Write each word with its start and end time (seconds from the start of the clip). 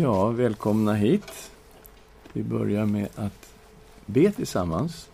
Ja, 0.00 0.28
välkomna 0.28 0.94
hit. 0.94 1.50
Vi 2.32 2.42
börjar 2.42 2.86
med 2.86 3.08
att 3.14 3.54
be 4.06 4.32
tillsammans. 4.32 5.10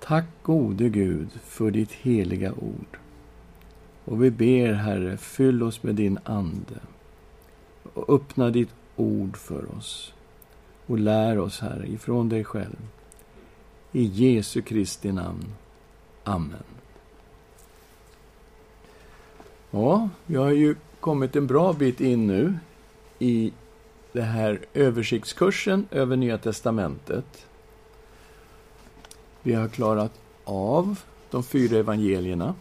Tack 0.00 0.24
gode 0.42 0.88
Gud 0.88 1.28
för 1.44 1.70
ditt 1.70 1.92
heliga 1.92 2.52
ord. 2.52 2.98
Och 4.04 4.24
vi 4.24 4.30
ber, 4.30 4.72
Herre, 4.72 5.16
fyll 5.16 5.62
oss 5.62 5.82
med 5.82 5.94
din 5.94 6.18
Ande 6.24 6.80
och 7.94 8.14
öppna 8.14 8.50
ditt 8.50 8.74
ord 8.96 9.36
för 9.36 9.76
oss. 9.76 10.14
Och 10.86 10.98
lär 10.98 11.38
oss, 11.38 11.60
Herre, 11.60 11.86
ifrån 11.86 12.28
dig 12.28 12.44
själv. 12.44 12.88
I 13.92 14.04
Jesu 14.04 14.62
Kristi 14.62 15.12
namn. 15.12 15.44
Amen. 16.24 16.64
Ja, 19.70 20.08
vi 20.26 20.36
har 20.36 20.50
ju 20.50 20.74
kommit 21.00 21.36
en 21.36 21.46
bra 21.46 21.72
bit 21.72 22.00
in 22.00 22.26
nu 22.26 22.54
i 23.24 23.52
den 24.12 24.24
här 24.24 24.60
översiktskursen 24.74 25.86
över 25.90 26.16
Nya 26.16 26.38
Testamentet. 26.38 27.46
Vi 29.42 29.54
har 29.54 29.68
klarat 29.68 30.12
av 30.44 31.00
de 31.30 31.44
fyra 31.44 31.78
evangelierna 31.78 32.54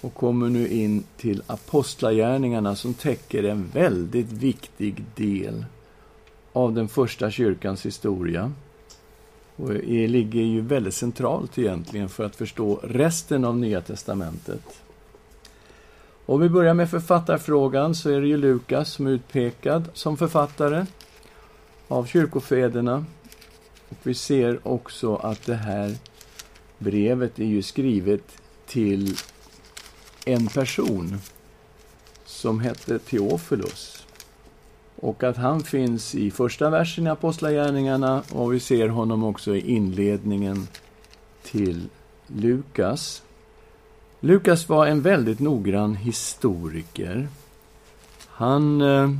och 0.00 0.14
kommer 0.14 0.48
nu 0.48 0.68
in 0.68 1.04
till 1.16 1.42
apostlagärningarna 1.46 2.76
som 2.76 2.94
täcker 2.94 3.44
en 3.44 3.68
väldigt 3.68 4.32
viktig 4.32 5.04
del 5.14 5.64
av 6.52 6.74
den 6.74 6.88
första 6.88 7.30
kyrkans 7.30 7.86
historia. 7.86 8.52
Och 9.56 9.68
det 9.68 10.08
ligger 10.08 10.42
ju 10.42 10.60
väldigt 10.60 10.94
centralt 10.94 11.58
egentligen 11.58 12.08
för 12.08 12.24
att 12.24 12.36
förstå 12.36 12.80
resten 12.82 13.44
av 13.44 13.56
Nya 13.58 13.80
Testamentet. 13.80 14.82
Om 16.28 16.40
vi 16.40 16.48
börjar 16.48 16.74
med 16.74 16.90
författarfrågan 16.90 17.94
så 17.94 18.10
är 18.10 18.20
det 18.20 18.26
ju 18.26 18.36
Lukas 18.36 18.92
som 18.92 19.06
är 19.06 19.10
utpekad 19.10 19.88
som 19.92 20.16
författare 20.16 20.86
av 21.88 22.04
kyrkofäderna. 22.04 23.04
Och 23.88 23.96
vi 24.02 24.14
ser 24.14 24.68
också 24.68 25.16
att 25.16 25.46
det 25.46 25.54
här 25.54 25.94
brevet 26.78 27.38
är 27.38 27.44
ju 27.44 27.62
skrivet 27.62 28.22
till 28.66 29.16
en 30.26 30.46
person 30.46 31.18
som 32.24 32.60
hette 32.60 32.98
Teofilus. 32.98 34.06
Och 34.96 35.22
att 35.22 35.36
han 35.36 35.60
finns 35.60 36.14
i 36.14 36.30
första 36.30 36.70
versen 36.70 37.06
i 37.06 37.10
Apostlagärningarna 37.10 38.22
och 38.32 38.54
vi 38.54 38.60
ser 38.60 38.88
honom 38.88 39.24
också 39.24 39.56
i 39.56 39.70
inledningen 39.70 40.68
till 41.42 41.88
Lukas. 42.26 43.22
Lukas 44.20 44.68
var 44.68 44.86
en 44.86 45.00
väldigt 45.00 45.40
noggrann 45.40 45.94
historiker. 45.94 47.28
Han 48.26 48.80
eh, 48.80 49.10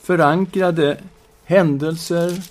förankrade 0.00 0.96
händelser 1.44 2.42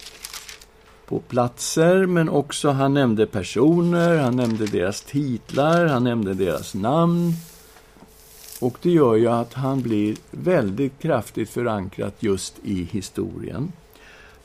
på 1.06 1.20
platser, 1.20 2.06
men 2.06 2.30
också 2.30 2.70
han 2.70 2.94
nämnde 2.94 3.26
personer, 3.26 4.18
han 4.18 4.36
nämnde 4.36 4.66
deras 4.66 5.02
titlar, 5.02 5.86
han 5.86 6.04
nämnde 6.04 6.34
deras 6.34 6.74
namn. 6.74 7.34
Och 8.60 8.78
det 8.82 8.92
gör 8.92 9.16
ju 9.16 9.28
att 9.28 9.54
han 9.54 9.82
blir 9.82 10.16
väldigt 10.32 11.00
kraftigt 11.00 11.50
förankrat 11.50 12.16
just 12.20 12.56
i 12.64 12.84
historien. 12.84 13.72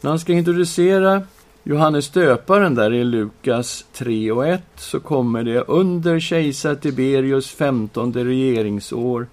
När 0.00 0.10
han 0.10 0.20
ska 0.20 0.32
introducera 0.32 1.22
Johannes 1.68 2.08
döparen 2.10 2.74
där 2.74 2.92
i 2.92 3.04
Lukas 3.04 3.84
3 3.92 4.30
och 4.30 4.46
1 4.46 4.62
så 4.76 5.00
kommer 5.00 5.42
det 5.42 5.60
under 5.60 6.20
kejsar 6.20 6.74
Tiberius 6.74 7.50
femtonde 7.50 8.24
regeringsår 8.24 9.26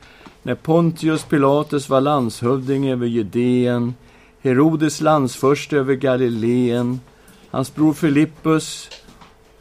när 0.43 0.55
Pontius 0.55 1.23
Pilatus 1.23 1.89
var 1.89 2.01
landshövding 2.01 2.89
över 2.91 3.07
Judeen, 3.07 3.93
Herodes 4.41 5.01
landsförste 5.01 5.77
över 5.77 5.93
Galileen, 5.93 6.99
hans 7.49 7.75
bror 7.75 7.93
Filippus 7.93 8.89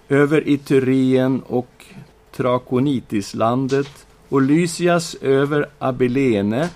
över 0.09 0.49
Iturien 0.49 1.43
och 1.47 1.85
Trakonitislandet 2.37 4.07
och 4.29 4.43
Lysias 4.43 5.17
över 5.21 5.67
Abilene. 5.79 6.69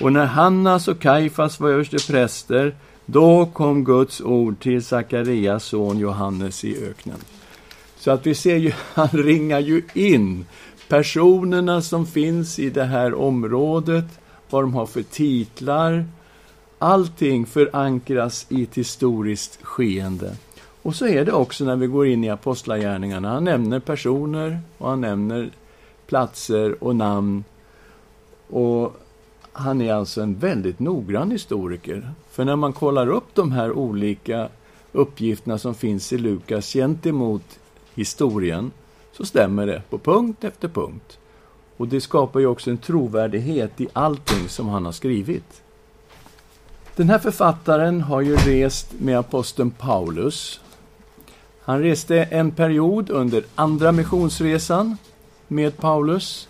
Och 0.00 0.12
när 0.12 0.26
Hannas 0.26 0.88
och 0.88 1.00
Kaifas 1.00 1.60
var 1.60 1.70
överstepräster 1.70 2.74
då 3.06 3.46
kom 3.46 3.84
Guds 3.84 4.20
ord 4.20 4.60
till 4.60 4.84
Sakarias 4.84 5.64
son 5.64 5.98
Johannes 5.98 6.64
i 6.64 6.84
öknen. 6.84 7.18
Så 7.98 8.10
att 8.10 8.26
vi 8.26 8.34
ser 8.34 8.56
ju, 8.56 8.72
han 8.94 9.08
ringar 9.08 9.60
ju 9.60 9.82
in 9.94 10.46
personerna 10.88 11.82
som 11.82 12.06
finns 12.06 12.58
i 12.58 12.70
det 12.70 12.84
här 12.84 13.14
området, 13.14 14.04
vad 14.50 14.62
de 14.62 14.74
har 14.74 14.86
för 14.86 15.02
titlar. 15.02 16.04
Allting 16.78 17.46
förankras 17.46 18.46
i 18.48 18.62
ett 18.62 18.74
historiskt 18.74 19.58
skeende. 19.62 20.36
Och 20.82 20.94
så 20.94 21.06
är 21.06 21.24
det 21.24 21.32
också 21.32 21.64
när 21.64 21.76
vi 21.76 21.86
går 21.86 22.06
in 22.06 22.24
i 22.24 22.30
apostlagärningarna. 22.30 23.28
Han 23.28 23.44
nämner 23.44 23.80
personer 23.80 24.60
och 24.78 24.88
han 24.90 25.00
nämner 25.00 25.50
platser 26.06 26.84
och 26.84 26.96
namn. 26.96 27.44
Och 28.48 28.96
han 29.56 29.80
är 29.80 29.92
alltså 29.92 30.20
en 30.22 30.38
väldigt 30.38 30.78
noggrann 30.78 31.30
historiker. 31.30 32.10
För 32.30 32.44
när 32.44 32.56
man 32.56 32.72
kollar 32.72 33.08
upp 33.08 33.34
de 33.34 33.52
här 33.52 33.72
olika 33.72 34.48
uppgifterna 34.92 35.58
som 35.58 35.74
finns 35.74 36.12
i 36.12 36.18
Lukas 36.18 36.72
gentemot 36.72 37.58
historien, 37.94 38.70
så 39.12 39.24
stämmer 39.24 39.66
det 39.66 39.82
på 39.90 39.98
punkt 39.98 40.44
efter 40.44 40.68
punkt. 40.68 41.18
Och 41.76 41.88
det 41.88 42.00
skapar 42.00 42.40
ju 42.40 42.46
också 42.46 42.70
en 42.70 42.78
trovärdighet 42.78 43.80
i 43.80 43.88
allting 43.92 44.48
som 44.48 44.68
han 44.68 44.84
har 44.84 44.92
skrivit. 44.92 45.62
Den 46.96 47.10
här 47.10 47.18
författaren 47.18 48.00
har 48.00 48.20
ju 48.20 48.36
rest 48.36 48.92
med 48.98 49.18
aposteln 49.18 49.70
Paulus. 49.70 50.60
Han 51.62 51.82
reste 51.82 52.22
en 52.22 52.50
period 52.50 53.10
under 53.10 53.44
andra 53.54 53.92
missionsresan 53.92 54.96
med 55.48 55.76
Paulus 55.76 56.48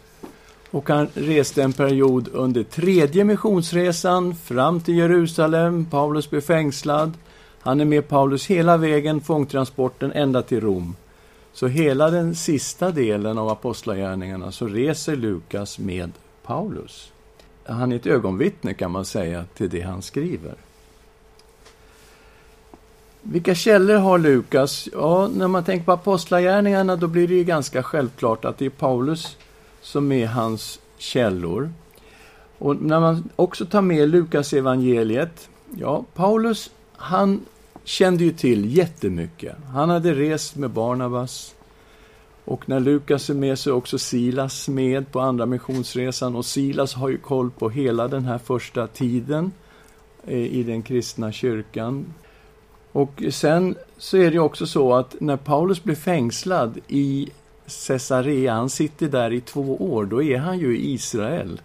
och 0.74 0.88
han 0.88 1.08
reste 1.14 1.62
en 1.62 1.72
period 1.72 2.28
under 2.32 2.62
tredje 2.62 3.24
missionsresan 3.24 4.34
fram 4.34 4.80
till 4.80 4.96
Jerusalem. 4.96 5.86
Paulus 5.90 6.30
blev 6.30 6.40
fängslad. 6.40 7.12
Han 7.60 7.80
är 7.80 7.84
med 7.84 8.08
Paulus 8.08 8.46
hela 8.46 8.76
vägen, 8.76 9.20
fångtransporten, 9.20 10.12
ända 10.12 10.42
till 10.42 10.60
Rom. 10.60 10.96
Så 11.52 11.66
hela 11.66 12.10
den 12.10 12.34
sista 12.34 12.90
delen 12.90 13.38
av 13.38 13.48
Apostlagärningarna 13.48 14.52
så 14.52 14.66
reser 14.66 15.16
Lukas 15.16 15.78
med 15.78 16.12
Paulus. 16.42 17.12
Han 17.64 17.92
är 17.92 17.96
ett 17.96 18.06
ögonvittne, 18.06 18.74
kan 18.74 18.90
man 18.90 19.04
säga, 19.04 19.44
till 19.54 19.70
det 19.70 19.80
han 19.80 20.02
skriver. 20.02 20.54
Vilka 23.22 23.54
källor 23.54 23.96
har 23.96 24.18
Lukas? 24.18 24.88
Ja, 24.92 25.28
när 25.36 25.48
man 25.48 25.64
tänker 25.64 25.84
på 25.84 25.92
Apostlagärningarna 25.92 26.96
då 26.96 27.06
blir 27.06 27.28
det 27.28 27.34
ju 27.34 27.44
ganska 27.44 27.82
självklart 27.82 28.44
att 28.44 28.58
det 28.58 28.66
är 28.66 28.70
Paulus 28.70 29.36
som 29.84 30.12
är 30.12 30.26
hans 30.26 30.80
källor. 30.98 31.72
Och 32.58 32.82
när 32.82 33.00
man 33.00 33.28
också 33.36 33.66
tar 33.66 33.82
med 33.82 34.08
Lukas 34.08 34.52
evangeliet, 34.52 35.48
ja, 35.76 36.04
Paulus, 36.14 36.70
han 36.92 37.40
kände 37.84 38.24
ju 38.24 38.32
till 38.32 38.76
jättemycket. 38.76 39.56
Han 39.72 39.90
hade 39.90 40.14
rest 40.14 40.56
med 40.56 40.70
Barnabas. 40.70 41.54
Och 42.44 42.68
när 42.68 42.80
Lukas 42.80 43.30
är 43.30 43.34
med 43.34 43.58
så 43.58 43.70
är 43.70 43.74
också 43.74 43.98
Silas 43.98 44.68
med 44.68 45.12
på 45.12 45.20
andra 45.20 45.46
missionsresan. 45.46 46.36
Och 46.36 46.46
Silas 46.46 46.94
har 46.94 47.08
ju 47.08 47.18
koll 47.18 47.50
på 47.50 47.70
hela 47.70 48.08
den 48.08 48.24
här 48.24 48.38
första 48.38 48.86
tiden 48.86 49.52
eh, 50.26 50.38
i 50.38 50.62
den 50.62 50.82
kristna 50.82 51.32
kyrkan. 51.32 52.14
Och 52.92 53.22
sen 53.30 53.76
så 53.98 54.16
är 54.16 54.30
det 54.30 54.38
också 54.38 54.66
så 54.66 54.94
att 54.94 55.20
när 55.20 55.36
Paulus 55.36 55.82
blir 55.84 55.94
fängslad 55.94 56.78
i 56.88 57.28
Caesarea, 57.66 58.54
han 58.54 58.70
sitter 58.70 59.08
där 59.08 59.32
i 59.32 59.40
två 59.40 59.76
år, 59.94 60.04
då 60.04 60.22
är 60.22 60.38
han 60.38 60.58
ju 60.58 60.76
i 60.78 60.92
Israel. 60.92 61.60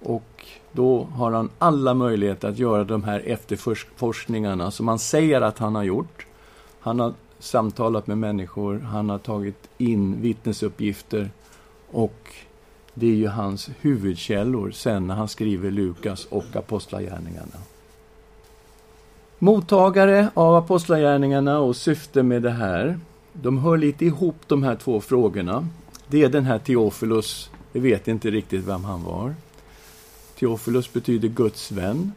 Och 0.00 0.46
då 0.72 1.04
har 1.04 1.32
han 1.32 1.50
alla 1.58 1.94
möjligheter 1.94 2.48
att 2.48 2.58
göra 2.58 2.84
de 2.84 3.04
här 3.04 3.20
efterforskningarna 3.20 4.70
som 4.70 4.88
han 4.88 4.98
säger 4.98 5.40
att 5.40 5.58
han 5.58 5.74
har 5.74 5.82
gjort. 5.82 6.26
Han 6.80 7.00
har 7.00 7.14
samtalat 7.38 8.06
med 8.06 8.18
människor, 8.18 8.78
han 8.78 9.10
har 9.10 9.18
tagit 9.18 9.68
in 9.78 10.22
vittnesuppgifter 10.22 11.30
och 11.90 12.34
det 12.94 13.06
är 13.06 13.14
ju 13.14 13.28
hans 13.28 13.70
huvudkällor 13.80 14.70
sen 14.70 15.06
när 15.06 15.14
han 15.14 15.28
skriver 15.28 15.70
Lukas 15.70 16.24
och 16.24 16.56
Apostlagärningarna. 16.56 17.58
Mottagare 19.38 20.28
av 20.34 20.54
Apostlagärningarna 20.54 21.58
och 21.58 21.76
syfte 21.76 22.22
med 22.22 22.42
det 22.42 22.50
här 22.50 22.98
de 23.32 23.58
hör 23.58 23.76
lite 23.76 24.04
ihop 24.04 24.36
de 24.46 24.62
här 24.62 24.76
två 24.76 25.00
frågorna. 25.00 25.68
Det 26.08 26.22
är 26.22 26.28
den 26.28 26.44
här 26.44 26.58
Teofilus, 26.58 27.50
vi 27.72 27.80
vet 27.80 28.08
inte 28.08 28.30
riktigt 28.30 28.64
vem 28.64 28.84
han 28.84 29.04
var. 29.04 29.34
Teofilus 30.38 30.92
betyder 30.92 31.28
Guds 31.28 31.72
vän. 31.72 32.12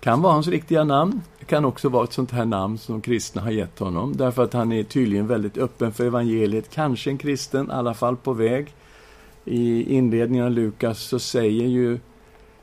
Kan 0.00 0.22
vara 0.22 0.32
hans 0.32 0.48
riktiga 0.48 0.84
namn. 0.84 1.20
Det 1.38 1.44
kan 1.44 1.64
också 1.64 1.88
vara 1.88 2.04
ett 2.04 2.12
sånt 2.12 2.30
här 2.30 2.44
namn 2.44 2.78
som 2.78 3.00
kristna 3.00 3.42
har 3.42 3.50
gett 3.50 3.78
honom. 3.78 4.16
Därför 4.16 4.44
att 4.44 4.52
han 4.52 4.72
är 4.72 4.82
tydligen 4.82 5.26
väldigt 5.26 5.58
öppen 5.58 5.92
för 5.92 6.06
evangeliet. 6.06 6.70
Kanske 6.70 7.10
en 7.10 7.18
kristen, 7.18 7.66
i 7.66 7.72
alla 7.72 7.94
fall 7.94 8.16
på 8.16 8.32
väg. 8.32 8.74
I 9.44 9.94
inledningen 9.94 10.44
av 10.46 10.50
Lukas 10.50 11.00
så 11.00 11.18
säger 11.18 11.66
ju 11.66 11.98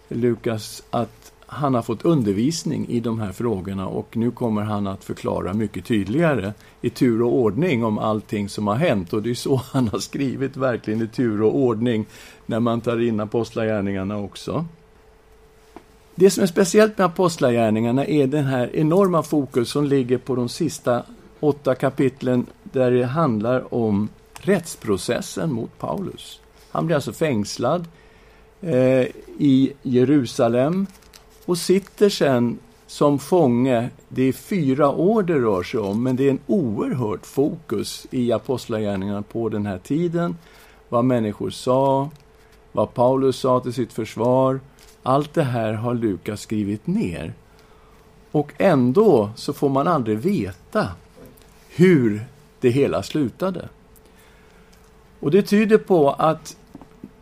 Lukas 0.08 0.84
att 0.90 1.34
han 1.50 1.74
har 1.74 1.82
fått 1.82 2.06
undervisning 2.06 2.88
i 2.90 3.00
de 3.00 3.20
här 3.20 3.32
frågorna 3.32 3.88
och 3.88 4.18
nu 4.18 4.32
kommer 4.32 4.62
han 4.62 4.88
att 4.88 5.04
förklara 5.04 5.54
mycket 5.54 5.86
tydligare 5.86 6.54
i 6.82 6.90
tur 6.90 7.22
och 7.22 7.34
ordning 7.34 7.84
om 7.84 7.98
allting 7.98 8.50
som 8.50 8.68
har 8.68 8.76
hänt. 8.76 9.14
Och 9.14 9.24
det 9.24 9.30
är 9.30 9.36
så 9.36 9.56
han 9.72 9.88
har 9.88 10.00
skrivit, 10.00 10.58
verkligen 10.58 11.02
i 11.02 11.08
tur 11.08 11.42
och 11.42 11.56
ordning, 11.56 12.06
när 12.46 12.60
man 12.60 12.82
tar 12.82 13.02
in 13.02 13.20
apostlagärningarna 13.20 14.18
också. 14.18 14.66
Det 16.16 16.30
som 16.30 16.44
är 16.44 16.48
speciellt 16.48 16.98
med 16.98 17.06
apostlagärningarna 17.06 18.06
är 18.06 18.28
den 18.28 18.46
här 18.46 18.76
enorma 18.76 19.24
fokus 19.24 19.70
som 19.70 19.86
ligger 19.86 20.18
på 20.18 20.36
de 20.36 20.50
sista 20.50 21.04
åtta 21.40 21.76
kapitlen 21.76 22.46
där 22.64 22.92
det 22.92 23.06
handlar 23.06 23.74
om 23.74 24.10
rättsprocessen 24.34 25.54
mot 25.54 25.80
Paulus. 25.80 26.40
Han 26.72 26.86
blir 26.86 26.96
alltså 26.96 27.14
fängslad 27.14 27.88
eh, 28.62 29.06
i 29.38 29.74
Jerusalem 29.82 30.88
och 31.48 31.58
sitter 31.58 32.10
sen 32.10 32.60
som 32.88 33.20
fånge. 33.20 33.90
Det 34.10 34.22
är 34.24 34.34
fyra 34.34 34.90
år 34.90 35.24
det 35.24 35.40
rör 35.40 35.64
sig 35.64 35.80
om, 35.80 36.04
men 36.04 36.16
det 36.16 36.28
är 36.28 36.32
en 36.32 36.40
oerhört 36.48 37.26
fokus 37.26 38.08
i 38.12 38.32
Apostlagärningarna 38.32 39.22
på 39.22 39.50
den 39.50 39.66
här 39.66 39.78
tiden. 39.78 40.38
Vad 40.90 41.06
människor 41.06 41.50
sa, 41.50 42.10
vad 42.72 42.94
Paulus 42.94 43.40
sa 43.40 43.60
till 43.60 43.74
sitt 43.74 43.94
försvar. 43.94 44.60
Allt 45.04 45.34
det 45.34 45.44
här 45.44 45.74
har 45.74 45.94
Lukas 45.94 46.42
skrivit 46.42 46.88
ner. 46.88 47.34
Och 48.32 48.54
ändå 48.58 49.30
så 49.36 49.54
får 49.54 49.70
man 49.70 49.88
aldrig 49.88 50.18
veta 50.18 50.88
hur 51.70 52.26
det 52.60 52.70
hela 52.70 53.04
slutade. 53.04 53.70
Och 55.20 55.32
det 55.32 55.42
tyder 55.42 55.78
på 55.78 56.10
att 56.12 56.58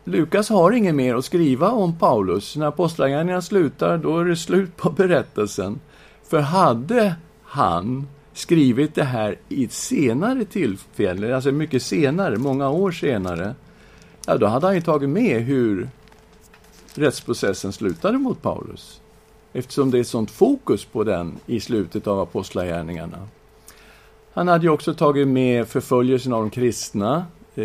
Lukas 0.08 0.48
har 0.48 0.72
inget 0.72 0.94
mer 0.94 1.14
att 1.14 1.24
skriva 1.24 1.70
om 1.70 1.98
Paulus. 1.98 2.56
När 2.56 2.66
Apostlagärningarna 2.66 3.42
slutar, 3.42 3.98
då 3.98 4.18
är 4.18 4.24
det 4.24 4.36
slut 4.36 4.76
på 4.76 4.90
berättelsen. 4.90 5.80
För 6.28 6.40
hade 6.40 7.14
han 7.42 8.06
skrivit 8.32 8.94
det 8.94 9.04
här 9.04 9.38
i 9.48 9.64
ett 9.64 9.72
senare 9.72 10.44
tillfälle, 10.44 11.34
alltså 11.34 11.52
mycket 11.52 11.82
senare, 11.82 12.36
många 12.36 12.70
år 12.70 12.90
senare, 12.90 13.54
ja, 14.26 14.36
då 14.36 14.46
hade 14.46 14.66
han 14.66 14.74
ju 14.74 14.80
tagit 14.80 15.08
med 15.08 15.42
hur 15.42 15.88
rättsprocessen 16.94 17.72
slutade 17.72 18.18
mot 18.18 18.42
Paulus. 18.42 19.00
Eftersom 19.52 19.90
det 19.90 19.98
är 19.98 20.04
sånt 20.04 20.30
fokus 20.30 20.84
på 20.84 21.04
den 21.04 21.34
i 21.46 21.60
slutet 21.60 22.06
av 22.06 22.20
Apostlagärningarna. 22.20 23.28
Han 24.32 24.48
hade 24.48 24.64
ju 24.64 24.70
också 24.70 24.94
tagit 24.94 25.28
med 25.28 25.68
förföljelsen 25.68 26.32
av 26.32 26.42
de 26.42 26.50
kristna, 26.50 27.26
eh, 27.54 27.64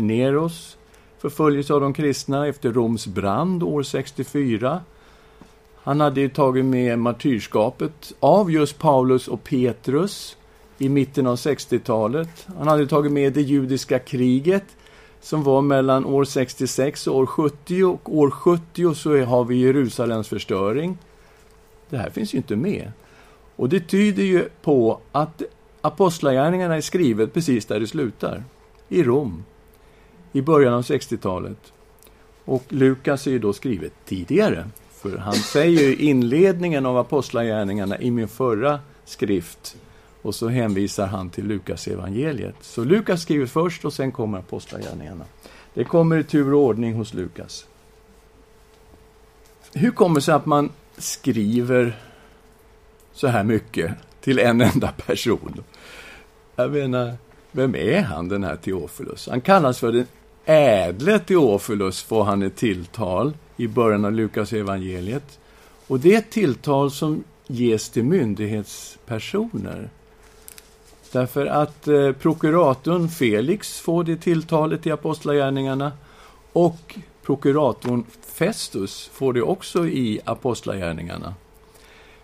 Neros 0.00 0.76
förföljelse 1.22 1.74
av 1.74 1.80
de 1.80 1.94
kristna 1.94 2.46
efter 2.46 2.72
Roms 2.72 3.06
brand 3.06 3.62
år 3.62 3.82
64. 3.82 4.80
Han 5.76 6.00
hade 6.00 6.20
ju 6.20 6.28
tagit 6.28 6.64
med 6.64 6.98
martyrskapet 6.98 8.12
av 8.20 8.52
just 8.52 8.78
Paulus 8.78 9.28
och 9.28 9.44
Petrus 9.44 10.36
i 10.78 10.88
mitten 10.88 11.26
av 11.26 11.36
60-talet. 11.36 12.46
Han 12.58 12.68
hade 12.68 12.86
tagit 12.86 13.12
med 13.12 13.32
det 13.32 13.42
judiska 13.42 13.98
kriget 13.98 14.64
som 15.20 15.42
var 15.42 15.62
mellan 15.62 16.04
år 16.04 16.24
66 16.24 17.06
och 17.06 17.16
år 17.16 17.26
70 17.26 17.84
och 17.84 18.16
år 18.16 18.30
70 18.30 18.94
så 18.94 19.24
har 19.24 19.44
vi 19.44 19.56
Jerusalems 19.56 20.28
förstöring. 20.28 20.98
Det 21.90 21.96
här 21.96 22.10
finns 22.10 22.34
ju 22.34 22.36
inte 22.36 22.56
med. 22.56 22.92
Och 23.56 23.68
det 23.68 23.80
tyder 23.80 24.22
ju 24.22 24.48
på 24.62 25.00
att 25.12 25.42
Apostlagärningarna 25.80 26.76
är 26.76 26.80
skrivet 26.80 27.34
precis 27.34 27.66
där 27.66 27.80
det 27.80 27.86
slutar, 27.86 28.44
i 28.88 29.02
Rom 29.02 29.44
i 30.32 30.42
början 30.42 30.74
av 30.74 30.82
60-talet. 30.82 31.72
Och 32.44 32.64
Lukas 32.68 33.26
är 33.26 33.30
ju 33.30 33.38
då 33.38 33.52
skrivet 33.52 33.92
tidigare. 34.04 34.68
För 34.92 35.16
han 35.16 35.34
säger 35.34 35.82
ju 35.82 35.96
inledningen 35.96 36.86
av 36.86 36.98
Apostlagärningarna 36.98 37.98
i 37.98 38.10
min 38.10 38.28
förra 38.28 38.80
skrift 39.04 39.76
och 40.22 40.34
så 40.34 40.48
hänvisar 40.48 41.06
han 41.06 41.30
till 41.30 41.46
Lukas 41.46 41.88
evangeliet. 41.88 42.54
Så 42.60 42.84
Lukas 42.84 43.22
skriver 43.22 43.46
först 43.46 43.84
och 43.84 43.92
sen 43.92 44.12
kommer 44.12 44.38
Apostlagärningarna. 44.38 45.24
Det 45.74 45.84
kommer 45.84 46.16
i 46.16 46.24
tur 46.24 46.54
och 46.54 46.60
ordning 46.60 46.94
hos 46.94 47.14
Lukas. 47.14 47.66
Hur 49.72 49.90
kommer 49.90 50.14
det 50.14 50.20
sig 50.20 50.34
att 50.34 50.46
man 50.46 50.70
skriver 50.98 51.98
så 53.12 53.26
här 53.26 53.44
mycket 53.44 53.92
till 54.20 54.38
en 54.38 54.60
enda 54.60 54.92
person? 55.06 55.64
Jag 56.56 56.70
menar, 56.70 57.14
vem 57.52 57.74
är 57.74 58.02
han, 58.02 58.28
den 58.28 58.44
här 58.44 58.56
Teofilus? 58.56 59.28
Han 59.28 59.40
kallas 59.40 59.78
för 59.78 59.92
den 59.92 60.06
ädle 60.44 61.18
Teofilus 61.18 62.02
får 62.02 62.24
han 62.24 62.42
ett 62.42 62.56
tilltal 62.56 63.32
i 63.56 63.68
början 63.68 64.04
av 64.04 64.12
Lukas 64.12 64.52
evangeliet. 64.52 65.38
Och 65.86 66.00
det 66.00 66.14
är 66.14 66.18
ett 66.18 66.30
tilltal 66.30 66.90
som 66.90 67.24
ges 67.46 67.90
till 67.90 68.04
myndighetspersoner. 68.04 69.90
Därför 71.12 71.46
att 71.46 71.88
eh, 71.88 72.12
prokuratorn 72.12 73.08
Felix 73.08 73.80
får 73.80 74.04
det 74.04 74.16
tilltalet 74.16 74.86
i 74.86 74.90
Apostlagärningarna 74.90 75.92
och 76.52 76.98
prokuratorn 77.22 78.04
Festus 78.26 79.10
får 79.12 79.32
det 79.32 79.42
också 79.42 79.86
i 79.86 80.20
Apostlagärningarna. 80.24 81.34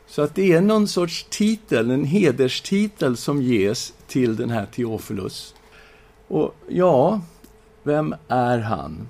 Så 0.06 0.22
att 0.22 0.34
det 0.34 0.52
är 0.52 0.60
någon 0.60 0.88
sorts 0.88 1.26
titel, 1.30 1.90
en 1.90 2.04
hederstitel 2.04 3.16
som 3.16 3.42
ges 3.42 3.92
till 4.06 4.36
den 4.36 4.50
här 4.50 4.66
Teofilus. 4.66 5.54
Och 6.28 6.54
ja, 6.68 7.20
vem 7.88 8.14
är 8.28 8.58
han? 8.58 9.08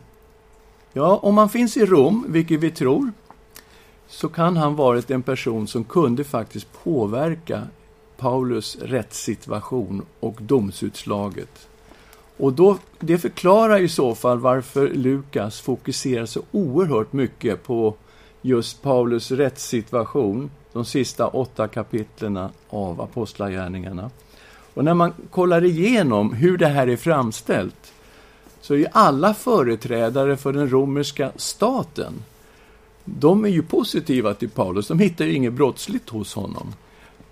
Ja, 0.93 1.17
om 1.23 1.39
han 1.39 1.49
finns 1.49 1.77
i 1.77 1.87
Rom, 1.87 2.25
vilket 2.29 2.61
vi 2.61 2.71
tror, 2.71 3.13
så 4.09 4.29
kan 4.29 4.57
han 4.57 4.77
varit 4.77 5.11
en 5.11 5.23
person 5.23 5.67
som 5.67 5.85
kunde 5.85 6.25
faktiskt 6.25 6.83
påverka 6.85 7.63
Paulus 8.17 8.77
rättssituation 8.81 10.03
och 10.21 10.37
domsutslaget. 10.41 11.69
Och 12.37 12.53
då, 12.53 12.79
det 13.01 13.19
förklarar 13.19 13.81
i 13.81 13.89
så 13.89 14.15
fall 14.15 14.39
varför 14.39 14.89
Lukas 14.89 15.61
fokuserar 15.61 16.27
så 16.27 16.43
oerhört 16.51 17.13
mycket 17.13 17.63
på 17.63 17.95
just 18.43 18.83
Paulus 18.83 19.31
rättssituation, 19.31 20.51
de 20.73 20.85
sista 20.85 21.27
åtta 21.27 21.69
kapitlen 21.69 22.49
av 22.71 23.01
Apostlagärningarna. 23.01 24.11
Och 24.75 24.85
när 24.85 24.95
man 24.95 25.13
kollar 25.31 25.65
igenom 25.65 26.33
hur 26.33 26.59
det 26.59 26.67
här 26.67 26.87
är 26.87 26.97
framställt, 26.97 27.93
så 28.61 28.75
är 28.75 28.79
ju 28.79 28.87
alla 28.93 29.35
företrädare 29.35 30.37
för 30.37 30.53
den 30.53 30.71
romerska 30.71 31.33
staten, 31.37 32.13
de 33.05 33.45
är 33.45 33.49
ju 33.49 33.63
positiva 33.63 34.35
till 34.35 34.51
Paulus. 34.51 34.89
De 34.89 34.99
hittar 34.99 35.25
ju 35.25 35.33
inget 35.33 35.53
brottsligt 35.53 36.11
hos 36.11 36.35
honom. 36.35 36.75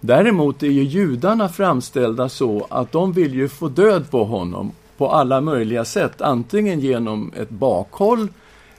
Däremot 0.00 0.62
är 0.62 0.66
ju 0.66 0.82
judarna 0.82 1.48
framställda 1.48 2.28
så 2.28 2.66
att 2.70 2.92
de 2.92 3.12
vill 3.12 3.34
ju 3.34 3.48
få 3.48 3.68
död 3.68 4.10
på 4.10 4.24
honom 4.24 4.72
på 4.96 5.08
alla 5.08 5.40
möjliga 5.40 5.84
sätt, 5.84 6.20
antingen 6.20 6.80
genom 6.80 7.32
ett 7.36 7.50
bakhåll 7.50 8.28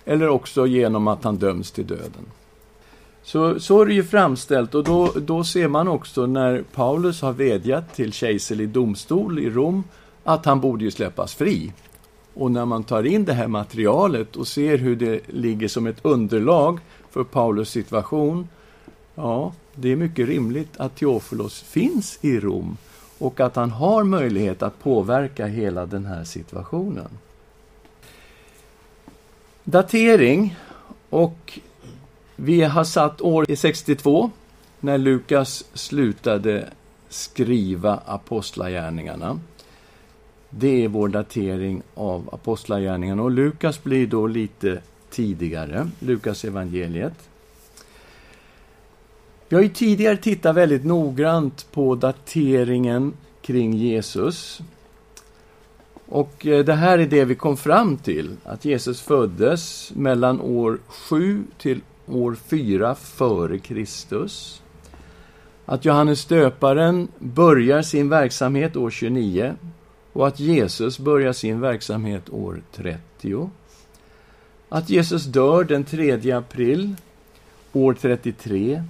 eller 0.06 0.27
också 0.27 0.68
genom 0.68 1.08
att 1.08 1.24
han 1.24 1.38
döms 1.38 1.72
till 1.72 1.88
döden. 1.88 2.25
Så, 3.24 3.60
så 3.60 3.82
är 3.82 3.86
det 3.86 3.94
ju 3.94 4.04
framställt 4.04 4.75
och 4.75 4.84
då, 4.84 5.12
då 5.16 5.44
ser 5.44 5.68
man 5.68 5.88
också 5.88 6.25
när 6.25 6.63
Paulus 6.74 7.22
har 7.22 7.34
vädjat 7.34 7.96
till 7.96 8.13
kejserlig 8.13 8.70
domstol 8.70 9.39
i 9.39 9.50
Rom 9.50 9.84
att 10.24 10.46
han 10.46 10.62
borde 10.62 10.84
ju 10.84 10.92
släppas 10.92 11.36
fri. 11.36 11.74
Och 12.39 12.51
när 12.51 12.65
man 12.65 12.84
tar 12.84 13.03
in 13.03 13.25
det 13.25 13.34
här 13.34 13.48
materialet 13.48 14.36
och 14.36 14.48
ser 14.48 14.77
hur 14.77 14.96
det 14.96 15.22
ligger 15.27 15.67
som 15.67 15.88
ett 15.88 16.06
underlag 16.06 16.79
för 17.10 17.24
Paulus 17.24 17.70
situation, 17.70 18.50
ja, 19.15 19.53
det 19.75 19.91
är 19.91 19.96
mycket 19.96 20.27
rimligt 20.27 20.77
att 20.77 20.96
Teofilos 20.96 21.62
finns 21.62 22.20
i 22.22 22.39
Rom 22.39 22.77
och 23.17 23.39
att 23.39 23.56
han 23.56 23.72
har 23.72 24.03
möjlighet 24.03 24.62
att 24.62 24.79
påverka 24.79 25.46
hela 25.46 25.86
den 25.86 26.06
här 26.06 26.24
situationen. 26.24 27.10
Datering 29.63 30.56
och 31.10 31.60
vi 32.36 32.62
har 32.62 32.84
satt 32.84 33.22
år 33.22 33.56
62 33.56 34.32
när 34.79 34.98
Lukas 34.98 35.63
slutade 35.74 36.70
skriva 37.10 38.00
Apostlagärningarna. 38.06 39.39
Det 40.50 40.84
är 40.84 40.88
vår 40.88 41.08
datering 41.08 41.82
av 41.94 42.30
Apostlagärningarna 42.34 43.24
och 43.24 43.32
Lukas 43.32 43.84
blir 43.84 44.08
då 44.08 44.27
lite 44.27 44.82
tidigare, 45.10 45.89
Lukas 46.00 46.46
evangeliet. 46.46 47.30
Vi 49.50 49.56
har 49.56 49.63
ju 49.63 49.70
tidigare 49.70 50.18
tittat 50.18 50.56
väldigt 50.56 50.86
noggrant 50.86 51.68
på 51.72 51.96
dateringen 51.96 53.13
kring 53.42 53.74
Jesus. 53.74 54.62
Och 56.06 56.46
eh, 56.46 56.66
det 56.66 56.74
här 56.74 57.00
är 57.00 57.08
det 57.08 57.25
vi 57.25 57.36
kom 57.36 57.58
fram 57.58 57.98
till, 57.98 58.36
att 58.44 58.66
Jesus 58.66 59.01
föddes 59.01 59.92
mellan 59.96 60.42
år 60.42 60.80
7 60.88 61.44
till 61.58 61.82
år 62.06 62.38
4 62.48 62.96
före 62.96 63.60
Kristus. 63.60 64.62
Att 65.66 65.86
Johannes 65.86 66.25
döparen 66.25 67.08
börjar 67.20 67.82
sin 67.82 68.10
verksamhet 68.10 68.75
år 68.75 68.89
29 68.89 69.56
och 70.18 70.28
att 70.28 70.40
Jesus 70.40 71.00
börjar 71.00 71.34
sin 71.34 71.60
verksamhet 71.60 72.30
år 72.30 72.62
30. 72.72 73.50
Att 74.70 74.90
Jesus 74.90 75.26
dör 75.26 75.64
den 75.64 75.84
3 75.84 76.32
april 76.32 76.96
år 77.74 77.94
33. 77.94 78.84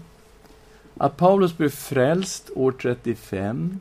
Att 0.98 1.18
Paulus 1.18 1.58
blir 1.58 1.70
frälst 1.70 2.50
år 2.56 2.72
35. 2.72 3.80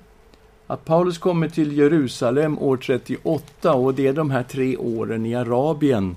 Att 0.67 0.85
Paulus 0.85 1.19
kommer 1.19 1.49
till 1.49 1.79
Jerusalem 1.79 2.59
år 2.59 2.77
38 2.77 3.75
och 3.75 3.95
det 3.95 4.07
är 4.07 4.13
de 4.13 4.31
här 4.31 4.43
tre 4.43 4.77
åren 4.77 5.27
i 5.27 5.35
Arabien 5.35 6.17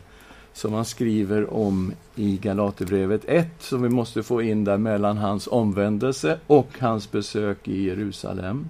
som 0.54 0.74
han 0.74 0.86
skriver 0.86 1.54
om 1.54 1.94
i 2.16 2.38
Galaterbrevet 2.38 3.22
1, 3.26 3.48
som 3.60 3.82
vi 3.82 3.90
måste 3.90 4.24
få 4.24 4.42
in 4.42 4.64
där 4.64 4.78
mellan 4.78 5.18
hans 5.18 5.48
omvändelse 5.48 6.40
och 6.48 6.70
hans 6.80 7.12
besök 7.12 7.68
i 7.68 7.84
Jerusalem. 7.84 8.70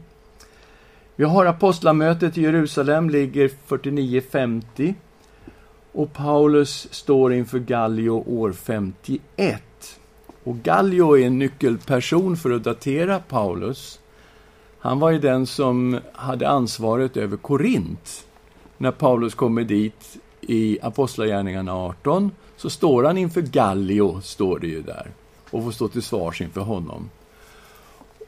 Vi 1.19 1.25
har 1.25 1.45
apostlamötet 1.45 2.37
i 2.37 2.41
Jerusalem, 2.41 3.09
ligger 3.09 3.49
49-50. 3.67 4.93
Och 5.91 6.13
Paulus 6.13 6.93
står 6.93 7.33
inför 7.33 7.59
Gallio 7.59 8.09
år 8.09 8.51
51. 8.51 9.63
Och 10.43 10.57
Gallio 10.57 11.17
är 11.17 11.27
en 11.27 11.39
nyckelperson 11.39 12.37
för 12.37 12.51
att 12.51 12.63
datera 12.63 13.19
Paulus. 13.19 13.99
Han 14.79 14.99
var 14.99 15.09
ju 15.09 15.19
den 15.19 15.47
som 15.47 15.99
hade 16.13 16.49
ansvaret 16.49 17.17
över 17.17 17.37
Korint. 17.37 18.27
När 18.77 18.91
Paulus 18.91 19.35
kommer 19.35 19.63
dit 19.63 20.17
i 20.41 20.79
Apostlagärningarna 20.81 21.73
18 21.73 22.31
så 22.57 22.69
står 22.69 23.03
han 23.03 23.17
inför 23.17 23.41
Gallio, 23.41 24.21
står 24.21 24.59
det 24.59 24.67
ju 24.67 24.81
där, 24.81 25.11
och 25.49 25.63
får 25.63 25.71
stå 25.71 25.87
till 25.87 26.03
svars 26.03 26.41
inför 26.41 26.61
honom. 26.61 27.09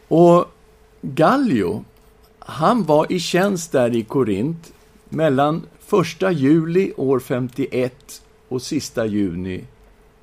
Och 0.08 0.46
Gallio, 1.02 1.84
han 2.46 2.84
var 2.84 3.12
i 3.12 3.20
tjänst 3.20 3.72
där 3.72 3.96
i 3.96 4.04
Korint 4.04 4.74
mellan 5.10 5.64
1 6.22 6.32
juli 6.32 6.94
år 6.98 7.20
51 7.20 8.22
och 8.48 8.62
sista 8.62 9.06
juni 9.06 9.64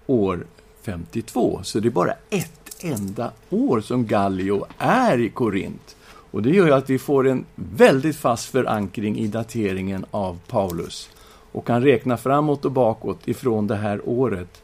år 0.06 0.46
52. 0.82 1.60
Så 1.62 1.80
det 1.80 1.88
är 1.88 1.90
bara 1.90 2.14
ett 2.30 2.84
enda 2.84 3.32
år 3.50 3.80
som 3.80 4.06
Gallio 4.06 4.66
är 4.78 5.18
i 5.20 5.28
Korint. 5.28 5.96
Och 6.30 6.42
det 6.42 6.50
gör 6.50 6.66
ju 6.66 6.72
att 6.72 6.90
vi 6.90 6.98
får 6.98 7.28
en 7.28 7.44
väldigt 7.54 8.16
fast 8.16 8.44
förankring 8.44 9.18
i 9.18 9.26
dateringen 9.26 10.04
av 10.10 10.38
Paulus 10.46 11.10
och 11.52 11.66
kan 11.66 11.82
räkna 11.82 12.16
framåt 12.16 12.64
och 12.64 12.72
bakåt 12.72 13.28
ifrån 13.28 13.66
det 13.66 13.76
här 13.76 14.08
året. 14.08 14.62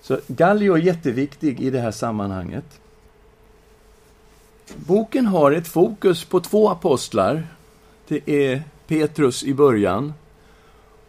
Så 0.00 0.18
Gallio 0.26 0.74
är 0.74 0.78
jätteviktig 0.78 1.60
i 1.60 1.70
det 1.70 1.80
här 1.80 1.90
sammanhanget. 1.90 2.64
Boken 4.74 5.26
har 5.26 5.52
ett 5.52 5.68
fokus 5.68 6.24
på 6.24 6.40
två 6.40 6.68
apostlar. 6.68 7.46
Det 8.08 8.30
är 8.30 8.62
Petrus 8.86 9.44
i 9.44 9.54
början. 9.54 10.12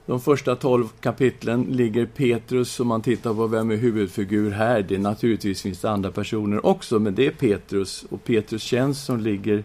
De 0.06 0.22
första 0.22 0.56
tolv 0.56 0.88
kapitlen 1.00 1.64
ligger 1.64 2.06
Petrus, 2.06 2.80
om 2.80 2.88
man 2.88 3.02
tittar 3.02 3.34
på 3.34 3.48
vem 3.48 3.72
är 3.72 3.76
huvudfigur 3.76 4.52
här. 4.52 4.82
Det 4.82 4.98
naturligtvis 4.98 5.62
finns 5.62 5.80
det 5.80 5.90
andra 5.90 6.12
personer 6.12 6.66
också, 6.66 7.00
men 7.00 7.16
det 7.16 7.28
är 7.28 7.32
Petrus 7.32 8.06
och 8.10 8.24
Petrus 8.24 8.64
tjänst 8.64 9.06
som 9.06 9.20
ligger 9.20 9.64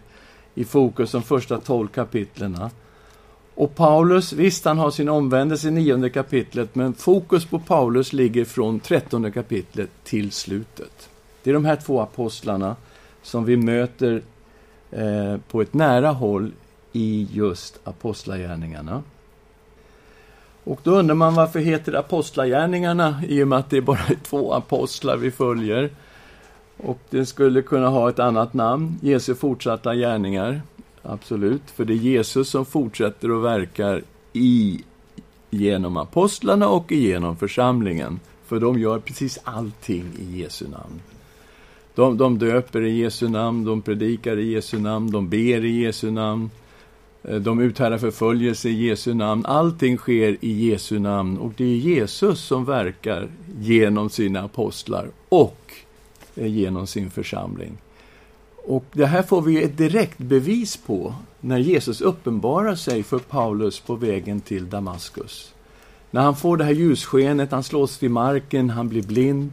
i 0.54 0.64
fokus 0.64 1.12
de 1.12 1.22
första 1.22 1.60
tolv 1.60 1.88
kapitlen. 1.88 2.58
Och 3.54 3.74
Paulus, 3.74 4.32
visst 4.32 4.64
han 4.64 4.78
har 4.78 4.90
sin 4.90 5.08
omvändelse 5.08 5.68
i 5.68 5.70
nionde 5.70 6.10
kapitlet, 6.10 6.74
men 6.74 6.94
fokus 6.94 7.44
på 7.44 7.58
Paulus 7.58 8.12
ligger 8.12 8.44
från 8.44 8.80
trettonde 8.80 9.30
kapitlet 9.30 9.90
till 10.04 10.32
slutet. 10.32 11.08
Det 11.42 11.50
är 11.50 11.54
de 11.54 11.64
här 11.64 11.76
två 11.76 12.00
apostlarna 12.00 12.76
som 13.22 13.44
vi 13.44 13.56
möter 13.56 14.22
eh, 14.90 15.36
på 15.50 15.62
ett 15.62 15.74
nära 15.74 16.10
håll 16.10 16.52
i 16.92 17.28
just 17.32 17.80
apostlagärningarna. 17.84 19.02
Och 20.64 20.80
då 20.82 20.90
undrar 20.90 21.14
man 21.14 21.34
varför 21.34 21.58
heter 21.60 21.92
apostlagärningarna 21.92 23.22
i 23.28 23.42
och 23.42 23.48
med 23.48 23.58
att 23.58 23.70
det 23.70 23.76
är 23.76 23.80
bara 23.80 24.14
två 24.22 24.52
apostlar 24.52 25.16
vi 25.16 25.30
följer. 25.30 25.90
Och 26.76 26.98
det 27.10 27.26
skulle 27.26 27.62
kunna 27.62 27.88
ha 27.88 28.08
ett 28.08 28.18
annat 28.18 28.54
namn, 28.54 28.98
Jesu 29.02 29.34
fortsatta 29.34 29.94
gärningar. 29.94 30.62
Absolut, 31.02 31.70
för 31.70 31.84
det 31.84 31.92
är 31.92 31.96
Jesus 31.96 32.48
som 32.48 32.64
fortsätter 32.64 33.30
och 33.30 33.44
verkar 33.44 34.02
i, 34.32 34.84
genom 35.50 35.96
apostlarna 35.96 36.68
och 36.68 36.92
genom 36.92 37.36
församlingen. 37.36 38.20
För 38.46 38.60
de 38.60 38.78
gör 38.78 38.98
precis 38.98 39.38
allting 39.44 40.04
i 40.18 40.40
Jesu 40.40 40.68
namn. 40.68 41.00
De, 41.94 42.16
de 42.16 42.38
döper 42.38 42.82
i 42.82 42.98
Jesu 42.98 43.28
namn, 43.28 43.64
de 43.64 43.82
predikar 43.82 44.38
i 44.38 44.52
Jesu 44.52 44.78
namn, 44.78 45.10
de 45.10 45.28
ber 45.28 45.64
i 45.64 45.82
Jesu 45.82 46.10
namn. 46.10 46.50
Eh, 47.22 47.36
de 47.36 47.60
uthärdar 47.60 47.98
förföljelse 47.98 48.68
i 48.68 48.86
Jesu 48.86 49.14
namn. 49.14 49.46
Allting 49.46 49.96
sker 49.98 50.36
i 50.40 50.70
Jesu 50.70 50.98
namn 50.98 51.38
och 51.38 51.52
det 51.56 51.64
är 51.64 51.76
Jesus 51.76 52.40
som 52.40 52.64
verkar 52.64 53.28
genom 53.60 54.10
sina 54.10 54.40
apostlar 54.40 55.08
och 55.28 55.72
eh, 56.36 56.46
genom 56.46 56.86
sin 56.86 57.10
församling. 57.10 57.78
Och 58.64 58.84
det 58.92 59.06
här 59.06 59.22
får 59.22 59.42
vi 59.42 59.62
ett 59.62 59.78
direkt 59.78 60.18
bevis 60.18 60.76
på 60.76 61.14
när 61.40 61.58
Jesus 61.58 62.00
uppenbarar 62.00 62.74
sig 62.74 63.02
för 63.02 63.18
Paulus 63.18 63.80
på 63.80 63.94
vägen 63.94 64.40
till 64.40 64.70
Damaskus. 64.70 65.54
När 66.10 66.22
han 66.22 66.36
får 66.36 66.56
det 66.56 66.64
här 66.64 66.72
ljusskenet, 66.72 67.52
han 67.52 67.62
slås 67.62 67.98
till 67.98 68.10
marken, 68.10 68.70
han 68.70 68.88
blir 68.88 69.02
blind. 69.02 69.50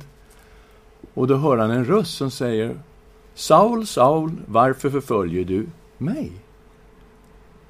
Och 1.13 1.27
då 1.27 1.35
hör 1.35 1.57
han 1.57 1.71
en 1.71 1.85
röst 1.85 2.17
som 2.17 2.31
säger 2.31 2.79
Saul, 3.33 3.87
Saul, 3.87 4.31
varför 4.45 4.89
förföljer 4.89 5.45
du 5.45 5.67
mig? 5.97 6.31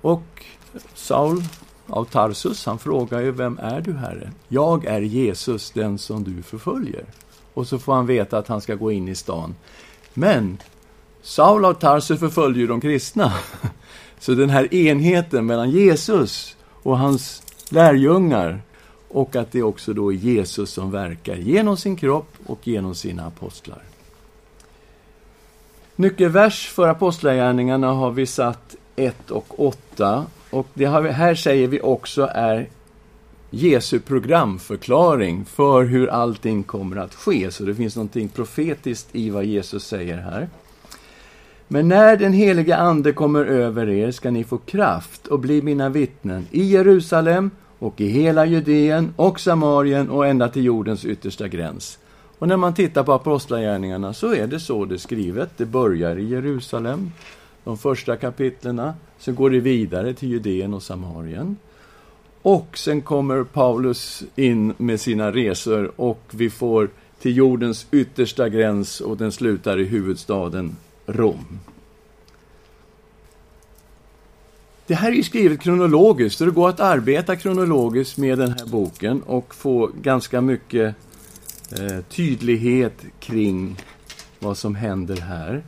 Och 0.01 0.45
Saul 0.93 1.43
av 1.87 2.05
Tarsus, 2.05 2.65
han 2.65 2.79
frågar 2.79 3.19
ju, 3.19 3.31
vem 3.31 3.59
är 3.61 3.81
du, 3.81 3.93
Herre? 3.93 4.31
Jag 4.47 4.85
är 4.85 5.01
Jesus, 5.01 5.71
den 5.71 5.97
som 5.97 6.23
du 6.23 6.41
förföljer. 6.41 7.05
Och 7.53 7.67
så 7.67 7.79
får 7.79 7.93
han 7.93 8.05
veta 8.05 8.37
att 8.37 8.47
han 8.47 8.61
ska 8.61 8.75
gå 8.75 8.91
in 8.91 9.07
i 9.07 9.15
stan. 9.15 9.55
Men 10.13 10.57
Saul 11.21 11.65
av 11.65 11.73
Tarsus 11.73 12.19
förföljde 12.19 12.59
ju 12.59 12.67
de 12.67 12.81
kristna. 12.81 13.33
Så 14.19 14.33
den 14.33 14.49
här 14.49 14.73
enheten 14.73 15.45
mellan 15.45 15.71
Jesus 15.71 16.57
och 16.83 16.97
hans 16.97 17.43
lärjungar 17.69 18.61
och 19.09 19.35
att 19.35 19.51
det 19.51 19.63
också 19.63 19.93
då 19.93 20.13
är 20.13 20.15
Jesus 20.15 20.69
som 20.69 20.91
verkar 20.91 21.35
genom 21.35 21.77
sin 21.77 21.95
kropp 21.95 22.37
och 22.49 22.67
genom 22.67 22.95
sina 22.95 23.25
apostlar. 23.25 23.81
Nyckelvers 25.95 26.67
för 26.67 26.87
apostlagärningarna 26.87 27.91
har 27.91 28.11
vi 28.11 28.25
satt 28.25 28.75
1 28.95 29.31
och 29.31 29.59
8. 29.67 30.25
Och 30.49 30.67
det 30.73 30.87
här 30.87 31.35
säger 31.35 31.67
vi 31.67 31.81
också 31.81 32.29
är 32.33 32.69
Jesu 33.49 33.99
programförklaring 33.99 35.45
för 35.45 35.83
hur 35.83 36.07
allting 36.07 36.63
kommer 36.63 36.97
att 36.97 37.15
ske. 37.15 37.51
Så 37.51 37.63
det 37.63 37.75
finns 37.75 37.95
någonting 37.95 38.29
profetiskt 38.29 39.07
i 39.11 39.29
vad 39.29 39.45
Jesus 39.45 39.87
säger 39.87 40.17
här. 40.17 40.49
Men 41.67 41.87
när 41.87 42.17
den 42.17 42.33
helige 42.33 42.77
Ande 42.77 43.13
kommer 43.13 43.45
över 43.45 43.89
er 43.89 44.11
ska 44.11 44.31
ni 44.31 44.43
få 44.43 44.57
kraft 44.57 45.27
och 45.27 45.39
bli 45.39 45.61
mina 45.61 45.89
vittnen 45.89 46.47
i 46.51 46.63
Jerusalem 46.63 47.51
och 47.79 48.01
i 48.01 48.07
hela 48.07 48.45
Judeen 48.45 49.13
och 49.15 49.39
Samarien 49.39 50.09
och 50.09 50.27
ända 50.27 50.49
till 50.49 50.65
jordens 50.65 51.05
yttersta 51.05 51.47
gräns. 51.47 51.99
Och 52.39 52.47
när 52.47 52.57
man 52.57 52.73
tittar 52.73 53.03
på 53.03 53.13
Apostlagärningarna 53.13 54.13
så 54.13 54.33
är 54.33 54.47
det 54.47 54.59
så 54.59 54.85
det 54.85 54.95
är 54.95 54.97
skrivet. 54.97 55.49
Det 55.57 55.65
börjar 55.65 56.15
i 56.15 56.27
Jerusalem, 56.27 57.11
de 57.63 57.77
första 57.77 58.15
kapitlerna. 58.15 58.93
Sen 59.17 59.35
går 59.35 59.49
det 59.49 59.59
vidare 59.59 60.13
till 60.13 60.29
Judeen 60.29 60.73
och 60.73 60.83
Samarien. 60.83 61.57
Och 62.41 62.77
sen 62.77 63.01
kommer 63.01 63.43
Paulus 63.43 64.23
in 64.35 64.73
med 64.77 65.01
sina 65.01 65.31
resor 65.31 65.91
och 65.95 66.21
vi 66.31 66.49
får 66.49 66.89
till 67.21 67.37
jordens 67.37 67.87
yttersta 67.91 68.49
gräns 68.49 69.01
och 69.01 69.17
den 69.17 69.31
slutar 69.31 69.79
i 69.79 69.83
huvudstaden 69.83 70.75
Rom. 71.05 71.59
Det 74.87 74.95
här 74.95 75.11
är 75.11 75.15
ju 75.15 75.23
skrivet 75.23 75.61
kronologiskt, 75.61 76.37
så 76.37 76.45
det 76.45 76.51
går 76.51 76.69
att 76.69 76.79
arbeta 76.79 77.35
kronologiskt 77.35 78.17
med 78.17 78.37
den 78.37 78.51
här 78.51 78.65
boken 78.65 79.21
och 79.21 79.55
få 79.55 79.89
ganska 80.01 80.41
mycket 80.41 80.95
eh, 81.71 82.01
tydlighet 82.09 83.05
kring 83.19 83.75
vad 84.39 84.57
som 84.57 84.75
händer 84.75 85.15
här. 85.15 85.63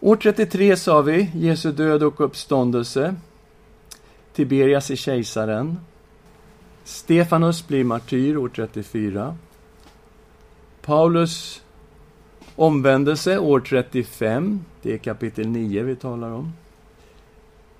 År 0.00 0.16
33 0.16 0.76
sa 0.76 1.02
vi, 1.02 1.30
Jesu 1.34 1.72
död 1.72 2.02
och 2.02 2.20
uppståndelse. 2.20 3.14
Tiberias 4.32 4.90
är 4.90 4.96
kejsaren. 4.96 5.78
Stefanus 6.84 7.68
blir 7.68 7.84
martyr 7.84 8.36
år 8.36 8.48
34. 8.48 9.36
Paulus 10.82 11.64
Omvändelse 12.56 13.38
år 13.38 13.60
35, 13.60 14.64
det 14.82 14.92
är 14.92 14.98
kapitel 14.98 15.48
9 15.48 15.82
vi 15.82 15.96
talar 15.96 16.30
om. 16.30 16.52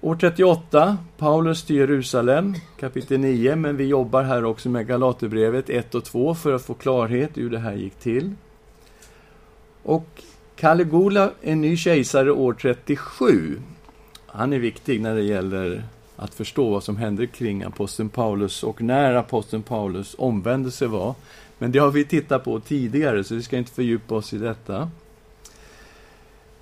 År 0.04 0.16
38, 0.16 0.98
Paulus 1.16 1.62
till 1.62 1.76
Jerusalem, 1.76 2.54
kapitel 2.80 3.20
9, 3.20 3.56
men 3.56 3.76
vi 3.76 3.84
jobbar 3.84 4.22
här 4.22 4.44
också 4.44 4.68
med 4.68 4.86
Galaterbrevet 4.86 5.70
1 5.70 5.94
och 5.94 6.04
2 6.04 6.34
för 6.34 6.52
att 6.52 6.62
få 6.62 6.74
klarhet 6.74 7.38
i 7.38 7.40
hur 7.40 7.50
det 7.50 7.58
här 7.58 7.74
gick 7.74 7.94
till. 7.94 8.32
Och 9.82 10.22
Caligula 10.56 11.30
är 11.42 11.56
ny 11.56 11.76
kejsare 11.76 12.32
år 12.32 12.52
37. 12.52 13.58
Han 14.26 14.52
är 14.52 14.58
viktig 14.58 15.00
när 15.00 15.14
det 15.14 15.22
gäller 15.22 15.84
att 16.16 16.34
förstå 16.34 16.70
vad 16.70 16.82
som 16.84 16.96
hände 16.96 17.26
kring 17.26 17.62
aposteln 17.62 18.08
Paulus 18.08 18.62
och 18.62 18.82
när 18.82 19.14
aposteln 19.14 19.62
Paulus 19.62 20.14
omvändelse 20.18 20.86
var. 20.86 21.14
Men 21.58 21.72
det 21.72 21.78
har 21.78 21.90
vi 21.90 22.04
tittat 22.04 22.44
på 22.44 22.60
tidigare, 22.60 23.24
så 23.24 23.34
vi 23.34 23.42
ska 23.42 23.56
inte 23.58 23.72
fördjupa 23.72 24.14
oss 24.14 24.32
i 24.32 24.38
detta. 24.38 24.90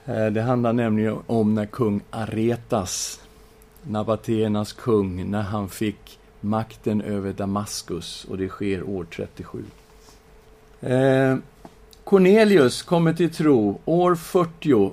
Eh, 0.04 0.26
det 0.26 0.42
handlar 0.42 0.72
nämligen 0.72 1.18
om 1.26 1.54
när 1.54 1.66
kung 1.66 2.00
Aretas, 2.10 3.21
Nabatenas 3.82 4.72
kung, 4.72 5.30
när 5.30 5.42
han 5.42 5.68
fick 5.68 6.18
makten 6.40 7.00
över 7.00 7.32
Damaskus 7.32 8.24
och 8.24 8.38
det 8.38 8.48
sker 8.48 8.82
år 8.82 9.06
37. 9.10 9.64
Eh, 10.80 11.36
Cornelius 12.04 12.82
kommer 12.82 13.12
till 13.12 13.30
tro 13.30 13.80
år 13.84 14.14
40, 14.14 14.92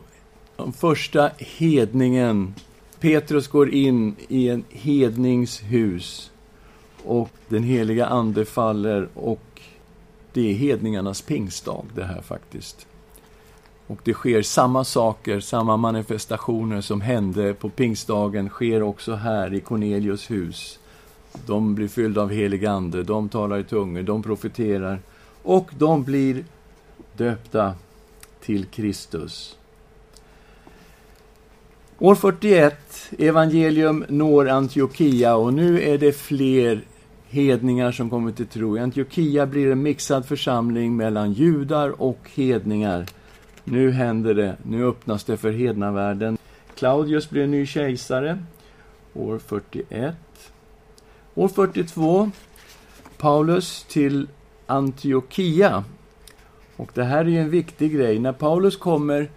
den 0.55 0.73
första 0.73 1.31
hedningen. 1.37 2.55
Petrus 2.99 3.47
går 3.47 3.69
in 3.69 4.15
i 4.27 4.49
en 4.49 4.63
hedningshus 4.69 6.31
och 7.03 7.29
den 7.47 7.63
heliga 7.63 8.05
Ande 8.05 8.45
faller 8.45 9.07
och 9.13 9.61
det 10.33 10.51
är 10.51 10.53
hedningarnas 10.53 11.21
pingstdag 11.21 11.85
det 11.95 12.03
här 12.03 12.21
faktiskt. 12.21 12.87
Och 13.89 13.99
det 14.03 14.13
sker 14.13 14.41
samma 14.41 14.83
saker, 14.83 15.39
samma 15.39 15.77
manifestationer 15.77 16.81
som 16.81 17.01
hände 17.01 17.53
på 17.53 17.69
pingstdagen 17.69 18.49
sker 18.49 18.83
också 18.83 19.13
här 19.13 19.53
i 19.53 19.59
Cornelius 19.59 20.31
hus. 20.31 20.79
De 21.45 21.75
blir 21.75 21.87
fyllda 21.87 22.21
av 22.21 22.31
helig 22.31 22.65
ande, 22.65 23.03
de 23.03 23.29
talar 23.29 23.59
i 23.59 23.63
tungor, 23.63 24.03
de 24.03 24.23
profeterar 24.23 24.99
och 25.43 25.69
de 25.77 26.03
blir 26.03 26.45
döpta 27.17 27.73
till 28.41 28.65
Kristus. 28.65 29.57
År 31.99 32.15
41, 32.15 32.75
evangelium 33.17 34.05
når 34.09 34.49
Antiochia 34.49 35.35
och 35.35 35.53
nu 35.53 35.81
är 35.81 35.97
det 35.97 36.11
fler 36.11 36.81
hedningar 37.29 37.91
som 37.91 38.09
kommer 38.09 38.31
till 38.31 38.47
tro. 38.47 38.77
I 38.77 38.79
Antiochia 38.79 39.45
blir 39.45 39.71
en 39.71 39.81
mixad 39.81 40.25
församling 40.25 40.95
mellan 40.95 41.33
judar 41.33 42.01
och 42.01 42.29
hedningar. 42.35 43.05
Nu 43.63 43.91
händer 43.91 44.33
det, 44.33 44.57
nu 44.63 44.85
öppnas 44.85 45.23
det 45.23 45.37
för 45.37 45.51
hednavärlden. 45.51 46.37
Claudius 46.75 47.29
blir 47.29 47.47
ny 47.47 47.65
kejsare, 47.65 48.43
år 49.13 49.39
41. 49.39 50.15
År 51.35 51.47
42, 51.47 52.31
Paulus 53.17 53.83
till 53.83 54.27
Antiochia. 54.65 55.83
Och 56.75 56.91
det 56.93 57.03
här 57.03 57.25
är 57.25 57.29
ju 57.29 57.39
en 57.39 57.49
viktig 57.49 57.93
grej. 57.93 58.19
När 58.19 58.33
Paulus 58.33 58.77
kommer 58.77 59.29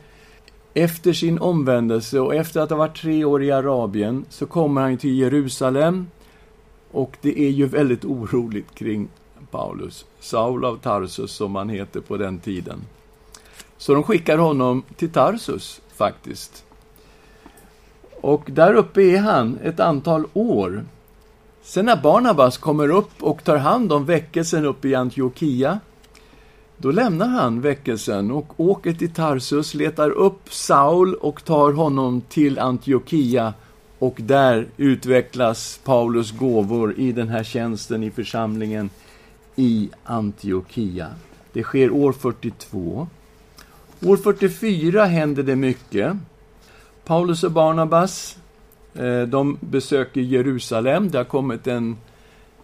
efter 0.74 1.12
sin 1.12 1.38
omvändelse 1.38 2.20
och 2.20 2.34
efter 2.34 2.60
att 2.60 2.70
ha 2.70 2.76
varit 2.76 2.96
tre 2.96 3.24
år 3.24 3.42
i 3.42 3.50
Arabien 3.50 4.24
så 4.28 4.46
kommer 4.46 4.80
han 4.80 4.96
till 4.96 5.18
Jerusalem 5.18 6.06
och 6.90 7.16
det 7.20 7.40
är 7.40 7.50
ju 7.50 7.66
väldigt 7.66 8.04
oroligt 8.04 8.74
kring 8.74 9.08
Paulus. 9.50 10.06
Saul 10.20 10.64
av 10.64 10.76
Tarsus, 10.76 11.32
som 11.32 11.56
han 11.56 11.68
heter 11.68 12.00
på 12.00 12.16
den 12.16 12.38
tiden. 12.38 12.80
Så 13.82 13.94
de 13.94 14.02
skickar 14.02 14.38
honom 14.38 14.82
till 14.96 15.10
Tarsus, 15.10 15.80
faktiskt. 15.94 16.64
Och 18.20 18.42
där 18.46 18.74
uppe 18.74 19.02
är 19.02 19.18
han 19.18 19.58
ett 19.62 19.80
antal 19.80 20.24
år. 20.32 20.84
Sen 21.62 21.84
när 21.84 22.02
Barnabas 22.02 22.58
kommer 22.58 22.88
upp 22.88 23.22
och 23.22 23.44
tar 23.44 23.56
hand 23.56 23.92
om 23.92 24.04
väckelsen 24.04 24.64
uppe 24.64 24.88
i 24.88 24.94
Antiochia, 24.94 25.80
då 26.76 26.90
lämnar 26.90 27.28
han 27.28 27.60
väckelsen 27.60 28.30
och 28.30 28.60
åker 28.60 28.92
till 28.92 29.12
Tarsus, 29.12 29.74
letar 29.74 30.10
upp 30.10 30.52
Saul 30.52 31.14
och 31.14 31.44
tar 31.44 31.72
honom 31.72 32.20
till 32.20 32.58
Antiochia 32.58 33.54
och 33.98 34.14
där 34.16 34.68
utvecklas 34.76 35.80
Paulus 35.84 36.32
gåvor 36.32 36.94
i 36.98 37.12
den 37.12 37.28
här 37.28 37.44
tjänsten 37.44 38.02
i 38.02 38.10
församlingen 38.10 38.90
i 39.56 39.90
Antiochia. 40.04 41.08
Det 41.52 41.62
sker 41.62 41.90
år 41.90 42.12
42. 42.12 43.08
År 44.04 44.16
44 44.16 45.04
händer 45.04 45.42
det 45.42 45.56
mycket. 45.56 46.16
Paulus 47.04 47.44
och 47.44 47.52
Barnabas, 47.52 48.38
eh, 48.94 49.22
de 49.22 49.58
besöker 49.60 50.20
Jerusalem. 50.20 51.10
Det 51.10 51.18
har 51.18 51.24
kommit 51.24 51.66
en, 51.66 51.96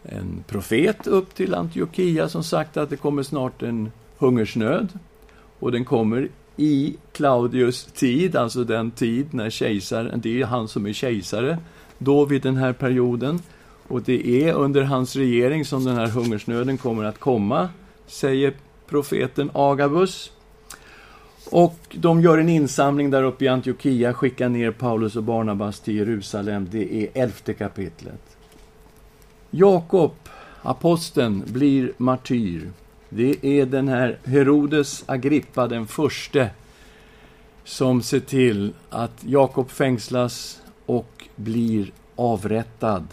en 0.03 0.45
profet 0.47 1.07
upp 1.07 1.35
till 1.35 1.55
Antiochia 1.55 2.29
som 2.29 2.45
sagt 2.45 2.77
att 2.77 2.91
det 2.91 2.97
kommer 2.97 3.23
snart 3.23 3.63
en 3.63 3.93
hungersnöd. 4.19 4.89
Och 5.59 5.73
den 5.73 5.85
kommer 5.85 6.29
i 6.57 6.97
Claudius 7.13 7.85
tid, 7.85 8.37
alltså 8.37 8.65
den 8.65 8.91
tid 8.91 9.35
när 9.35 9.51
kejsaren, 9.51 10.21
det 10.21 10.41
är 10.41 10.47
han 10.47 10.69
som 10.69 10.87
är 10.87 10.93
kejsare, 10.93 11.59
då 11.99 12.25
vid 12.25 12.43
den 12.43 12.57
här 12.57 12.73
perioden. 12.73 13.41
Och 13.89 14.03
det 14.03 14.29
är 14.45 14.53
under 14.53 14.83
hans 14.83 15.17
regering 15.17 15.65
som 15.65 15.85
den 15.85 15.97
här 15.97 16.09
hungersnöden 16.09 16.79
kommer 16.79 17.05
att 17.05 17.19
komma, 17.19 17.69
säger 18.07 18.53
profeten 18.89 19.51
Agabus. 19.55 20.33
Och 21.51 21.79
de 21.93 22.21
gör 22.21 22.39
en 22.39 22.49
insamling 22.49 23.11
där 23.11 23.23
uppe 23.23 23.45
i 23.45 23.49
Antiochia, 23.49 24.15
skickar 24.15 24.49
ner 24.49 24.71
Paulus 24.71 25.17
och 25.17 25.23
Barnabas 25.23 25.81
till 25.81 25.97
Jerusalem. 25.97 26.69
Det 26.71 26.95
är 26.95 27.23
elfte 27.23 27.55
kapitlet. 27.55 28.37
Jakob, 29.51 30.13
aposteln, 30.63 31.43
blir 31.47 31.93
martyr. 31.97 32.71
Det 33.09 33.47
är 33.47 33.67
den 33.67 33.89
här 33.89 34.19
Herodes 34.25 35.05
Agrippa 35.07 35.67
den 35.67 35.87
förste 35.87 36.51
som 37.65 38.03
ser 38.03 38.21
till 38.21 38.73
att 38.91 39.25
Jakob 39.27 39.71
fängslas 39.71 40.63
och 40.87 41.29
blir 41.37 41.93
avrättad. 42.17 43.07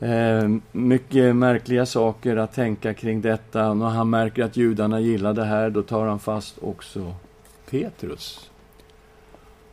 Eh, 0.00 0.48
mycket 0.72 1.36
märkliga 1.36 1.86
saker 1.86 2.36
att 2.36 2.52
tänka 2.52 2.94
kring 2.94 3.20
detta. 3.20 3.74
När 3.74 3.88
han 3.88 4.10
märker 4.10 4.44
att 4.44 4.56
judarna 4.56 5.00
gillar 5.00 5.34
det 5.34 5.44
här, 5.44 5.70
då 5.70 5.82
tar 5.82 6.06
han 6.06 6.18
fast 6.18 6.58
också 6.62 7.14
Petrus. 7.70 8.50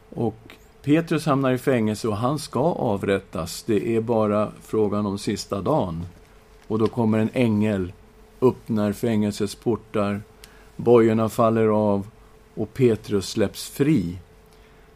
Och 0.10 0.56
Petrus 0.84 1.26
hamnar 1.26 1.52
i 1.52 1.58
fängelse 1.58 2.08
och 2.08 2.18
han 2.18 2.40
ska 2.40 2.60
avrättas. 2.60 3.64
Det 3.64 3.96
är 3.96 4.02
bara 4.02 4.52
frågan 4.62 5.06
om 5.06 5.18
sista 5.18 5.62
dagen. 5.62 6.06
Och 6.68 6.80
då 6.80 6.88
kommer 6.88 7.20
en 7.20 7.30
ängel 7.34 7.94
öppnar 8.42 8.94
fängelsets 8.94 9.56
portar, 9.56 10.22
bojorna 10.76 11.30
faller 11.30 11.68
av 11.68 12.08
och 12.56 12.74
Petrus 12.74 13.30
släpps 13.30 13.70
fri. 13.70 14.20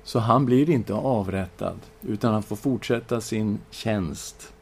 Så 0.03 0.19
han 0.19 0.45
blir 0.45 0.69
inte 0.69 0.93
avrättad, 0.93 1.79
utan 2.01 2.33
han 2.33 2.43
får 2.43 2.55
fortsätta 2.55 3.21
sin 3.21 3.59
tjänst. 3.71 4.53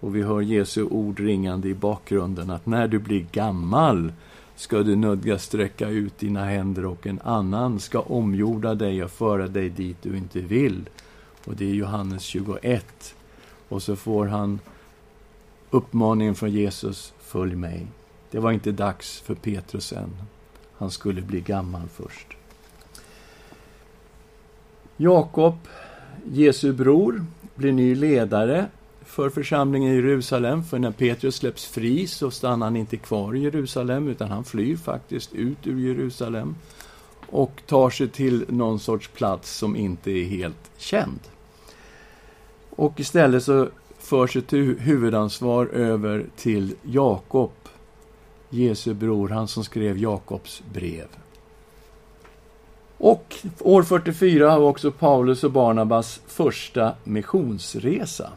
Och 0.00 0.16
vi 0.16 0.22
hör 0.22 0.40
Jesu 0.40 0.84
ord 0.84 1.20
ringande 1.20 1.68
i 1.68 1.74
bakgrunden 1.74 2.50
att 2.50 2.66
när 2.66 2.88
du 2.88 2.98
blir 2.98 3.26
gammal 3.32 4.12
ska 4.56 4.82
du 4.82 4.96
nödgas 4.96 5.44
sträcka 5.44 5.88
ut 5.88 6.18
dina 6.18 6.44
händer 6.44 6.86
och 6.86 7.06
en 7.06 7.20
annan 7.24 7.80
ska 7.80 8.00
omjorda 8.00 8.74
dig 8.74 9.04
och 9.04 9.10
föra 9.10 9.48
dig 9.48 9.68
dit 9.68 9.96
du 10.02 10.16
inte 10.16 10.40
vill. 10.40 10.88
Och 11.44 11.56
det 11.56 11.64
är 11.64 11.74
Johannes 11.74 12.22
21. 12.22 13.14
Och 13.68 13.82
så 13.82 13.96
får 13.96 14.26
han 14.26 14.60
uppmaningen 15.70 16.34
från 16.34 16.50
Jesus, 16.50 17.12
följ 17.18 17.56
mig. 17.56 17.86
Det 18.30 18.38
var 18.38 18.52
inte 18.52 18.72
dags 18.72 19.20
för 19.20 19.34
Petrus 19.34 19.92
än. 19.92 20.10
Han 20.76 20.90
skulle 20.90 21.22
bli 21.22 21.40
gammal 21.40 21.88
först. 21.88 22.26
Jakob, 24.96 25.54
Jesu 26.24 26.72
bror, 26.72 27.24
blir 27.54 27.72
ny 27.72 27.94
ledare 27.94 28.66
för 29.10 29.30
församlingen 29.30 29.92
i 29.92 29.94
Jerusalem. 29.94 30.64
För 30.64 30.78
när 30.78 30.90
Petrus 30.90 31.36
släpps 31.36 31.66
fri 31.66 32.06
så 32.06 32.30
stannar 32.30 32.66
han 32.66 32.76
inte 32.76 32.96
kvar 32.96 33.36
i 33.36 33.40
Jerusalem, 33.40 34.08
utan 34.08 34.30
han 34.30 34.44
flyr 34.44 34.76
faktiskt 34.76 35.34
ut 35.34 35.66
ur 35.66 35.78
Jerusalem 35.78 36.54
och 37.26 37.62
tar 37.66 37.90
sig 37.90 38.08
till 38.08 38.44
någon 38.48 38.80
sorts 38.80 39.08
plats 39.08 39.56
som 39.56 39.76
inte 39.76 40.10
är 40.10 40.24
helt 40.24 40.70
känd. 40.78 41.20
Och 42.70 43.00
istället 43.00 43.44
så 43.44 43.68
förs 43.98 44.36
ett 44.36 44.52
huvudansvar 44.52 45.66
över 45.66 46.26
till 46.36 46.74
Jakob 46.82 47.52
Jesu 48.50 48.94
bror, 48.94 49.28
han 49.28 49.48
som 49.48 49.64
skrev 49.64 49.98
Jakobs 49.98 50.62
brev. 50.72 51.06
Och 52.98 53.36
år 53.60 53.82
44 53.82 54.50
har 54.50 54.60
också 54.60 54.90
Paulus 54.90 55.44
och 55.44 55.50
Barnabas 55.50 56.20
första 56.26 56.94
missionsresa. 57.04 58.30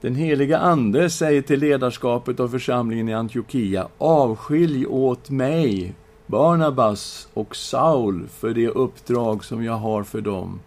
Den 0.00 0.14
heliga 0.14 0.58
Ande 0.58 1.10
säger 1.10 1.42
till 1.42 1.60
ledarskapet 1.60 2.40
av 2.40 2.48
församlingen 2.48 3.08
i 3.08 3.14
Antiochia, 3.14 3.88
avskilj 3.98 4.86
åt 4.86 5.30
mig 5.30 5.94
Barnabas 6.26 7.28
och 7.34 7.56
Saul 7.56 8.28
för 8.28 8.54
det 8.54 8.68
uppdrag 8.68 9.44
som 9.44 9.64
jag 9.64 9.76
har 9.76 10.02
för 10.02 10.20
dem. 10.20 10.60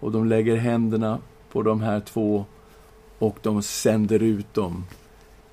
Och 0.00 0.12
de 0.12 0.26
lägger 0.26 0.56
händerna 0.56 1.18
på 1.52 1.62
de 1.62 1.80
här 1.80 2.00
två 2.00 2.44
och 3.18 3.38
de 3.42 3.62
sänder 3.62 4.22
ut 4.22 4.54
dem 4.54 4.84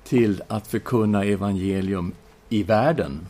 till 0.04 0.42
att 0.48 0.66
förkunna 0.66 1.24
evangelium 1.24 2.12
i 2.48 2.62
världen. 2.62 3.26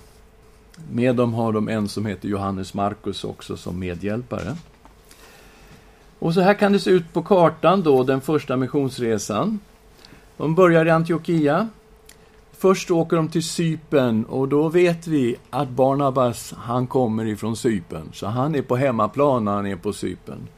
Med 0.92 1.16
dem 1.16 1.34
har 1.34 1.52
de 1.52 1.68
en 1.68 1.88
som 1.88 2.06
heter 2.06 2.28
Johannes 2.28 2.74
Markus 2.74 3.24
också 3.24 3.56
som 3.56 3.78
medhjälpare. 3.78 4.56
Och 6.18 6.34
så 6.34 6.40
här 6.40 6.54
kan 6.54 6.72
det 6.72 6.80
se 6.80 6.90
ut 6.90 7.12
på 7.12 7.22
kartan 7.22 7.82
då, 7.82 8.02
den 8.02 8.20
första 8.20 8.56
missionsresan. 8.56 9.58
De 10.36 10.54
börjar 10.54 10.86
i 10.86 10.90
Antiochia. 10.90 11.68
Först 12.52 12.90
åker 12.90 13.16
de 13.16 13.28
till 13.28 13.42
Sypen 13.42 14.24
och 14.24 14.48
då 14.48 14.68
vet 14.68 15.06
vi 15.06 15.36
att 15.50 15.68
Barnabas, 15.68 16.54
han 16.56 16.86
kommer 16.86 17.26
ifrån 17.26 17.56
Sypen. 17.56 18.10
Så 18.12 18.26
han 18.26 18.54
är 18.54 18.62
på 18.62 18.76
hemmaplan 18.76 19.44
när 19.44 19.52
han 19.52 19.66
är 19.66 19.76
på 19.76 19.92
Sypen. 19.92 20.48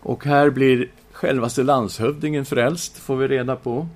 Och 0.00 0.24
här 0.24 0.50
blir 0.50 0.90
självaste 1.12 1.62
landshövdingen 1.62 2.44
frälst, 2.44 2.98
får 2.98 3.16
vi 3.16 3.28
reda 3.28 3.56
på. 3.56 3.86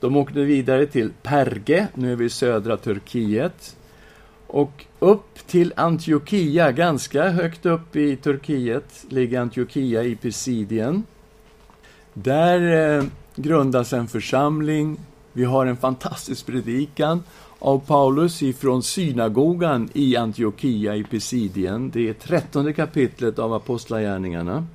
De 0.00 0.16
åkte 0.16 0.40
vidare 0.40 0.86
till 0.86 1.10
Perge, 1.22 1.88
nu 1.94 2.12
är 2.12 2.16
vi 2.16 2.24
i 2.24 2.30
södra 2.30 2.76
Turkiet. 2.76 3.76
Och 4.46 4.86
upp 4.98 5.46
till 5.46 5.72
Antiochia, 5.76 6.72
ganska 6.72 7.28
högt 7.28 7.66
upp 7.66 7.96
i 7.96 8.16
Turkiet, 8.16 9.04
ligger 9.08 9.40
Antiochia 9.40 10.02
i 10.02 10.16
Pisidien. 10.16 11.04
Där 12.14 12.98
eh, 12.98 13.04
grundas 13.36 13.92
en 13.92 14.08
församling. 14.08 14.96
Vi 15.32 15.44
har 15.44 15.66
en 15.66 15.76
fantastisk 15.76 16.46
predikan 16.46 17.22
av 17.58 17.78
Paulus 17.78 18.42
ifrån 18.42 18.82
synagogan 18.82 19.88
i 19.92 20.16
Antiochia 20.16 20.96
i 20.96 21.04
Pisidien. 21.04 21.90
Det 21.90 22.08
är 22.08 22.12
trettonde 22.12 22.72
kapitlet 22.72 23.38
av 23.38 23.52
Apostlagärningarna. 23.54 24.66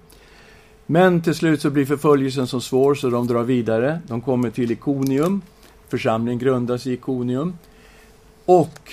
Men 0.86 1.22
till 1.22 1.36
slut 1.36 1.62
så 1.62 1.70
blir 1.70 1.86
förföljelsen 1.86 2.48
så 2.48 2.62
svår 2.62 2.96
så 2.96 3.10
de 3.10 3.28
drar 3.28 3.44
vidare. 3.44 4.00
De 4.08 4.22
kommer 4.22 4.50
till 4.50 4.72
Ikonium. 4.72 5.42
Församlingen 5.90 6.40
grundas 6.40 6.88
i 6.88 6.94
Ikonium. 6.94 7.58
Och 8.46 8.92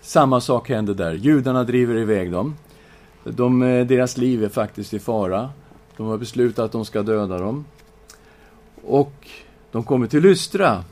samma 0.00 0.40
sak 0.40 0.68
händer 0.68 0.94
där. 0.94 1.12
Judarna 1.12 1.64
driver 1.64 1.96
iväg 1.96 2.32
dem. 2.32 2.54
De, 3.24 3.62
eh, 3.62 3.86
deras 3.86 4.16
liv 4.16 4.44
är 4.44 4.48
faktiskt 4.48 4.94
i 4.94 4.98
fara. 4.98 5.50
De 5.96 6.06
har 6.06 6.18
beslutat 6.18 6.64
att 6.64 6.72
de 6.72 6.84
ska 6.84 7.02
döda 7.02 7.38
dem. 7.38 7.64
Och 8.86 9.12
de 9.72 9.82
kommer 9.82 10.06
till 10.06 10.22
Lystra. 10.22 10.84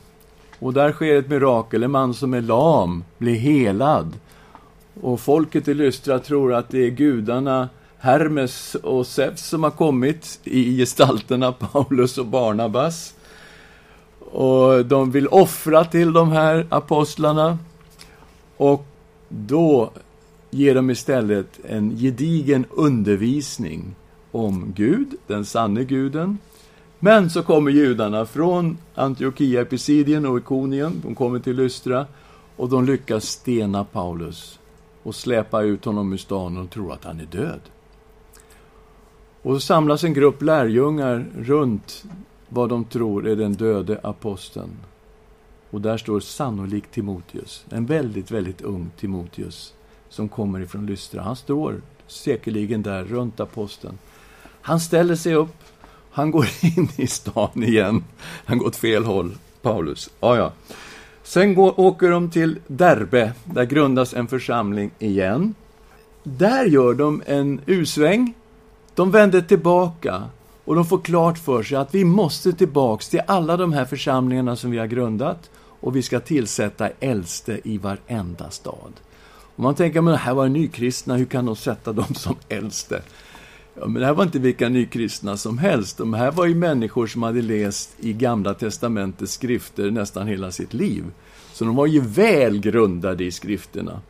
Och 0.58 0.72
där 0.72 0.92
sker 0.92 1.16
ett 1.16 1.28
mirakel. 1.28 1.82
En 1.82 1.90
man 1.90 2.14
som 2.14 2.34
är 2.34 2.40
lam 2.40 3.04
blir 3.18 3.34
helad. 3.34 4.18
Och 5.00 5.20
folket 5.20 5.68
i 5.68 5.74
Lystra 5.74 6.18
tror 6.18 6.54
att 6.54 6.68
det 6.68 6.86
är 6.86 6.90
gudarna 6.90 7.68
Hermes 7.98 8.74
och 8.74 9.06
Zeus 9.06 9.46
som 9.46 9.62
har 9.62 9.70
kommit 9.70 10.40
i 10.44 10.76
gestalterna 10.76 11.52
Paulus 11.72 12.18
och 12.18 12.26
Barnabas. 12.26 13.14
Och 14.18 14.86
de 14.86 15.10
vill 15.10 15.28
offra 15.28 15.84
till 15.84 16.12
de 16.12 16.32
här 16.32 16.66
apostlarna. 16.68 17.58
Och 18.56 18.86
då 19.28 19.90
ger 20.50 20.74
de 20.74 20.90
istället 20.90 21.60
en 21.68 21.96
gedigen 21.96 22.64
undervisning 22.70 23.94
om 24.30 24.72
Gud, 24.76 25.14
den 25.26 25.44
sanne 25.44 25.84
guden. 25.84 26.38
Men 27.04 27.30
så 27.30 27.42
kommer 27.42 27.70
judarna 27.70 28.26
från 28.26 28.78
Antiochia, 28.94 29.64
Pisidien 29.64 30.26
och 30.26 30.38
Ikonien. 30.38 31.00
De 31.02 31.14
kommer 31.14 31.38
till 31.38 31.56
Lystra 31.56 32.06
och 32.56 32.68
de 32.68 32.84
lyckas 32.84 33.24
stena 33.24 33.84
Paulus 33.84 34.60
och 35.02 35.14
släpa 35.14 35.62
ut 35.62 35.84
honom 35.84 36.12
ur 36.12 36.16
stan 36.16 36.56
och 36.56 36.70
tror 36.70 36.92
att 36.92 37.04
han 37.04 37.20
är 37.20 37.24
död. 37.24 37.60
Och 39.42 39.54
så 39.54 39.60
samlas 39.60 40.04
en 40.04 40.14
grupp 40.14 40.42
lärjungar 40.42 41.26
runt 41.38 42.04
vad 42.48 42.68
de 42.68 42.84
tror 42.84 43.28
är 43.28 43.36
den 43.36 43.52
döde 43.52 44.00
aposteln. 44.02 44.76
Och 45.70 45.80
där 45.80 45.96
står 45.96 46.20
sannolikt 46.20 46.94
Timoteus, 46.94 47.64
en 47.70 47.86
väldigt, 47.86 48.30
väldigt 48.30 48.60
ung 48.60 48.90
Timoteus, 48.96 49.74
som 50.08 50.28
kommer 50.28 50.60
ifrån 50.60 50.86
Lystra. 50.86 51.22
Han 51.22 51.36
står 51.36 51.82
säkerligen 52.06 52.82
där 52.82 53.04
runt 53.04 53.40
aposteln. 53.40 53.98
Han 54.64 54.80
ställer 54.80 55.16
sig 55.16 55.34
upp, 55.34 55.56
han 56.12 56.30
går 56.30 56.46
in 56.76 56.88
i 56.96 57.06
stan 57.06 57.62
igen. 57.62 58.04
Han 58.44 58.58
går 58.58 58.66
åt 58.66 58.76
fel 58.76 59.04
håll, 59.04 59.36
Paulus. 59.62 60.10
Ja, 60.20 60.36
ja. 60.36 60.52
Sen 61.22 61.54
går, 61.54 61.80
åker 61.80 62.10
de 62.10 62.30
till 62.30 62.58
Derbe, 62.66 63.32
där 63.44 63.64
grundas 63.64 64.14
en 64.14 64.26
församling 64.26 64.90
igen. 64.98 65.54
Där 66.22 66.64
gör 66.64 66.94
de 66.94 67.22
en 67.26 67.60
U-sväng 67.66 68.34
de 68.94 69.10
vänder 69.10 69.40
tillbaka 69.40 70.22
och 70.64 70.74
de 70.74 70.84
får 70.84 70.98
klart 70.98 71.38
för 71.38 71.62
sig 71.62 71.76
att 71.76 71.94
vi 71.94 72.04
måste 72.04 72.52
tillbaks 72.52 73.08
till 73.08 73.20
alla 73.26 73.56
de 73.56 73.72
här 73.72 73.84
församlingarna 73.84 74.56
som 74.56 74.70
vi 74.70 74.78
har 74.78 74.86
grundat 74.86 75.50
och 75.56 75.96
vi 75.96 76.02
ska 76.02 76.20
tillsätta 76.20 76.88
äldste 77.00 77.60
i 77.64 77.78
varenda 77.78 78.50
stad. 78.50 78.92
Och 79.56 79.62
man 79.62 79.74
tänker, 79.74 80.00
men 80.00 80.12
det 80.12 80.18
här 80.18 80.34
var 80.34 80.48
nykristna, 80.48 81.16
hur 81.16 81.24
kan 81.24 81.46
de 81.46 81.56
sätta 81.56 81.92
dem 81.92 82.14
som 82.14 82.36
äldste? 82.48 83.02
Ja, 83.74 83.88
men 83.88 84.00
det 84.00 84.06
här 84.06 84.14
var 84.14 84.24
inte 84.24 84.38
vilka 84.38 84.68
nykristna 84.68 85.36
som 85.36 85.58
helst. 85.58 85.98
De 85.98 86.14
här 86.14 86.30
var 86.30 86.46
ju 86.46 86.54
människor 86.54 87.06
som 87.06 87.22
hade 87.22 87.42
läst 87.42 87.94
i 88.00 88.12
Gamla 88.12 88.54
Testamentets 88.54 89.32
skrifter 89.32 89.90
nästan 89.90 90.26
hela 90.26 90.50
sitt 90.50 90.74
liv. 90.74 91.04
Så 91.52 91.64
de 91.64 91.76
var 91.76 91.86
ju 91.86 92.00
väl 92.00 92.60
grundade 92.60 93.24
i 93.24 93.30
skrifterna, 93.30 94.00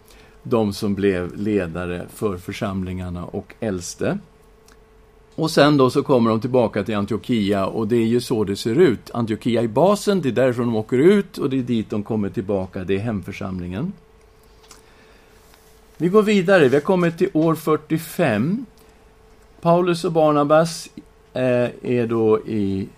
de 0.42 0.72
som 0.72 0.94
blev 0.94 1.36
ledare 1.36 2.06
för 2.14 2.36
församlingarna 2.36 3.24
och 3.24 3.54
äldste. 3.60 4.18
Och 5.34 5.50
sen 5.50 5.76
då 5.76 5.90
så 5.90 6.02
kommer 6.02 6.30
de 6.30 6.40
tillbaka 6.40 6.84
till 6.84 6.96
Antiochia 6.96 7.66
och 7.66 7.88
det 7.88 7.96
är 7.96 8.06
ju 8.06 8.20
så 8.20 8.44
det 8.44 8.56
ser 8.56 8.76
ut. 8.76 9.10
Antiochia 9.14 9.62
är 9.62 9.68
basen, 9.68 10.20
det 10.20 10.28
är 10.28 10.32
därifrån 10.32 10.66
de 10.66 10.76
åker 10.76 10.98
ut 10.98 11.38
och 11.38 11.50
det 11.50 11.58
är 11.58 11.62
dit 11.62 11.90
de 11.90 12.02
kommer 12.02 12.30
tillbaka, 12.30 12.84
det 12.84 12.94
är 12.94 12.98
hemförsamlingen. 12.98 13.92
Vi 15.96 16.08
går 16.08 16.22
vidare, 16.22 16.68
vi 16.68 16.76
har 16.76 16.80
kommit 16.80 17.18
till 17.18 17.30
år 17.32 17.54
45. 17.54 18.66
Paulus 19.62 20.04
och 20.04 20.12
Barnabas 20.12 20.90
eh, 21.32 21.42
är 21.82 22.06
då 22.06 22.40
i 22.40 22.88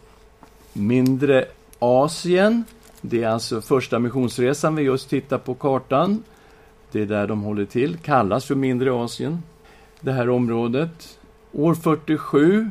mindre 0.73 1.45
Asien. 1.79 2.65
Det 3.01 3.23
är 3.23 3.29
alltså 3.29 3.61
första 3.61 3.99
missionsresan 3.99 4.77
vi 4.77 4.83
just 4.83 5.11
tittar 5.11 5.39
på 5.39 5.55
kartan. 5.55 6.23
Det 6.93 7.01
är 7.01 7.07
där 7.07 7.27
de 7.27 7.43
håller 7.43 7.65
till, 7.65 7.97
kallas 7.97 8.45
för 8.45 8.55
mindre 8.55 8.93
Asien, 8.93 9.43
det 10.01 10.13
här 10.13 10.29
området. 10.29 11.19
År 11.53 11.75
47 11.75 12.71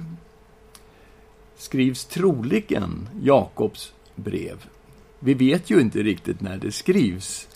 skrivs 1.58 2.06
troligen 2.06 3.10
Jakobs 3.22 3.94
brev. 4.16 4.66
Vi 5.20 5.34
vet 5.34 5.70
ju 5.70 5.82
inte 5.82 6.00
riktigt 6.00 6.42
när 6.42 6.58
det 6.58 6.72
skrivs. 6.72 7.48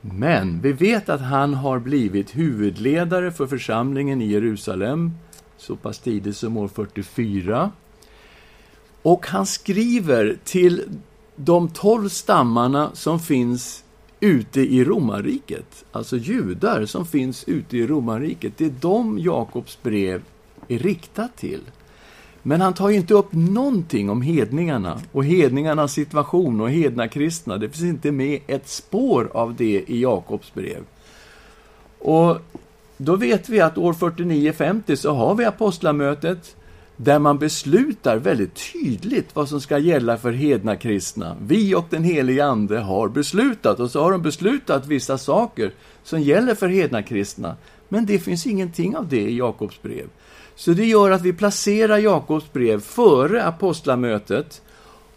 Men 0.00 0.60
vi 0.60 0.72
vet 0.72 1.08
att 1.08 1.20
han 1.20 1.54
har 1.54 1.78
blivit 1.78 2.36
huvudledare 2.36 3.32
för 3.32 3.46
församlingen 3.46 4.22
i 4.22 4.26
Jerusalem 4.26 5.12
så 5.62 5.76
pass 5.76 5.98
tidigt 5.98 6.36
som 6.36 6.56
år 6.56 6.68
44. 6.68 7.70
Och 9.02 9.26
han 9.26 9.46
skriver 9.46 10.38
till 10.44 10.82
de 11.36 11.68
tolv 11.68 12.08
stammarna 12.08 12.90
som 12.94 13.20
finns 13.20 13.84
ute 14.20 14.60
i 14.60 14.84
romarriket, 14.84 15.84
alltså 15.92 16.16
judar 16.16 16.86
som 16.86 17.06
finns 17.06 17.44
ute 17.44 17.76
i 17.76 17.86
romarriket. 17.86 18.52
Det 18.56 18.64
är 18.64 18.74
de 18.80 19.18
Jakobs 19.18 19.82
brev 19.82 20.22
är 20.68 20.78
riktat 20.78 21.36
till. 21.36 21.60
Men 22.42 22.60
han 22.60 22.74
tar 22.74 22.88
ju 22.88 22.96
inte 22.96 23.14
upp 23.14 23.32
någonting 23.32 24.10
om 24.10 24.22
hedningarna 24.22 25.00
och 25.12 25.24
hedningarnas 25.24 25.92
situation 25.92 26.60
och 26.60 26.70
hedna 26.70 27.08
kristna. 27.08 27.58
Det 27.58 27.68
finns 27.68 27.82
inte 27.82 28.12
med 28.12 28.40
ett 28.46 28.68
spår 28.68 29.30
av 29.34 29.54
det 29.54 29.84
i 29.86 30.00
Jakobs 30.00 30.54
brev. 30.54 30.82
Och 31.98 32.38
då 33.04 33.16
vet 33.16 33.48
vi 33.48 33.60
att 33.60 33.78
år 33.78 33.92
49-50 33.92 34.96
så 34.96 35.14
har 35.14 35.34
vi 35.34 35.44
apostlamötet 35.44 36.56
där 36.96 37.18
man 37.18 37.38
beslutar 37.38 38.16
väldigt 38.16 38.72
tydligt 38.72 39.34
vad 39.34 39.48
som 39.48 39.60
ska 39.60 39.78
gälla 39.78 40.18
för 40.18 40.32
hedna 40.32 40.76
kristna. 40.76 41.36
Vi 41.42 41.74
och 41.74 41.86
den 41.90 42.04
helige 42.04 42.44
Ande 42.44 42.78
har 42.78 43.08
beslutat, 43.08 43.80
och 43.80 43.90
så 43.90 44.02
har 44.02 44.12
de 44.12 44.22
beslutat 44.22 44.86
vissa 44.86 45.18
saker 45.18 45.72
som 46.02 46.20
gäller 46.20 46.54
för 46.54 46.68
hedna 46.68 47.02
kristna. 47.02 47.56
Men 47.88 48.06
det 48.06 48.18
finns 48.18 48.46
ingenting 48.46 48.96
av 48.96 49.08
det 49.08 49.20
i 49.20 49.36
Jakobs 49.36 49.82
brev. 49.82 50.06
Så 50.54 50.70
det 50.70 50.84
gör 50.84 51.10
att 51.10 51.22
vi 51.22 51.32
placerar 51.32 51.98
Jakobs 51.98 52.52
brev 52.52 52.80
före 52.80 53.44
apostlamötet 53.44 54.62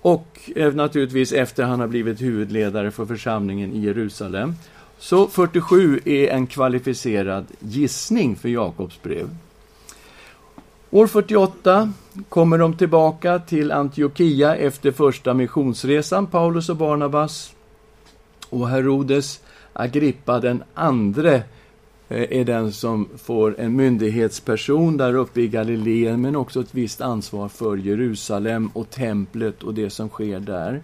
och 0.01 0.39
eh, 0.55 0.73
naturligtvis 0.73 1.31
efter 1.31 1.63
han 1.63 1.79
har 1.79 1.87
blivit 1.87 2.21
huvudledare 2.21 2.91
för 2.91 3.05
församlingen 3.05 3.73
i 3.73 3.79
Jerusalem. 3.79 4.53
Så 4.99 5.27
47 5.27 5.99
är 6.05 6.27
en 6.27 6.47
kvalificerad 6.47 7.45
gissning 7.59 8.35
för 8.35 8.49
Jakobs 8.49 9.01
brev. 9.01 9.29
År 10.91 11.07
48 11.07 11.93
kommer 12.29 12.57
de 12.57 12.77
tillbaka 12.77 13.39
till 13.39 13.71
Antiochia 13.71 14.55
efter 14.55 14.91
första 14.91 15.33
missionsresan, 15.33 16.27
Paulus 16.27 16.69
och 16.69 16.75
Barnabas. 16.75 17.53
Och 18.49 18.69
Herodes 18.69 19.39
Agrippa 19.73 20.39
den 20.39 20.63
andre 20.73 21.35
eh, 22.09 22.39
är 22.39 22.43
den 22.43 22.71
som 22.71 23.09
får 23.17 23.59
en 23.59 23.75
myndighetsperson 23.75 24.97
där 24.97 25.15
uppe 25.15 25.41
i 25.41 25.47
Galileen, 25.47 26.21
men 26.21 26.35
också 26.35 26.59
ett 26.61 26.75
visst 26.75 27.01
ansvar 27.01 27.47
för 27.49 27.77
Jerusalem 27.77 28.69
och 28.73 28.89
templet 28.89 29.63
och 29.63 29.73
det 29.73 29.89
som 29.89 30.09
sker 30.09 30.39
där. 30.39 30.81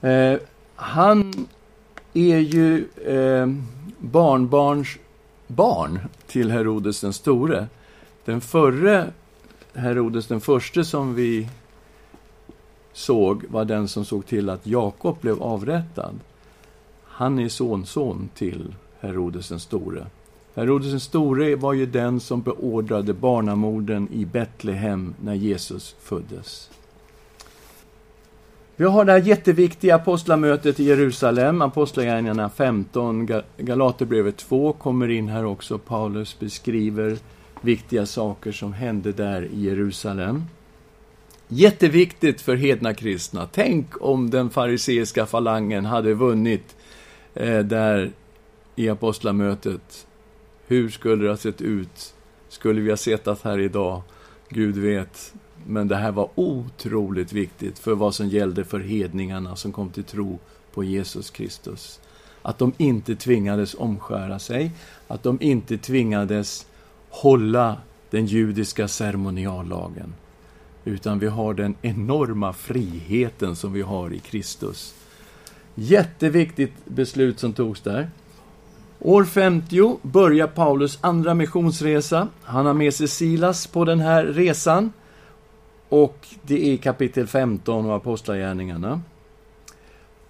Eh, 0.00 0.38
han 0.74 1.46
är 2.12 2.38
ju 2.38 2.88
eh, 3.06 3.46
barnbarns 3.98 4.98
barn 5.46 5.98
till 6.26 6.50
Herodes 6.50 7.00
den 7.00 7.12
store. 7.12 7.66
Den 8.24 8.40
förre 8.40 9.12
Herodes 9.74 10.26
den 10.26 10.40
förste 10.40 10.84
som 10.84 11.14
vi 11.14 11.48
såg 12.92 13.44
var 13.48 13.64
den 13.64 13.88
som 13.88 14.04
såg 14.04 14.26
till 14.26 14.50
att 14.50 14.66
Jakob 14.66 15.20
blev 15.20 15.42
avrättad. 15.42 16.20
han 17.04 17.38
är 17.38 17.48
sonson 17.48 18.28
till 18.34 18.74
Herodes 19.00 19.48
den 19.48 19.60
store. 19.60 20.06
Herodes 20.54 20.90
den 20.90 21.00
store 21.00 21.56
var 21.56 21.72
ju 21.72 21.86
den 21.86 22.20
som 22.20 22.42
beordrade 22.42 23.14
barnamorden 23.14 24.08
i 24.12 24.24
Betlehem 24.24 25.14
när 25.20 25.34
Jesus 25.34 25.96
föddes. 26.00 26.70
Vi 28.76 28.84
har 28.84 29.04
det 29.04 29.12
här 29.12 29.18
jätteviktiga 29.18 29.94
apostlamötet 29.94 30.80
i 30.80 30.84
Jerusalem, 30.84 31.62
Apostlagärningarna 31.62 32.50
15, 32.50 33.28
Galaterbrevet 33.58 34.36
2 34.36 34.72
kommer 34.72 35.10
in 35.10 35.28
här 35.28 35.44
också. 35.44 35.78
Paulus 35.78 36.38
beskriver 36.38 37.18
viktiga 37.60 38.06
saker 38.06 38.52
som 38.52 38.72
hände 38.72 39.12
där 39.12 39.42
i 39.42 39.60
Jerusalem. 39.60 40.44
Jätteviktigt 41.48 42.40
för 42.40 42.56
hedna 42.56 42.94
kristna. 42.94 43.48
Tänk 43.52 43.86
om 44.00 44.30
den 44.30 44.50
fariseiska 44.50 45.26
falangen 45.26 45.84
hade 45.84 46.14
vunnit 46.14 46.76
eh, 47.34 47.58
där 47.58 48.10
i 48.76 48.88
apostlamötet. 48.88 50.06
Hur 50.66 50.88
skulle 50.88 51.22
det 51.22 51.30
ha 51.30 51.36
sett 51.36 51.60
ut? 51.60 52.14
Skulle 52.48 52.80
vi 52.80 52.90
ha 52.90 52.96
sett 52.96 53.26
att 53.28 53.42
här 53.42 53.58
idag? 53.58 54.02
Gud 54.48 54.76
vet. 54.76 55.34
Men 55.66 55.88
det 55.88 55.96
här 55.96 56.12
var 56.12 56.28
otroligt 56.34 57.32
viktigt 57.32 57.78
för 57.78 57.94
vad 57.94 58.14
som 58.14 58.28
gällde 58.28 58.64
för 58.64 58.80
hedningarna 58.80 59.56
som 59.56 59.72
kom 59.72 59.90
till 59.90 60.04
tro 60.04 60.38
på 60.74 60.84
Jesus 60.84 61.30
Kristus. 61.30 62.00
Att 62.42 62.58
de 62.58 62.72
inte 62.76 63.16
tvingades 63.16 63.74
omskära 63.74 64.38
sig, 64.38 64.70
att 65.08 65.22
de 65.22 65.38
inte 65.40 65.78
tvingades 65.78 66.66
hålla 67.10 67.76
den 68.10 68.26
judiska 68.26 68.88
ceremoniallagen. 68.88 70.14
Utan 70.84 71.18
vi 71.18 71.26
har 71.26 71.54
den 71.54 71.74
enorma 71.82 72.52
friheten 72.52 73.56
som 73.56 73.72
vi 73.72 73.82
har 73.82 74.12
i 74.12 74.18
Kristus. 74.18 74.94
Jätteviktigt 75.74 76.72
beslut 76.84 77.40
som 77.40 77.52
togs 77.52 77.80
där. 77.80 78.10
År 78.98 79.24
50 79.24 79.98
börjar 80.02 80.46
Paulus 80.46 80.98
andra 81.00 81.34
missionsresa. 81.34 82.28
Han 82.42 82.66
har 82.66 82.74
med 82.74 82.94
sig 82.94 83.08
Silas 83.08 83.66
på 83.66 83.84
den 83.84 84.00
här 84.00 84.24
resan. 84.24 84.92
Och 85.92 86.26
det 86.42 86.72
är 86.72 86.76
kapitel 86.76 87.26
15 87.26 87.86
av 87.86 87.92
Apostlagärningarna. 87.92 89.00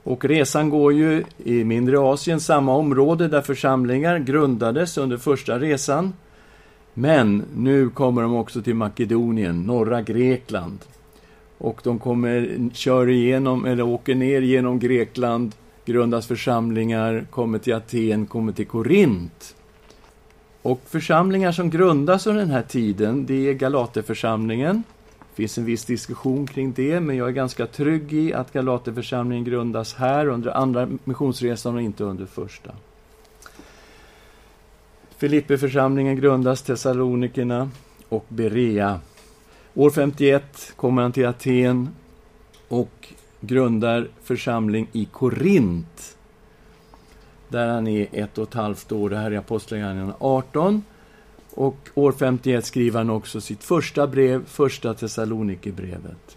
Och 0.03 0.25
resan 0.25 0.71
går 0.71 0.93
ju 0.93 1.25
i 1.45 1.65
mindre 1.65 1.99
Asien, 1.99 2.41
samma 2.41 2.75
område 2.75 3.29
där 3.29 3.41
församlingar 3.41 4.19
grundades 4.19 4.99
under 4.99 5.17
första 5.17 5.59
resan. 5.59 6.13
Men 6.95 7.43
nu 7.57 7.91
kommer 7.91 8.23
de 8.23 8.37
också 8.37 8.63
till 8.63 8.75
Makedonien, 8.75 9.63
norra 9.63 10.03
Grekland. 10.03 10.79
Och 11.59 11.81
de 11.85 11.99
kommer, 11.99 12.71
kör 12.73 13.09
igenom, 13.09 13.65
eller 13.65 13.83
åker 13.83 14.15
ner 14.15 14.41
genom 14.41 14.79
Grekland, 14.79 15.55
grundas 15.85 16.27
församlingar, 16.27 17.27
kommer 17.31 17.59
till 17.59 17.75
Aten, 17.75 18.27
kommer 18.27 18.53
till 18.53 18.67
Korint. 18.67 19.55
Och 20.63 20.81
församlingar 20.87 21.53
som 21.53 21.71
grundas 21.71 22.27
under 22.27 22.41
den 22.41 22.51
här 22.51 22.63
tiden, 22.63 23.27
det 23.27 23.49
är 23.49 23.53
Galaterförsamlingen. 23.53 24.83
Det 25.43 25.45
finns 25.45 25.59
en 25.59 25.65
viss 25.65 25.85
diskussion 25.85 26.47
kring 26.47 26.73
det, 26.73 27.01
men 27.01 27.17
jag 27.17 27.29
är 27.29 27.33
ganska 27.33 27.67
trygg 27.67 28.13
i 28.13 28.33
att 28.35 28.53
Galaterförsamlingen 28.53 29.45
grundas 29.45 29.95
här 29.95 30.27
under 30.27 30.51
andra 30.51 30.89
missionsresan 31.05 31.75
och 31.75 31.83
inte 31.83 32.05
under 32.05 32.27
första. 32.27 32.71
Filippeförsamlingen 35.17 36.17
grundas, 36.17 36.63
Thessalonikerna 36.63 37.71
och 38.09 38.25
Berea. 38.29 39.01
År 39.75 39.91
51 39.91 40.73
kommer 40.77 41.03
han 41.03 41.13
till 41.13 41.27
Aten 41.27 41.89
och 42.69 43.09
grundar 43.41 44.09
församling 44.23 44.89
i 44.93 45.05
Korint. 45.05 46.17
Där 47.49 47.69
han 47.69 47.87
är 47.87 48.07
ett 48.13 48.39
och 48.39 48.49
ett 48.49 48.55
halvt 48.55 48.93
år. 48.93 49.11
Det 49.11 49.17
här 49.17 49.31
är 49.31 49.39
Apostlagärningarna 49.39 50.15
18. 50.19 50.83
Och 51.55 51.77
år 51.95 52.13
51 52.13 52.67
skriver 52.67 52.99
han 52.99 53.11
också 53.11 53.41
sitt 53.41 53.65
första 53.65 54.07
brev, 54.07 54.45
Första 54.47 54.95
Thessalonikerbrevet. 54.95 56.37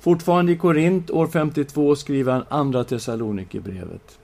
Fortfarande 0.00 0.52
i 0.52 0.56
Korint, 0.56 1.10
år 1.10 1.26
52, 1.26 1.96
skriver 1.96 2.32
han 2.32 2.44
Andra 2.48 2.84
Thessalonikerbrevet. 2.84 4.18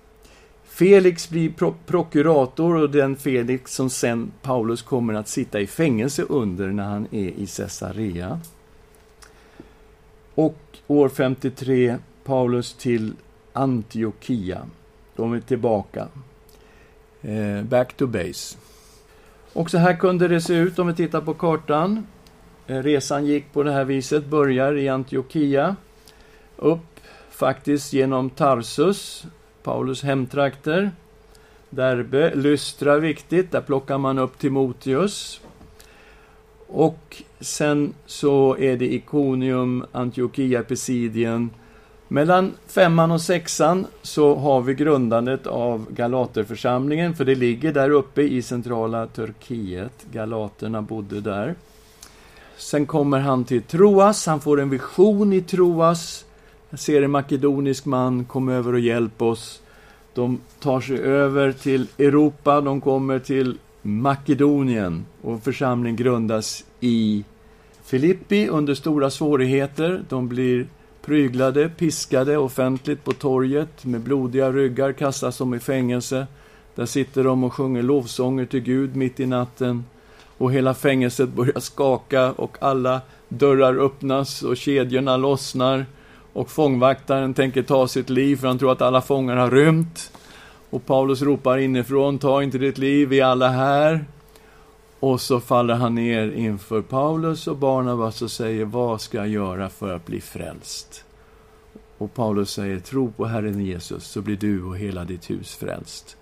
Felix 0.65 1.31
blir 1.31 1.51
pro 1.53 1.75
prokurator 1.87 2.75
och 2.75 2.91
den 2.91 3.17
Felix 3.17 3.75
som 3.75 3.91
sen 3.91 4.33
Paulus 4.43 4.83
kommer 4.83 5.15
att 5.15 5.29
sitta 5.29 5.61
i 5.61 5.67
fängelse 5.67 6.23
under 6.23 6.67
när 6.67 6.85
han 6.85 7.07
är 7.11 7.29
i 7.29 7.47
Caesarea. 7.57 8.41
Och 10.35 10.59
år 10.87 11.09
53 11.09 11.97
Paulus 12.25 12.75
till 12.75 13.15
Antiochia. 13.53 14.67
De 15.17 15.33
är 15.33 15.41
tillbaka. 15.41 16.09
Eh, 17.23 17.63
back 17.63 17.97
to 17.97 18.07
base. 18.07 18.57
Och 19.53 19.71
så 19.71 19.79
här 19.79 19.97
kunde 19.97 20.29
det 20.29 20.41
se 20.41 20.55
ut 20.55 20.79
om 20.79 20.87
vi 20.87 20.95
tittar 20.95 21.21
på 21.21 21.35
kartan. 21.35 22.07
Eh, 22.67 22.83
resan 22.83 23.27
gick 23.27 23.53
på 23.53 23.63
det 23.63 23.73
här 23.73 23.85
viset, 23.85 24.27
börjar 24.27 24.77
i 24.77 24.89
Antiochia. 24.89 25.77
Upp 26.57 27.01
faktiskt 27.31 27.93
genom 27.93 28.31
Tarsus, 28.31 29.25
Paulus 29.63 30.03
hemtrakter. 30.03 30.91
Derbe, 31.71 32.35
Lystra 32.35 32.99
viktigt, 32.99 33.53
där 33.53 33.61
plockar 33.61 33.99
man 33.99 34.19
upp 34.19 34.39
Timoteus. 34.39 35.41
Och 36.67 37.23
sen 37.41 37.95
så 38.07 38.57
är 38.57 38.77
det 38.77 38.95
Iconium, 38.95 39.85
Antiochia, 39.93 40.63
Pisidien. 40.63 41.51
Mellan 42.13 42.53
femman 42.67 43.11
och 43.11 43.21
sexan 43.21 43.87
så 44.03 44.35
har 44.35 44.61
vi 44.61 44.75
grundandet 44.75 45.47
av 45.47 45.87
Galaterförsamlingen, 45.91 47.15
för 47.15 47.25
det 47.25 47.35
ligger 47.35 47.73
där 47.73 47.91
uppe 47.91 48.23
i 48.23 48.43
centrala 48.43 49.07
Turkiet. 49.07 49.93
Galaterna 50.13 50.83
bodde 50.83 51.21
där. 51.21 51.55
Sen 52.57 52.87
kommer 52.87 53.19
han 53.19 53.45
till 53.45 53.63
Troas, 53.63 54.27
han 54.27 54.41
får 54.41 54.61
en 54.61 54.71
vision 54.71 55.33
i 55.33 55.41
Troas. 55.41 56.25
Jag 56.71 56.81
ser 56.81 57.03
en 57.03 57.11
makedonisk 57.11 57.85
man, 57.85 58.25
kom 58.25 58.49
över 58.49 58.73
och 58.73 58.81
hjälp 58.81 59.23
oss. 59.23 59.63
De 60.15 60.41
tar 60.61 60.81
sig 60.81 60.99
över 60.99 61.53
till 61.53 61.87
Europa, 61.99 62.61
de 62.61 62.81
kommer 62.81 63.19
till 63.19 63.59
Makedonien 63.83 65.05
och 65.23 65.43
församlingen 65.43 65.97
grundas 65.97 66.65
i 66.81 67.25
Filippi 67.85 68.49
under 68.49 68.75
stora 68.75 69.11
svårigheter. 69.11 70.03
De 70.09 70.29
blir 70.29 70.67
pryglade, 71.03 71.69
piskade 71.69 72.37
offentligt 72.37 73.05
på 73.05 73.13
torget 73.13 73.85
med 73.85 74.01
blodiga 74.01 74.53
ryggar, 74.53 74.93
kastas 74.93 75.39
de 75.39 75.55
i 75.55 75.59
fängelse. 75.59 76.27
Där 76.75 76.87
sitter 76.87 77.25
de 77.25 77.45
och 77.45 77.53
sjunger 77.53 77.83
lovsånger 77.83 78.47
till 78.47 78.61
Gud 78.61 78.97
mitt 78.97 79.21
i 79.21 79.27
natten. 79.27 79.85
Och 80.39 80.53
hela 80.53 80.75
fängelset 80.75 81.29
börjar 81.29 81.61
skaka 81.61 82.33
och 82.33 82.57
alla 82.61 83.01
dörrar 83.29 83.85
öppnas 83.85 84.43
och 84.43 84.57
kedjorna 84.57 85.17
lossnar. 85.17 85.87
Och 86.33 86.51
fångvaktaren 86.51 87.35
tänker 87.35 87.63
ta 87.63 87.89
sitt 87.89 88.11
liv 88.11 88.37
för 88.37 88.49
han 88.49 88.59
tror 88.59 88.73
att 88.73 88.83
alla 88.83 89.01
fångar 89.01 89.37
har 89.37 89.51
rymt. 89.51 90.13
Och 90.71 90.87
Paulus 90.87 91.23
ropar 91.23 91.59
inifrån, 91.59 92.19
ta 92.19 92.43
inte 92.43 92.59
ditt 92.59 92.79
liv, 92.79 93.09
vi 93.09 93.21
är 93.21 93.25
alla 93.25 93.49
här. 93.49 94.05
Och 95.01 95.21
så 95.21 95.41
faller 95.41 95.75
han 95.75 95.95
ner 95.95 96.33
inför 96.33 96.83
Paulus 96.83 97.47
och 97.47 97.57
Barnabas 97.57 98.23
och 98.23 98.31
säger, 98.31 98.65
vad 98.65 99.01
ska 99.01 99.17
jag 99.17 99.29
göra 99.29 99.69
för 99.69 99.95
att 99.95 100.07
bli 100.07 100.21
frälst? 100.21 101.05
Och 101.99 102.15
Paulus 102.15 102.51
säger, 102.51 102.81
tro 102.81 103.13
på 103.13 103.27
Herren 103.27 103.65
Jesus, 103.65 104.05
så 104.05 104.21
blir 104.21 104.37
du 104.37 104.63
och 104.63 104.79
hela 104.79 105.05
ditt 105.05 105.31
hus 105.31 105.55
frälst. 105.55 106.17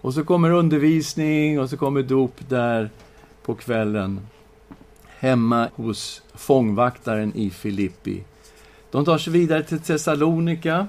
Och 0.00 0.14
så 0.14 0.24
kommer 0.24 0.50
undervisning 0.50 1.60
och 1.60 1.70
så 1.70 1.76
kommer 1.76 2.02
dop 2.02 2.48
där 2.48 2.90
på 3.42 3.54
kvällen 3.54 4.20
hemma 5.18 5.68
hos 5.76 6.22
fångvaktaren 6.34 7.32
i 7.34 7.50
Filippi. 7.50 8.24
De 8.90 9.04
tar 9.04 9.18
sig 9.18 9.32
vidare 9.32 9.62
till 9.62 9.80
Thessalonika. 9.80 10.86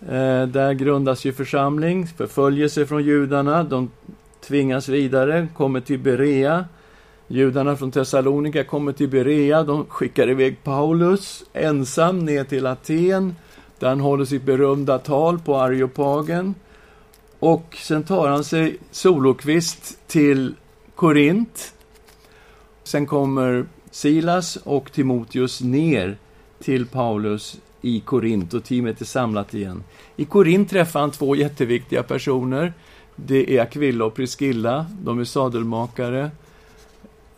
Eh, 0.00 0.46
där 0.46 0.72
grundas 0.72 1.24
ju 1.24 1.32
församling, 1.32 2.06
förföljelse 2.06 2.86
från 2.86 3.04
judarna. 3.04 3.64
De 3.64 3.90
tvingas 4.42 4.88
vidare, 4.88 5.48
kommer 5.56 5.80
till 5.80 5.98
Berea. 5.98 6.64
Judarna 7.26 7.76
från 7.76 7.90
Thessalonika 7.90 8.64
kommer 8.64 8.92
till 8.92 9.08
Berea. 9.08 9.62
De 9.62 9.86
skickar 9.86 10.30
iväg 10.30 10.64
Paulus 10.64 11.44
ensam 11.52 12.18
ner 12.18 12.44
till 12.44 12.66
Aten, 12.66 13.36
där 13.78 13.88
han 13.88 14.00
håller 14.00 14.24
sitt 14.24 14.42
berömda 14.42 14.98
tal 14.98 15.38
på 15.38 15.56
Areopagen. 15.56 16.54
Och 17.38 17.76
sen 17.80 18.02
tar 18.02 18.28
han 18.28 18.44
sig 18.44 18.76
solokvist 18.90 19.98
till 20.06 20.54
Korint. 20.94 21.74
Sen 22.84 23.06
kommer 23.06 23.66
Silas 23.90 24.56
och 24.56 24.92
Timoteus 24.92 25.60
ner 25.60 26.16
till 26.58 26.86
Paulus 26.86 27.56
i 27.80 28.00
Korint 28.00 28.54
och 28.54 28.64
teamet 28.64 29.00
är 29.00 29.04
samlat 29.04 29.54
igen. 29.54 29.84
I 30.16 30.24
Korint 30.24 30.70
träffar 30.70 31.00
han 31.00 31.10
två 31.10 31.36
jätteviktiga 31.36 32.02
personer. 32.02 32.72
Det 33.16 33.56
är 33.56 33.62
Aquilla 33.62 34.04
och 34.04 34.14
Priscilla. 34.14 34.86
De 35.02 35.18
är 35.18 35.24
sadelmakare, 35.24 36.30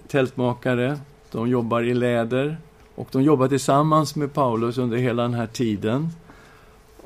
tältmakare. 0.09 0.99
De 1.31 1.49
jobbar 1.49 1.83
i 1.83 1.95
läder 1.95 2.57
och 2.95 3.09
de 3.13 3.23
jobbar 3.23 3.49
tillsammans 3.49 4.17
med 4.17 4.33
Paulus 4.33 4.79
under 4.79 4.97
hela 4.97 5.23
den 5.23 5.35
här 5.35 5.47
tiden. 5.47 6.09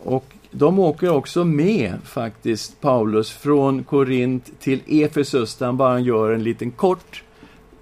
Och 0.05 0.25
de 0.51 0.79
åker 0.79 1.11
också 1.11 1.45
med, 1.45 1.99
faktiskt, 2.05 2.81
Paulus, 2.81 3.31
från 3.31 3.85
Korint 3.85 4.61
till 4.61 4.81
Efesus, 4.87 5.57
där 5.57 5.67
han 5.67 5.77
bara 5.77 6.01
gör 6.01 6.33
en 6.33 6.43
liten 6.43 6.71
kort 6.71 7.23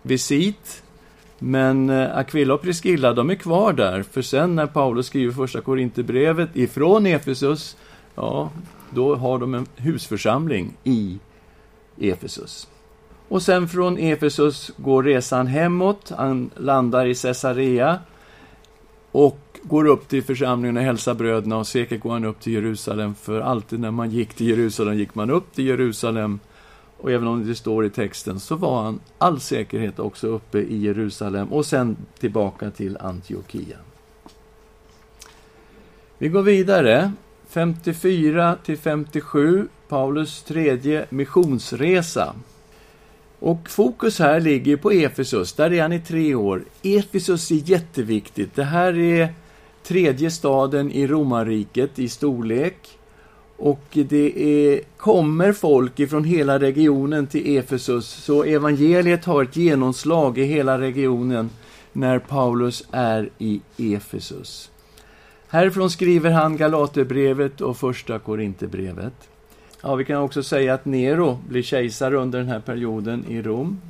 visit. 0.02 0.82
Men 1.38 1.90
eh, 1.90 2.16
Aquila 2.16 2.54
och 2.54 2.62
Priscilla, 2.62 3.12
de 3.12 3.30
är 3.30 3.34
kvar 3.34 3.72
där, 3.72 4.02
för 4.02 4.22
sen 4.22 4.54
när 4.54 4.66
Paulus 4.66 5.06
skriver 5.06 5.32
första 5.32 5.60
Korinthierbrevet 5.60 6.56
ifrån 6.56 7.06
Efesus, 7.06 7.76
ja, 8.14 8.50
då 8.90 9.14
har 9.14 9.38
de 9.38 9.54
en 9.54 9.66
husförsamling 9.76 10.76
i 10.84 11.18
Efesus. 11.98 12.68
Och 13.28 13.42
sen 13.42 13.68
från 13.68 13.98
Efesus 13.98 14.70
går 14.76 15.02
resan 15.02 15.46
hemåt, 15.46 16.12
han 16.16 16.50
landar 16.56 17.06
i 17.06 17.14
Caesarea 17.14 17.98
och 19.12 19.38
går 19.62 19.86
upp 19.86 20.08
till 20.08 20.22
församlingen 20.22 20.76
och 20.76 20.82
hälsar 20.82 21.14
bröderna 21.14 21.56
och 21.56 21.66
säkert 21.66 22.02
går 22.02 22.12
han 22.12 22.24
upp 22.24 22.40
till 22.40 22.52
Jerusalem, 22.52 23.14
för 23.14 23.40
alltid 23.40 23.80
när 23.80 23.90
man 23.90 24.10
gick 24.10 24.34
till 24.34 24.48
Jerusalem 24.48 24.94
gick 24.94 25.14
man 25.14 25.30
upp 25.30 25.54
till 25.54 25.66
Jerusalem. 25.66 26.38
Och 26.98 27.12
även 27.12 27.28
om 27.28 27.46
det 27.46 27.54
står 27.54 27.84
i 27.84 27.90
texten 27.90 28.40
så 28.40 28.56
var 28.56 28.82
han 28.82 29.00
all 29.18 29.40
säkerhet 29.40 29.98
också 29.98 30.26
uppe 30.26 30.58
i 30.58 30.76
Jerusalem 30.76 31.52
och 31.52 31.66
sen 31.66 31.96
tillbaka 32.18 32.70
till 32.70 32.96
Antiochia. 32.96 33.76
Vi 36.18 36.28
går 36.28 36.42
vidare. 36.42 37.12
54 37.48 38.56
till 38.64 38.78
57, 38.78 39.68
Paulus 39.88 40.42
tredje 40.42 41.06
missionsresa. 41.10 42.34
Och 43.38 43.70
fokus 43.70 44.18
här 44.18 44.40
ligger 44.40 44.76
på 44.76 44.90
Efesus, 44.90 45.52
där 45.52 45.72
är 45.72 45.82
han 45.82 45.92
i 45.92 46.00
tre 46.00 46.34
år. 46.34 46.64
Efesus 46.82 47.50
är 47.50 47.70
jätteviktigt. 47.70 48.54
Det 48.54 48.64
här 48.64 48.98
är 48.98 49.28
tredje 49.82 50.30
staden 50.30 50.90
i 50.90 51.06
romarriket 51.06 51.98
i 51.98 52.08
storlek. 52.08 52.98
Och 53.56 53.84
det 53.92 54.42
är, 54.42 54.80
kommer 54.96 55.52
folk 55.52 56.00
ifrån 56.00 56.24
hela 56.24 56.58
regionen 56.58 57.26
till 57.26 57.56
Efesus, 57.56 58.06
så 58.06 58.44
evangeliet 58.44 59.24
har 59.24 59.42
ett 59.42 59.56
genomslag 59.56 60.38
i 60.38 60.44
hela 60.44 60.80
regionen 60.80 61.50
när 61.92 62.18
Paulus 62.18 62.84
är 62.90 63.30
i 63.38 63.60
Efesus. 63.76 64.70
Härifrån 65.48 65.90
skriver 65.90 66.30
han 66.30 66.56
Galaterbrevet 66.56 67.60
och 67.60 67.76
Första 67.76 68.18
Korinthierbrevet. 68.18 69.28
Ja, 69.82 69.94
vi 69.94 70.04
kan 70.04 70.16
också 70.22 70.42
säga 70.42 70.74
att 70.74 70.84
Nero 70.84 71.38
blir 71.48 71.62
kejsare 71.62 72.16
under 72.16 72.38
den 72.38 72.48
här 72.48 72.60
perioden 72.60 73.24
i 73.28 73.42
Rom. 73.42 73.80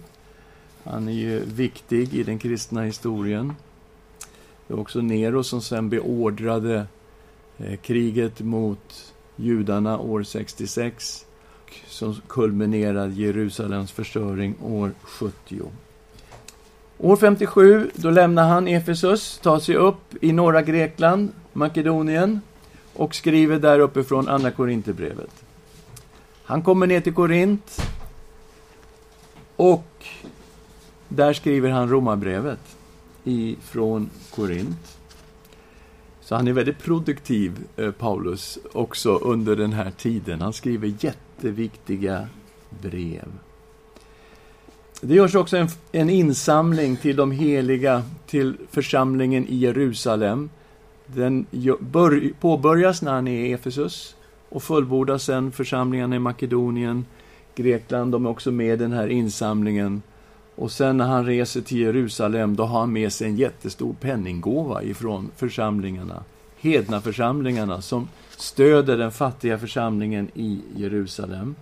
Han 0.85 1.09
är 1.09 1.12
ju 1.12 1.40
viktig 1.45 2.14
i 2.14 2.23
den 2.23 2.38
kristna 2.38 2.83
historien. 2.83 3.53
Det 4.66 4.75
var 4.75 4.81
också 4.81 5.01
Nero 5.01 5.42
som 5.42 5.61
sen 5.61 5.88
beordrade 5.88 6.87
eh, 7.59 7.77
kriget 7.77 8.40
mot 8.40 9.14
judarna 9.37 9.99
år 9.99 10.23
66 10.23 11.27
som 11.87 12.16
kulminerade 12.29 13.14
Jerusalems 13.14 13.92
förstöring 13.92 14.55
år 14.62 14.90
70. 15.03 15.62
År 16.98 17.16
57, 17.16 17.90
då 17.94 18.11
lämnar 18.11 18.48
han 18.48 18.68
Efesus, 18.68 19.38
tar 19.38 19.59
sig 19.59 19.74
upp 19.74 20.24
i 20.24 20.32
norra 20.32 20.62
Grekland, 20.62 21.32
Makedonien 21.52 22.40
och 22.94 23.14
skriver 23.14 23.59
där 23.59 23.78
uppifrån 23.78 24.28
Andra 24.28 24.50
Korinthierbrevet. 24.50 25.44
Han 26.44 26.62
kommer 26.62 26.87
ner 26.87 27.00
till 27.00 27.14
Korint 27.14 27.82
och 29.56 30.06
där 31.09 31.32
skriver 31.32 31.70
han 31.70 31.88
Romarbrevet 31.88 32.76
ifrån 33.24 34.11
Korint. 34.35 34.98
Så 36.20 36.35
han 36.35 36.48
är 36.48 36.52
väldigt 36.52 36.78
produktiv, 36.78 37.64
eh, 37.76 37.90
Paulus, 37.90 38.59
också 38.72 39.16
under 39.16 39.56
den 39.56 39.72
här 39.72 39.90
tiden. 39.90 40.40
Han 40.40 40.52
skriver 40.52 40.94
jätteviktiga 41.00 42.28
brev. 42.80 43.28
Det 45.00 45.14
görs 45.14 45.35
också 45.35 45.56
en, 45.56 45.68
en 45.92 46.11
insamling 46.11 46.96
till 46.96 47.16
de 47.16 47.30
heliga, 47.30 48.02
till 48.26 48.56
församlingen 48.70 49.46
i 49.48 49.56
Jerusalem. 49.56 50.50
Den 51.06 51.46
bör, 51.80 52.32
påbörjas 52.40 53.02
när 53.02 53.12
han 53.12 53.28
är 53.28 53.46
i 53.46 53.52
Efesus 53.52 54.16
och 54.48 54.62
fullbordas 54.62 55.22
sen 55.22 55.52
församlingarna 55.52 56.16
i 56.16 56.18
Makedonien, 56.18 57.04
Grekland, 57.54 58.12
de 58.12 58.26
är 58.26 58.30
också 58.30 58.50
med 58.50 58.74
i 58.74 58.76
den 58.76 58.92
här 58.92 59.09
insamlingen. 59.09 60.02
Och 60.54 60.72
sen 60.72 60.96
när 60.96 61.06
han 61.06 61.26
reser 61.26 61.61
till 61.61 61.78
Jerusalem, 61.78 62.56
då 62.56 62.64
har 62.64 62.80
han 62.80 62.92
med 62.92 63.12
sig 63.12 63.26
en 63.26 63.37
jättestor 63.37 63.94
penninggåva 64.00 64.82
ifrån 64.82 65.30
församlingarna, 65.37 66.24
hedna 66.56 67.00
församlingarna 67.00 67.82
som 67.82 68.09
stöder 68.37 68.98
den 68.98 69.12
fattiga 69.12 69.59
församlingen 69.59 70.30
i 70.35 70.61
Jerusalem. 70.76 71.54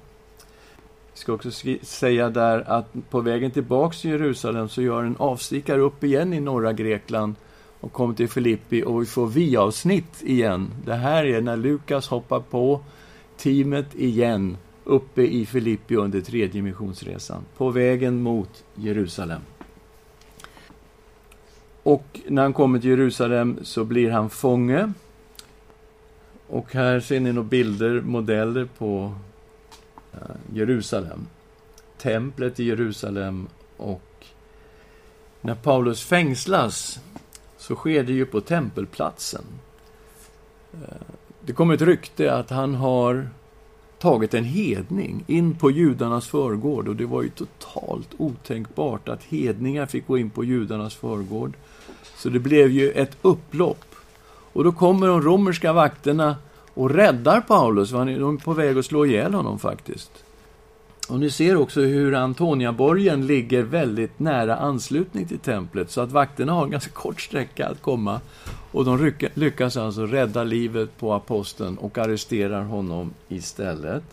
Jag 1.14 1.18
ska 1.18 1.32
också 1.32 1.50
säga 1.82 2.30
där 2.30 2.70
att 2.70 3.10
på 3.10 3.20
vägen 3.20 3.50
tillbaks 3.50 4.00
till 4.00 4.10
Jerusalem 4.10 4.68
så 4.68 4.82
gör 4.82 5.02
en 5.04 5.16
avstickare 5.16 5.80
upp 5.80 6.04
igen 6.04 6.32
i 6.32 6.40
norra 6.40 6.72
Grekland 6.72 7.34
och 7.80 7.92
kommer 7.92 8.14
till 8.14 8.28
Filippi 8.28 8.82
och 8.82 9.02
vi 9.02 9.06
får 9.06 9.26
vi-avsnitt 9.26 10.22
igen. 10.22 10.70
Det 10.84 10.94
här 10.94 11.24
är 11.24 11.40
när 11.40 11.56
Lukas 11.56 12.08
hoppar 12.08 12.40
på 12.40 12.80
teamet 13.36 13.94
igen 13.94 14.56
uppe 14.84 15.22
i 15.22 15.46
Filippi 15.46 15.96
under 15.96 16.20
tredje 16.20 16.62
missionsresan, 16.62 17.42
på 17.56 17.70
vägen 17.70 18.22
mot 18.22 18.64
Jerusalem. 18.74 19.40
Och 21.82 22.20
när 22.28 22.42
han 22.42 22.52
kommer 22.52 22.78
till 22.78 22.90
Jerusalem 22.90 23.58
så 23.62 23.84
blir 23.84 24.10
han 24.10 24.30
fånge. 24.30 24.92
Och 26.46 26.72
här 26.72 27.00
ser 27.00 27.20
ni 27.20 27.32
några 27.32 27.48
bilder, 27.48 28.00
modeller 28.00 28.68
på 28.78 29.14
Eh, 30.14 30.36
Jerusalem. 30.54 31.26
Templet 31.98 32.60
i 32.60 32.64
Jerusalem 32.64 33.48
och 33.76 34.26
när 35.40 35.54
Paulus 35.54 36.02
fängslas 36.02 37.00
så 37.56 37.74
sker 37.74 38.02
det 38.02 38.12
ju 38.12 38.26
på 38.26 38.40
tempelplatsen. 38.40 39.44
Eh, 40.72 41.06
det 41.40 41.52
kommer 41.52 41.74
ett 41.74 41.82
rykte 41.82 42.34
att 42.34 42.50
han 42.50 42.74
har 42.74 43.28
tagit 43.98 44.34
en 44.34 44.44
hedning 44.44 45.24
in 45.26 45.54
på 45.54 45.70
judarnas 45.70 46.26
förgård 46.26 46.88
och 46.88 46.96
det 46.96 47.06
var 47.06 47.22
ju 47.22 47.28
totalt 47.28 48.08
otänkbart 48.16 49.08
att 49.08 49.22
hedningar 49.22 49.86
fick 49.86 50.06
gå 50.06 50.18
in 50.18 50.30
på 50.30 50.44
judarnas 50.44 50.94
förgård. 50.94 51.52
Så 52.16 52.28
det 52.28 52.38
blev 52.38 52.70
ju 52.70 52.90
ett 52.90 53.16
upplopp. 53.22 53.84
Och 54.52 54.64
då 54.64 54.72
kommer 54.72 55.06
de 55.06 55.22
romerska 55.22 55.72
vakterna 55.72 56.36
och 56.74 56.90
räddar 56.90 57.40
Paulus, 57.40 57.90
de 57.90 58.08
är 58.08 58.44
på 58.44 58.52
väg 58.52 58.78
att 58.78 58.86
slå 58.86 59.06
ihjäl 59.06 59.34
honom 59.34 59.58
faktiskt. 59.58 60.24
Och 61.08 61.20
ni 61.20 61.30
ser 61.30 61.56
också 61.56 61.80
hur 61.80 62.14
Antoniaborgen 62.14 63.26
ligger 63.26 63.62
väldigt 63.62 64.18
nära 64.18 64.56
anslutning 64.56 65.26
till 65.26 65.38
templet, 65.38 65.90
så 65.90 66.00
att 66.00 66.12
vakterna 66.12 66.52
har 66.52 66.64
en 66.64 66.70
ganska 66.70 66.90
kort 66.90 67.20
sträcka 67.20 67.68
att 67.68 67.82
komma. 67.82 68.20
Och 68.72 68.84
de 68.84 69.12
lyckas 69.34 69.76
alltså 69.76 70.06
rädda 70.06 70.44
livet 70.44 70.98
på 70.98 71.12
aposteln 71.12 71.78
och 71.78 71.98
arresterar 71.98 72.62
honom 72.62 73.14
istället. 73.28 74.04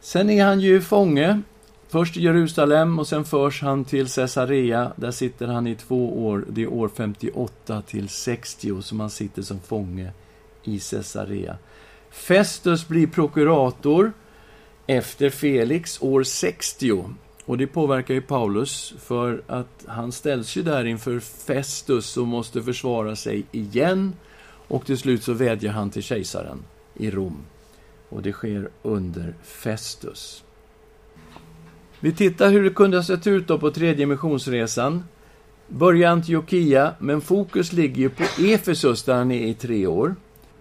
Sen 0.00 0.30
är 0.30 0.44
han 0.44 0.60
ju 0.60 0.80
fånge, 0.80 1.40
först 1.88 2.16
i 2.16 2.22
Jerusalem 2.22 2.98
och 2.98 3.06
sen 3.06 3.24
förs 3.24 3.62
han 3.62 3.84
till 3.84 4.08
Caesarea. 4.08 4.92
Där 4.96 5.10
sitter 5.10 5.46
han 5.46 5.66
i 5.66 5.74
två 5.74 6.26
år, 6.26 6.44
det 6.48 6.62
är 6.62 6.72
år 6.72 6.90
58 6.94 7.82
till 7.82 8.08
60 8.08 8.82
som 8.82 9.00
han 9.00 9.10
sitter 9.10 9.42
som 9.42 9.60
fånge 9.60 10.12
i 10.64 10.78
Caesarea. 10.78 11.56
Festus 12.10 12.88
blir 12.88 13.06
prokurator 13.06 14.12
efter 14.86 15.30
Felix 15.30 16.02
år 16.02 16.22
60. 16.22 17.04
Och 17.44 17.58
det 17.58 17.66
påverkar 17.66 18.14
ju 18.14 18.20
Paulus, 18.20 18.94
för 18.98 19.42
att 19.46 19.84
han 19.86 20.12
ställs 20.12 20.56
ju 20.56 20.62
där 20.62 20.84
inför 20.84 21.20
Festus 21.20 22.16
och 22.16 22.26
måste 22.26 22.62
försvara 22.62 23.16
sig 23.16 23.44
igen. 23.52 24.12
Och 24.68 24.86
till 24.86 24.98
slut 24.98 25.22
så 25.22 25.32
vädjar 25.32 25.72
han 25.72 25.90
till 25.90 26.02
kejsaren 26.02 26.58
i 26.94 27.10
Rom. 27.10 27.36
Och 28.08 28.22
det 28.22 28.32
sker 28.32 28.70
under 28.82 29.34
Festus. 29.42 30.44
Vi 32.00 32.12
tittar 32.12 32.50
hur 32.50 32.64
det 32.64 32.70
kunde 32.70 32.96
ha 32.96 33.04
sett 33.04 33.26
ut 33.26 33.48
då 33.48 33.58
på 33.58 33.70
tredje 33.70 34.06
missionsresan. 34.06 35.04
Börja 35.68 36.10
Antiochia, 36.10 36.94
men 36.98 37.20
fokus 37.20 37.72
ligger 37.72 37.96
ju 37.96 38.10
på 38.10 38.22
Efesus 38.38 39.02
där 39.02 39.14
han 39.14 39.30
är 39.30 39.46
i 39.46 39.54
tre 39.54 39.86
år. 39.86 40.14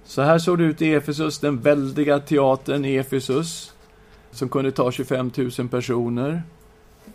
Så 0.06 0.22
här 0.22 0.40
såg 0.40 0.58
det 0.58 0.64
ut 0.64 0.82
i 0.82 0.94
Efesus, 0.94 1.40
den 1.40 1.60
väldiga 1.60 2.20
teatern 2.20 2.86
i 2.86 2.96
Efesus 2.96 3.74
som 4.32 4.50
kunde 4.50 4.72
ta 4.72 4.92
25 4.92 5.32
000 5.58 5.68
personer. 5.70 6.44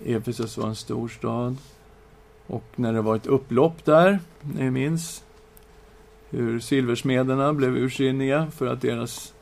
Efesus 0.05 0.59
var 0.59 0.69
en 0.69 0.77
stor 0.77 1.09
stad. 1.09 1.57
Och 2.47 2.65
när 2.77 2.93
det 2.93 3.01
var 3.01 3.17
ett 3.17 3.27
upplopp 3.27 3.85
där, 3.85 4.19
ni 4.41 4.71
minns 4.71 5.25
hur 6.31 6.61
silversmederna 6.61 7.53
blev 7.53 7.77
ursinniga 7.77 8.47
för 8.57 8.67
att 8.67 8.81
deras 8.81 9.35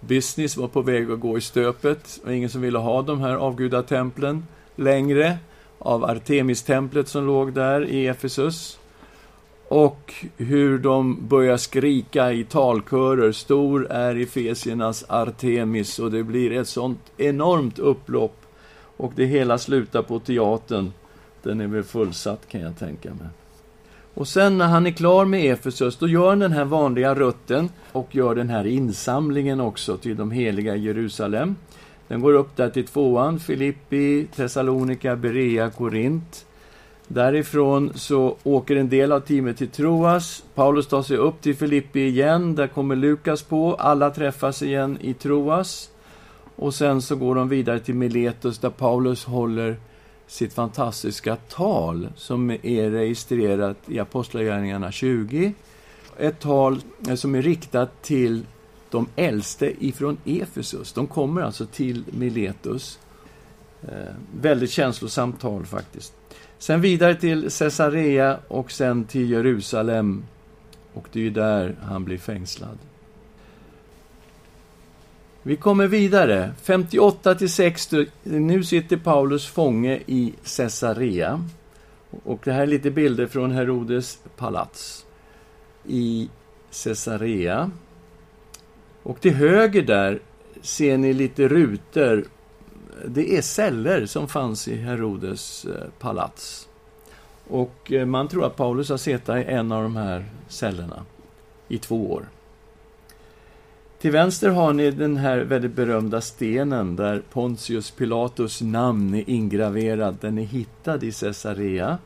business 0.00 0.56
var 0.56 0.68
på 0.68 0.82
väg 0.82 1.10
att 1.10 1.20
gå 1.20 1.38
i 1.38 1.40
stöpet 1.40 2.20
och 2.24 2.34
ingen 2.34 2.50
som 2.50 2.60
ville 2.60 2.78
ha 2.78 3.02
de 3.02 3.20
här 3.20 3.34
avgudatemplen 3.34 4.46
längre 4.76 5.38
av 5.78 6.04
Artemistemplet 6.04 7.08
som 7.08 7.26
låg 7.26 7.52
där 7.52 7.84
i 7.84 8.06
Efesus 8.06 8.78
och 9.74 10.14
hur 10.36 10.78
de 10.78 11.28
börjar 11.28 11.56
skrika 11.56 12.32
i 12.32 12.44
talkörer. 12.44 13.32
Stor 13.32 13.86
är 13.90 14.22
Efesiernas 14.22 15.04
Artemis 15.08 15.98
och 15.98 16.10
det 16.10 16.22
blir 16.22 16.52
ett 16.52 16.68
sånt 16.68 17.00
enormt 17.16 17.78
upplopp. 17.78 18.36
Och 18.96 19.12
det 19.16 19.24
hela 19.24 19.58
slutar 19.58 20.02
på 20.02 20.18
teatern. 20.18 20.92
Den 21.42 21.60
är 21.60 21.66
väl 21.66 21.82
fullsatt 21.82 22.48
kan 22.48 22.60
jag 22.60 22.78
tänka 22.78 23.08
mig. 23.08 23.28
Och 24.14 24.28
sen 24.28 24.58
när 24.58 24.66
han 24.66 24.86
är 24.86 24.90
klar 24.90 25.24
med 25.24 25.52
Efesus, 25.52 25.96
då 25.96 26.08
gör 26.08 26.28
han 26.28 26.38
den 26.38 26.52
här 26.52 26.64
vanliga 26.64 27.14
rutten 27.14 27.68
och 27.92 28.14
gör 28.14 28.34
den 28.34 28.48
här 28.48 28.66
insamlingen 28.66 29.60
också 29.60 29.96
till 29.96 30.16
de 30.16 30.30
heliga 30.30 30.76
i 30.76 30.80
Jerusalem. 30.80 31.56
Den 32.08 32.20
går 32.20 32.32
upp 32.32 32.56
där 32.56 32.70
till 32.70 32.86
tvåan, 32.86 33.40
Filippi, 33.40 34.26
Thessalonika, 34.36 35.16
Berea, 35.16 35.70
Korint. 35.70 36.46
Därifrån 37.08 37.92
så 37.94 38.36
åker 38.42 38.76
en 38.76 38.88
del 38.88 39.12
av 39.12 39.20
teamet 39.20 39.56
till 39.56 39.68
Troas. 39.68 40.44
Paulus 40.54 40.86
tar 40.86 41.02
sig 41.02 41.16
upp 41.16 41.40
till 41.40 41.56
Filippi 41.56 42.00
igen. 42.00 42.54
Där 42.54 42.66
kommer 42.66 42.96
Lukas 42.96 43.42
på. 43.42 43.74
Alla 43.74 44.10
träffas 44.10 44.62
igen 44.62 44.98
i 45.00 45.14
Troas. 45.14 45.90
Och 46.56 46.74
sen 46.74 47.02
så 47.02 47.16
går 47.16 47.34
de 47.34 47.48
vidare 47.48 47.80
till 47.80 47.94
Miletus 47.94 48.58
där 48.58 48.70
Paulus 48.70 49.24
håller 49.24 49.76
sitt 50.26 50.52
fantastiska 50.52 51.36
tal 51.36 52.08
som 52.16 52.50
är 52.50 52.90
registrerat 52.90 53.76
i 53.86 53.98
Apostlagärningarna 53.98 54.92
20. 54.92 55.52
Ett 56.18 56.40
tal 56.40 56.80
eh, 57.08 57.14
som 57.14 57.34
är 57.34 57.42
riktat 57.42 58.02
till 58.02 58.46
de 58.90 59.06
äldste 59.16 59.86
ifrån 59.86 60.16
Efesus. 60.24 60.92
De 60.92 61.06
kommer 61.06 61.42
alltså 61.42 61.66
till 61.66 62.04
Miletus. 62.10 62.98
Eh, 63.82 64.14
väldigt 64.40 64.70
känslosamt 64.70 65.40
tal 65.40 65.66
faktiskt. 65.66 66.14
Sen 66.58 66.80
vidare 66.80 67.14
till 67.14 67.50
Caesarea 67.50 68.38
och 68.48 68.72
sen 68.72 69.04
till 69.04 69.30
Jerusalem. 69.30 70.24
Och 70.92 71.08
det 71.12 71.18
är 71.18 71.22
ju 71.22 71.30
där 71.30 71.76
han 71.82 72.04
blir 72.04 72.18
fängslad. 72.18 72.78
Vi 75.42 75.56
kommer 75.56 75.86
vidare. 75.86 76.52
58 76.62 77.34
till 77.34 77.50
60. 77.50 78.06
Nu 78.22 78.64
sitter 78.64 78.96
Paulus 78.96 79.46
fånge 79.46 80.00
i 80.06 80.34
Caesarea. 80.56 81.44
Och 82.24 82.40
det 82.44 82.52
här 82.52 82.62
är 82.62 82.66
lite 82.66 82.90
bilder 82.90 83.26
från 83.26 83.52
Herodes 83.52 84.18
palats 84.36 85.06
i 85.86 86.30
Caesarea. 86.84 87.70
Och 89.02 89.20
till 89.20 89.34
höger 89.34 89.82
där 89.82 90.20
ser 90.60 90.98
ni 90.98 91.12
lite 91.12 91.48
rutor 91.48 92.24
det 93.06 93.36
är 93.36 93.42
celler 93.42 94.06
som 94.06 94.28
fanns 94.28 94.68
i 94.68 94.76
Herodes 94.76 95.64
eh, 95.64 95.88
palats. 95.98 96.68
Och 97.48 97.92
eh, 97.92 98.06
man 98.06 98.28
tror 98.28 98.46
att 98.46 98.56
Paulus 98.56 98.88
har 98.88 98.96
suttit 98.96 99.28
i 99.28 99.32
en 99.32 99.72
av 99.72 99.82
de 99.82 99.96
här 99.96 100.24
cellerna 100.48 101.04
i 101.68 101.78
två 101.78 102.12
år. 102.12 102.28
Till 103.98 104.10
vänster 104.10 104.48
har 104.48 104.72
ni 104.72 104.90
den 104.90 105.16
här 105.16 105.38
väldigt 105.38 105.72
berömda 105.72 106.20
stenen 106.20 106.96
där 106.96 107.22
Pontius 107.32 107.90
Pilatus 107.90 108.60
namn 108.60 109.14
är 109.14 109.30
ingraverad. 109.30 110.16
Den 110.20 110.38
är 110.38 110.44
hittad 110.44 111.04
i 111.04 111.12
Caesarea 111.12 111.98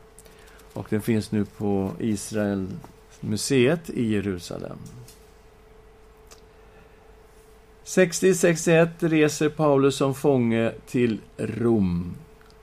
och 0.73 0.87
den 0.89 1.01
finns 1.01 1.31
nu 1.31 1.45
på 1.45 1.91
Israel 1.99 2.67
museet 3.19 3.89
i 3.89 4.13
Jerusalem. 4.13 4.77
60-61 7.89 8.87
reser 8.99 9.49
Paulus 9.49 9.95
som 9.95 10.15
fånge 10.15 10.71
till 10.87 11.17
Rom. 11.37 12.13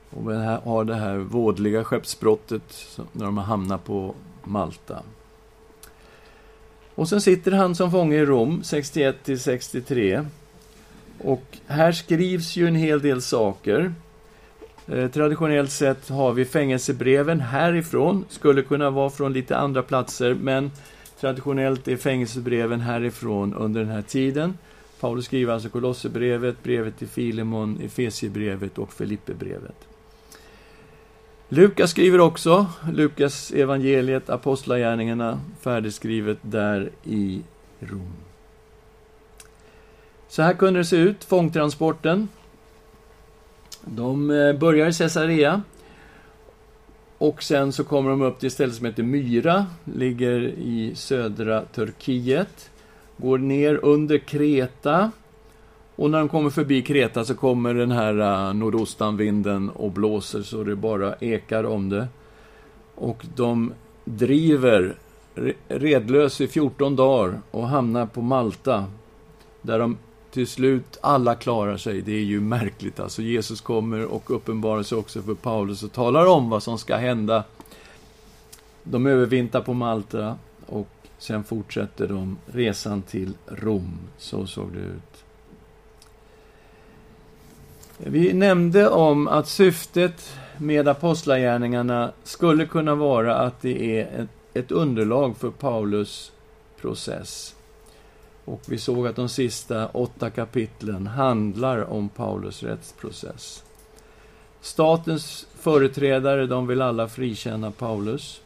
Och 0.09 0.33
har 0.63 0.83
det 0.83 0.95
här 0.95 1.17
vådliga 1.17 1.83
skeppsbrottet 1.83 2.97
när 3.11 3.25
de 3.25 3.37
har 3.37 3.45
hamnat 3.45 3.85
på 3.85 4.15
Malta. 4.43 5.03
Och 6.95 7.09
sen 7.09 7.21
sitter 7.21 7.51
han 7.51 7.75
som 7.75 7.91
fånge 7.91 8.15
i 8.15 8.25
Rom, 8.25 8.63
61 8.63 9.15
63. 9.39 10.25
Och 11.19 11.57
här 11.67 11.91
skrivs 11.91 12.55
ju 12.55 12.67
en 12.67 12.75
hel 12.75 13.01
del 13.01 13.21
saker. 13.21 13.93
Eh, 14.87 15.11
traditionellt 15.11 15.71
sett 15.71 16.09
har 16.09 16.33
vi 16.33 16.45
fängelsebreven 16.45 17.39
härifrån, 17.39 18.25
skulle 18.29 18.61
kunna 18.61 18.89
vara 18.89 19.09
från 19.09 19.33
lite 19.33 19.57
andra 19.57 19.83
platser, 19.83 20.33
men 20.33 20.71
traditionellt 21.19 21.87
är 21.87 21.97
fängelsebreven 21.97 22.79
härifrån 22.79 23.53
under 23.53 23.81
den 23.81 23.91
här 23.91 24.01
tiden. 24.01 24.57
Paulus 24.99 25.25
skriver 25.25 25.53
alltså 25.53 25.69
Kolosserbrevet, 25.69 26.63
brevet 26.63 26.97
till 26.97 27.07
Filemon, 27.07 27.81
Efesiebrevet 27.81 28.77
och 28.77 28.93
Filipperbrevet. 28.93 29.87
Lukas 31.49 31.91
skriver 31.91 32.19
också, 32.19 32.65
Lukas 32.93 33.51
evangeliet, 33.51 34.29
Apostlagärningarna, 34.29 35.41
färdigskrivet 35.61 36.37
där 36.41 36.89
i 37.03 37.41
Rom. 37.79 38.13
Så 40.27 40.41
här 40.41 40.53
kunde 40.53 40.79
det 40.79 40.85
se 40.85 40.95
ut, 40.95 41.23
fångtransporten. 41.23 42.27
De 43.81 44.31
eh, 44.31 44.53
börjar 44.53 44.89
i 44.89 44.93
Caesarea. 44.93 45.61
Och 47.17 47.43
sen 47.43 47.71
så 47.71 47.83
kommer 47.83 48.09
de 48.09 48.21
upp 48.21 48.39
till 48.39 48.47
ett 48.47 48.53
ställe 48.53 48.73
som 48.73 48.85
heter 48.85 49.03
Myra, 49.03 49.65
ligger 49.83 50.39
i 50.57 50.91
södra 50.95 51.61
Turkiet 51.61 52.69
går 53.17 53.37
ner 53.37 53.79
under 53.83 54.17
Kreta. 54.17 55.11
Och 55.95 56.09
när 56.09 56.19
de 56.19 56.29
kommer 56.29 56.49
förbi 56.49 56.81
Kreta 56.81 57.25
så 57.25 57.35
kommer 57.35 57.73
den 57.73 57.91
här 57.91 58.47
äh, 58.47 58.53
nordostanvinden 58.53 59.69
och 59.69 59.91
blåser 59.91 60.41
så 60.41 60.63
det 60.63 60.75
bara 60.75 61.15
ekar 61.15 61.63
om 61.63 61.89
det. 61.89 62.07
Och 62.95 63.25
de 63.35 63.73
driver 64.05 64.95
redlös 65.67 66.41
i 66.41 66.47
14 66.47 66.95
dagar 66.95 67.39
och 67.51 67.67
hamnar 67.67 68.05
på 68.05 68.21
Malta. 68.21 68.85
Där 69.61 69.79
de 69.79 69.97
till 70.31 70.47
slut 70.47 70.97
alla 71.01 71.35
klarar 71.35 71.77
sig. 71.77 72.01
Det 72.01 72.11
är 72.11 72.23
ju 72.23 72.41
märkligt 72.41 72.99
alltså. 72.99 73.21
Jesus 73.21 73.61
kommer 73.61 74.05
och 74.05 74.31
uppenbarar 74.31 74.83
sig 74.83 74.97
också 74.97 75.21
för 75.21 75.33
Paulus 75.33 75.83
och 75.83 75.91
talar 75.91 76.25
om 76.25 76.49
vad 76.49 76.63
som 76.63 76.77
ska 76.77 76.95
hända. 76.95 77.43
De 78.83 79.05
övervintrar 79.05 79.61
på 79.61 79.73
Malta 79.73 80.37
och 80.65 80.87
Sen 81.17 81.43
fortsätter 81.43 82.07
de 82.07 82.37
resan 82.45 83.01
till 83.01 83.33
Rom. 83.45 83.99
Så 84.17 84.47
såg 84.47 84.73
det 84.73 84.79
ut. 84.79 85.23
Vi 87.97 88.33
nämnde 88.33 88.89
om 88.89 89.27
att 89.27 89.47
syftet 89.47 90.33
med 90.57 90.87
apostlagärningarna 90.87 92.11
skulle 92.23 92.65
kunna 92.65 92.95
vara 92.95 93.35
att 93.35 93.61
det 93.61 93.99
är 93.99 94.21
ett, 94.21 94.29
ett 94.53 94.71
underlag 94.71 95.37
för 95.37 95.49
Paulus 95.49 96.31
process. 96.81 97.55
Och 98.45 98.61
vi 98.67 98.77
såg 98.77 99.07
att 99.07 99.15
de 99.15 99.29
sista 99.29 99.87
åtta 99.87 100.29
kapitlen 100.29 101.07
handlar 101.07 101.89
om 101.89 102.09
Paulus 102.09 102.63
rättsprocess. 102.63 103.63
Statens 104.61 105.47
företrädare, 105.59 106.47
de 106.47 106.67
vill 106.67 106.81
alla 106.81 107.07
frikänna 107.07 107.71
Paulus. 107.71 108.41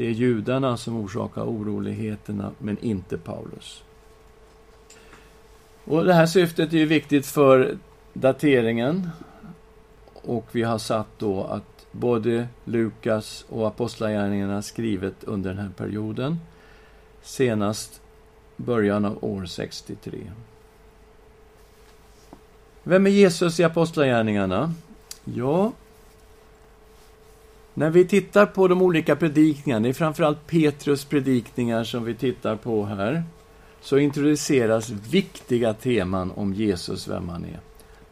Det 0.00 0.06
är 0.06 0.10
judarna 0.10 0.76
som 0.76 0.96
orsakar 0.96 1.42
oroligheterna, 1.42 2.50
men 2.58 2.78
inte 2.78 3.18
Paulus. 3.18 3.82
Och 5.84 6.04
Det 6.04 6.14
här 6.14 6.26
syftet 6.26 6.72
är 6.72 6.78
ju 6.78 6.86
viktigt 6.86 7.26
för 7.26 7.78
dateringen. 8.12 9.10
Och 10.14 10.46
vi 10.52 10.62
har 10.62 10.78
satt 10.78 11.06
då 11.18 11.44
att 11.44 11.86
både 11.92 12.48
Lukas 12.64 13.44
och 13.48 13.66
Apostlagärningarna 13.66 14.62
skrivet 14.62 15.24
under 15.24 15.50
den 15.50 15.58
här 15.58 15.70
perioden. 15.76 16.38
Senast 17.22 18.00
början 18.56 19.04
av 19.04 19.24
år 19.24 19.46
63. 19.46 20.30
Vem 22.82 23.06
är 23.06 23.10
Jesus 23.10 23.60
i 23.60 23.64
Apostlagärningarna? 23.64 24.74
Ja, 25.24 25.72
när 27.80 27.90
vi 27.90 28.04
tittar 28.04 28.46
på 28.46 28.68
de 28.68 28.82
olika 28.82 29.16
predikningarna, 29.16 29.82
det 29.82 29.88
är 29.88 29.92
framförallt 29.92 30.46
Petrus 30.46 31.04
predikningar 31.04 31.84
som 31.84 32.04
vi 32.04 32.14
tittar 32.14 32.56
på 32.56 32.84
här, 32.84 33.22
så 33.80 33.98
introduceras 33.98 34.90
viktiga 34.90 35.74
teman 35.74 36.30
om 36.30 36.54
Jesus, 36.54 37.08
vem 37.08 37.28
han 37.28 37.44
är. 37.44 37.60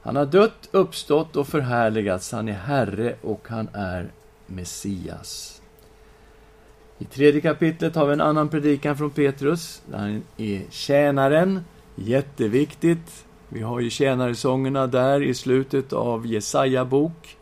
Han 0.02 0.16
har 0.16 0.26
dött, 0.26 0.68
uppstått 0.70 1.36
och 1.36 1.48
förhärligats. 1.48 2.32
Han 2.32 2.48
är 2.48 2.52
Herre 2.52 3.14
och 3.22 3.48
han 3.48 3.68
är 3.72 4.10
Messias. 4.46 5.62
I 6.98 7.04
tredje 7.04 7.40
kapitlet 7.40 7.94
har 7.94 8.06
vi 8.06 8.12
en 8.12 8.20
annan 8.20 8.48
predikan 8.48 8.96
från 8.96 9.10
Petrus. 9.10 9.82
Han 9.92 10.22
är 10.36 10.62
tjänaren. 10.70 11.64
Jätteviktigt. 11.94 13.24
Vi 13.48 13.62
har 13.62 13.80
ju 13.80 13.90
tjänaresångerna 13.90 14.86
där 14.86 15.22
i 15.22 15.34
slutet 15.34 15.92
av 15.92 16.26
Jesaja 16.26 16.84
bok. 16.84 17.36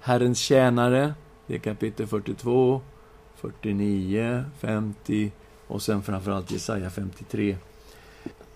Herrens 0.00 0.38
tjänare. 0.38 1.14
Det 1.46 1.54
är 1.54 1.58
kapitel 1.58 2.06
42, 2.06 2.80
49, 3.36 4.44
50 4.60 5.32
och 5.66 5.82
sen 5.82 6.02
framförallt 6.02 6.50
Jesaja 6.50 6.90
53. 6.90 7.56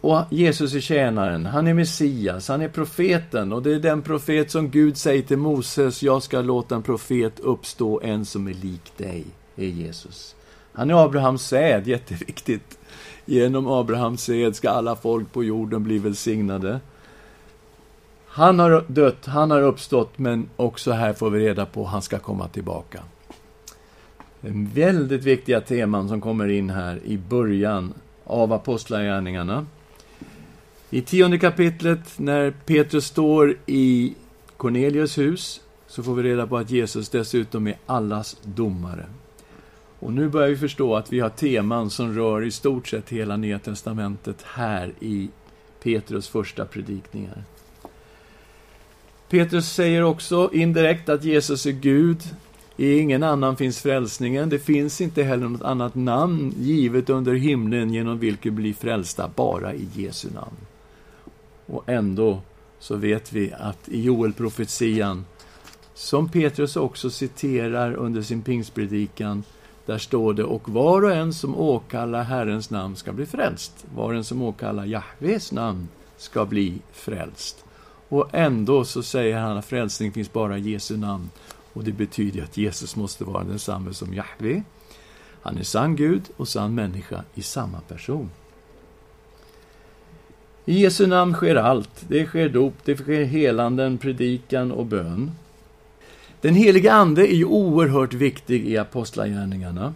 Och 0.00 0.20
Jesus 0.30 0.74
är 0.74 0.80
tjänaren, 0.80 1.46
han 1.46 1.66
är 1.66 1.74
Messias, 1.74 2.48
han 2.48 2.62
är 2.62 2.68
profeten 2.68 3.52
och 3.52 3.62
det 3.62 3.74
är 3.74 3.80
den 3.80 4.02
profet 4.02 4.50
som 4.50 4.70
Gud 4.70 4.96
säger 4.96 5.22
till 5.22 5.38
Moses, 5.38 6.02
jag 6.02 6.22
ska 6.22 6.40
låta 6.40 6.74
en 6.74 6.82
profet 6.82 7.40
uppstå, 7.40 8.00
en 8.00 8.24
som 8.24 8.48
är 8.48 8.54
lik 8.54 8.92
dig, 8.96 9.24
är 9.56 9.66
Jesus. 9.66 10.36
Han 10.72 10.90
är 10.90 11.04
Abrahams 11.04 11.42
säd, 11.42 11.88
jätteviktigt. 11.88 12.78
Genom 13.24 13.66
Abrahams 13.66 14.22
säd 14.22 14.56
ska 14.56 14.70
alla 14.70 14.96
folk 14.96 15.32
på 15.32 15.44
jorden 15.44 15.84
bli 15.84 15.98
välsignade. 15.98 16.80
Han 18.38 18.58
har 18.58 18.84
dött, 18.86 19.26
han 19.26 19.50
har 19.50 19.62
uppstått, 19.62 20.18
men 20.18 20.48
också 20.56 20.92
här 20.92 21.12
får 21.12 21.30
vi 21.30 21.40
reda 21.40 21.66
på 21.66 21.84
att 21.84 21.90
han 21.90 22.02
ska 22.02 22.18
komma 22.18 22.48
tillbaka. 22.48 23.02
En 24.40 24.66
väldigt 24.66 25.24
viktiga 25.24 25.60
teman 25.60 26.08
som 26.08 26.20
kommer 26.20 26.48
in 26.48 26.70
här 26.70 27.00
i 27.04 27.18
början 27.18 27.94
av 28.24 28.52
Apostlagärningarna. 28.52 29.66
I 30.90 31.02
tionde 31.02 31.38
kapitlet, 31.38 32.18
när 32.18 32.50
Petrus 32.50 33.06
står 33.06 33.56
i 33.66 34.14
Cornelius 34.56 35.18
hus, 35.18 35.60
så 35.86 36.02
får 36.02 36.14
vi 36.14 36.22
reda 36.22 36.46
på 36.46 36.56
att 36.56 36.70
Jesus 36.70 37.08
dessutom 37.08 37.66
är 37.66 37.76
allas 37.86 38.36
domare. 38.42 39.06
Och 39.98 40.12
nu 40.12 40.28
börjar 40.28 40.48
vi 40.48 40.56
förstå 40.56 40.96
att 40.96 41.12
vi 41.12 41.20
har 41.20 41.30
teman 41.30 41.90
som 41.90 42.14
rör 42.14 42.44
i 42.44 42.50
stort 42.50 42.88
sett 42.88 43.08
hela 43.08 43.36
Nya 43.36 43.58
Testamentet 43.58 44.42
här 44.42 44.92
i 45.00 45.28
Petrus 45.82 46.28
första 46.28 46.64
predikningar. 46.64 47.44
Petrus 49.28 49.72
säger 49.72 50.02
också 50.02 50.50
indirekt 50.52 51.08
att 51.08 51.24
Jesus 51.24 51.66
är 51.66 51.72
Gud. 51.72 52.22
I 52.76 52.98
ingen 52.98 53.22
annan 53.22 53.56
finns 53.56 53.80
frälsningen. 53.80 54.48
Det 54.48 54.58
finns 54.58 55.00
inte 55.00 55.22
heller 55.22 55.48
något 55.48 55.62
annat 55.62 55.94
namn 55.94 56.54
givet 56.58 57.10
under 57.10 57.34
himlen 57.34 57.92
genom 57.92 58.18
vilket 58.18 58.52
blir 58.52 58.74
frälsta, 58.74 59.30
bara 59.34 59.74
i 59.74 59.88
Jesu 59.94 60.28
namn. 60.34 60.56
Och 61.66 61.88
ändå 61.88 62.40
så 62.78 62.96
vet 62.96 63.32
vi 63.32 63.52
att 63.52 63.88
i 63.88 64.02
Joel-profetian, 64.02 65.24
som 65.94 66.28
Petrus 66.28 66.76
också 66.76 67.10
citerar 67.10 67.94
under 67.94 68.22
sin 68.22 68.42
pingstpredikan, 68.42 69.42
där 69.86 69.98
står 69.98 70.34
det, 70.34 70.44
och 70.44 70.68
var 70.68 71.04
och 71.04 71.12
en 71.12 71.32
som 71.32 71.56
åkallar 71.56 72.22
Herrens 72.22 72.70
namn 72.70 72.96
ska 72.96 73.12
bli 73.12 73.26
frälst. 73.26 73.86
Var 73.94 74.04
och 74.04 74.14
en 74.14 74.24
som 74.24 74.42
åkallar 74.42 74.84
Jahves 74.84 75.52
namn 75.52 75.88
ska 76.16 76.44
bli 76.44 76.78
frälst. 76.92 77.64
Och 78.08 78.28
ändå 78.32 78.84
så 78.84 79.02
säger 79.02 79.38
han 79.38 79.56
att 79.56 79.64
frälsning 79.64 80.12
finns 80.12 80.32
bara 80.32 80.58
i 80.58 80.70
Jesu 80.70 80.96
namn. 80.96 81.30
Och 81.72 81.84
det 81.84 81.92
betyder 81.92 82.42
att 82.42 82.56
Jesus 82.56 82.96
måste 82.96 83.24
vara 83.24 83.44
densamme 83.44 83.94
som 83.94 84.14
Jahve. 84.14 84.62
Han 85.42 85.58
är 85.58 85.62
sann 85.62 85.96
Gud 85.96 86.22
och 86.36 86.48
sann 86.48 86.74
människa 86.74 87.24
i 87.34 87.42
samma 87.42 87.80
person. 87.80 88.30
I 90.64 90.82
Jesu 90.82 91.06
namn 91.06 91.34
sker 91.34 91.56
allt. 91.56 92.04
Det 92.08 92.26
sker 92.26 92.48
dop, 92.48 92.74
det 92.84 92.96
sker 92.96 93.24
helanden, 93.24 93.98
predikan 93.98 94.72
och 94.72 94.86
bön. 94.86 95.30
Den 96.40 96.54
heliga 96.54 96.92
Ande 96.92 97.32
är 97.32 97.36
ju 97.36 97.44
oerhört 97.44 98.14
viktig 98.14 98.66
i 98.68 98.78
Apostlagärningarna. 98.78 99.94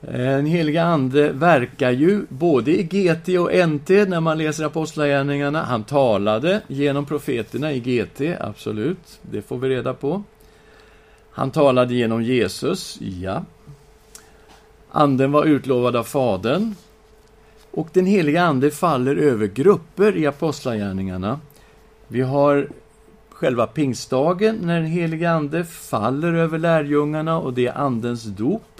Den 0.00 0.46
heliga 0.46 0.84
Ande 0.84 1.32
verkar 1.32 1.90
ju 1.90 2.26
både 2.28 2.70
i 2.70 2.82
GT 2.82 3.28
och 3.28 3.68
NT 3.68 3.88
när 3.88 4.20
man 4.20 4.38
läser 4.38 4.64
Apostlagärningarna. 4.64 5.62
Han 5.62 5.84
talade 5.84 6.60
genom 6.66 7.06
profeterna 7.06 7.72
i 7.72 7.80
GT, 7.80 8.20
absolut. 8.40 9.20
Det 9.22 9.42
får 9.42 9.58
vi 9.58 9.68
reda 9.68 9.94
på. 9.94 10.22
Han 11.30 11.50
talade 11.50 11.94
genom 11.94 12.22
Jesus, 12.22 12.98
ja. 13.00 13.44
Anden 14.90 15.32
var 15.32 15.44
utlovad 15.44 15.96
av 15.96 16.04
Fadern. 16.04 16.74
Och 17.70 17.88
den 17.92 18.06
heliga 18.06 18.42
Ande 18.42 18.70
faller 18.70 19.16
över 19.16 19.46
grupper 19.46 20.16
i 20.16 20.26
Apostlagärningarna. 20.26 21.40
Vi 22.08 22.20
har 22.20 22.68
själva 23.30 23.66
pingstdagen, 23.66 24.56
när 24.62 24.80
den 24.80 24.90
heliga 24.90 25.30
Ande 25.30 25.64
faller 25.64 26.32
över 26.32 26.58
lärjungarna 26.58 27.38
och 27.38 27.54
det 27.54 27.66
är 27.66 27.78
Andens 27.78 28.24
dop. 28.24 28.77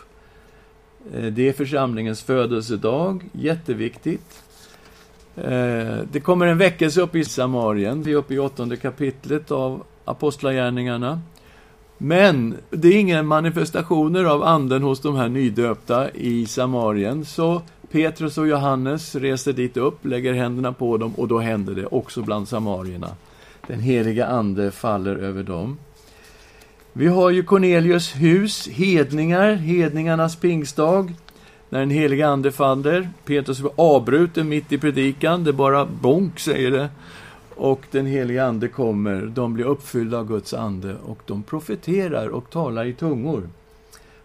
Eh, 1.14 1.22
det 1.22 1.48
är 1.48 1.52
församlingens 1.52 2.22
födelsedag, 2.22 3.24
jätteviktigt. 3.32 4.42
Eh, 5.36 5.98
det 6.12 6.20
kommer 6.22 6.46
en 6.46 6.59
väckelse 6.59 7.00
upp 7.00 7.14
i 7.14 7.24
Samarien, 7.24 8.02
vi 8.02 8.12
är 8.12 8.16
uppe 8.16 8.34
i 8.34 8.38
åttonde 8.38 8.76
kapitlet 8.76 9.50
av 9.50 9.82
Apostlagärningarna. 10.04 11.20
Men 11.98 12.56
det 12.70 12.88
är 12.88 12.96
inga 12.96 13.22
manifestationer 13.22 14.24
av 14.24 14.42
anden 14.42 14.82
hos 14.82 15.00
de 15.00 15.16
här 15.16 15.28
nydöpta 15.28 16.11
i 16.11 16.46
Samarien, 16.46 17.24
så 17.24 17.62
Petrus 17.90 18.38
och 18.38 18.48
Johannes 18.48 19.14
reser 19.14 19.52
dit 19.52 19.76
upp, 19.76 20.04
lägger 20.04 20.32
händerna 20.32 20.72
på 20.72 20.96
dem 20.96 21.14
och 21.14 21.28
då 21.28 21.38
händer 21.38 21.74
det 21.74 21.86
också 21.86 22.22
bland 22.22 22.48
samarierna. 22.48 23.09
Den 23.66 23.80
heliga 23.80 24.26
Ande 24.26 24.70
faller 24.70 25.16
över 25.16 25.42
dem. 25.42 25.78
Vi 26.99 27.07
har 27.07 27.30
ju 27.30 27.42
Cornelius 27.42 28.16
hus, 28.16 28.68
hedningar, 28.68 29.55
hedningarnas 29.55 30.36
pingstdag, 30.36 31.14
när 31.68 31.80
den 31.80 31.90
helige 31.90 32.28
Ande 32.28 32.53
faller. 32.53 33.11
Petrus 33.24 33.61
blir 33.61 33.72
avbruten 33.76 34.49
mitt 34.49 34.72
i 34.72 34.78
predikan, 34.78 35.44
det 35.44 35.53
bara 35.53 35.86
bonk, 35.86 36.38
säger 36.38 36.70
det. 36.70 36.88
Och 37.55 37.86
den 37.90 38.07
helige 38.07 38.44
Ande 38.44 38.68
kommer, 38.68 39.22
de 39.22 39.55
blir 39.55 39.64
uppfyllda 39.64 40.18
av 40.18 40.28
Guds 40.28 40.55
Ande 40.55 40.96
och 41.07 41.18
de 41.26 41.42
profeterar 41.42 42.28
och 42.28 42.51
talar 42.51 42.84
i 42.84 42.92
tungor. 42.92 43.49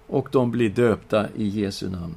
Och 0.08 0.30
de 0.32 0.52
blir 0.52 0.70
döpta 0.70 1.26
i 1.36 1.48
Jesu 1.48 1.90
namn. 1.90 2.16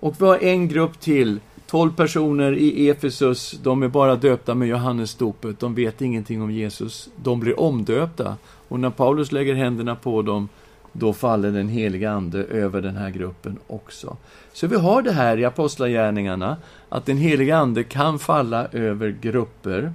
Och 0.00 0.14
vi 0.18 0.24
har 0.24 0.44
en 0.44 0.68
grupp 0.68 1.00
till, 1.00 1.40
tolv 1.66 1.92
personer 1.96 2.52
i 2.52 2.88
Efesus, 2.90 3.58
de 3.62 3.82
är 3.82 3.88
bara 3.88 4.16
döpta 4.16 4.54
med 4.54 4.68
Johannesdopet, 4.68 5.60
de 5.60 5.74
vet 5.74 6.02
ingenting 6.02 6.42
om 6.42 6.50
Jesus, 6.50 7.08
de 7.16 7.40
blir 7.40 7.60
omdöpta. 7.60 8.36
Och 8.68 8.80
när 8.80 8.90
Paulus 8.90 9.32
lägger 9.32 9.54
händerna 9.54 9.96
på 9.96 10.22
dem, 10.22 10.48
då 10.92 11.12
faller 11.12 11.50
den 11.50 11.68
heliga 11.68 12.10
Ande 12.10 12.44
över 12.44 12.82
den 12.82 12.96
här 12.96 13.10
gruppen 13.10 13.58
också. 13.66 14.16
Så 14.52 14.66
vi 14.66 14.76
har 14.76 15.02
det 15.02 15.12
här 15.12 15.38
i 15.38 15.44
Apostlagärningarna, 15.44 16.56
att 16.88 17.06
den 17.06 17.16
heliga 17.16 17.56
Ande 17.56 17.84
kan 17.84 18.18
falla 18.18 18.66
över 18.72 19.16
grupper. 19.20 19.92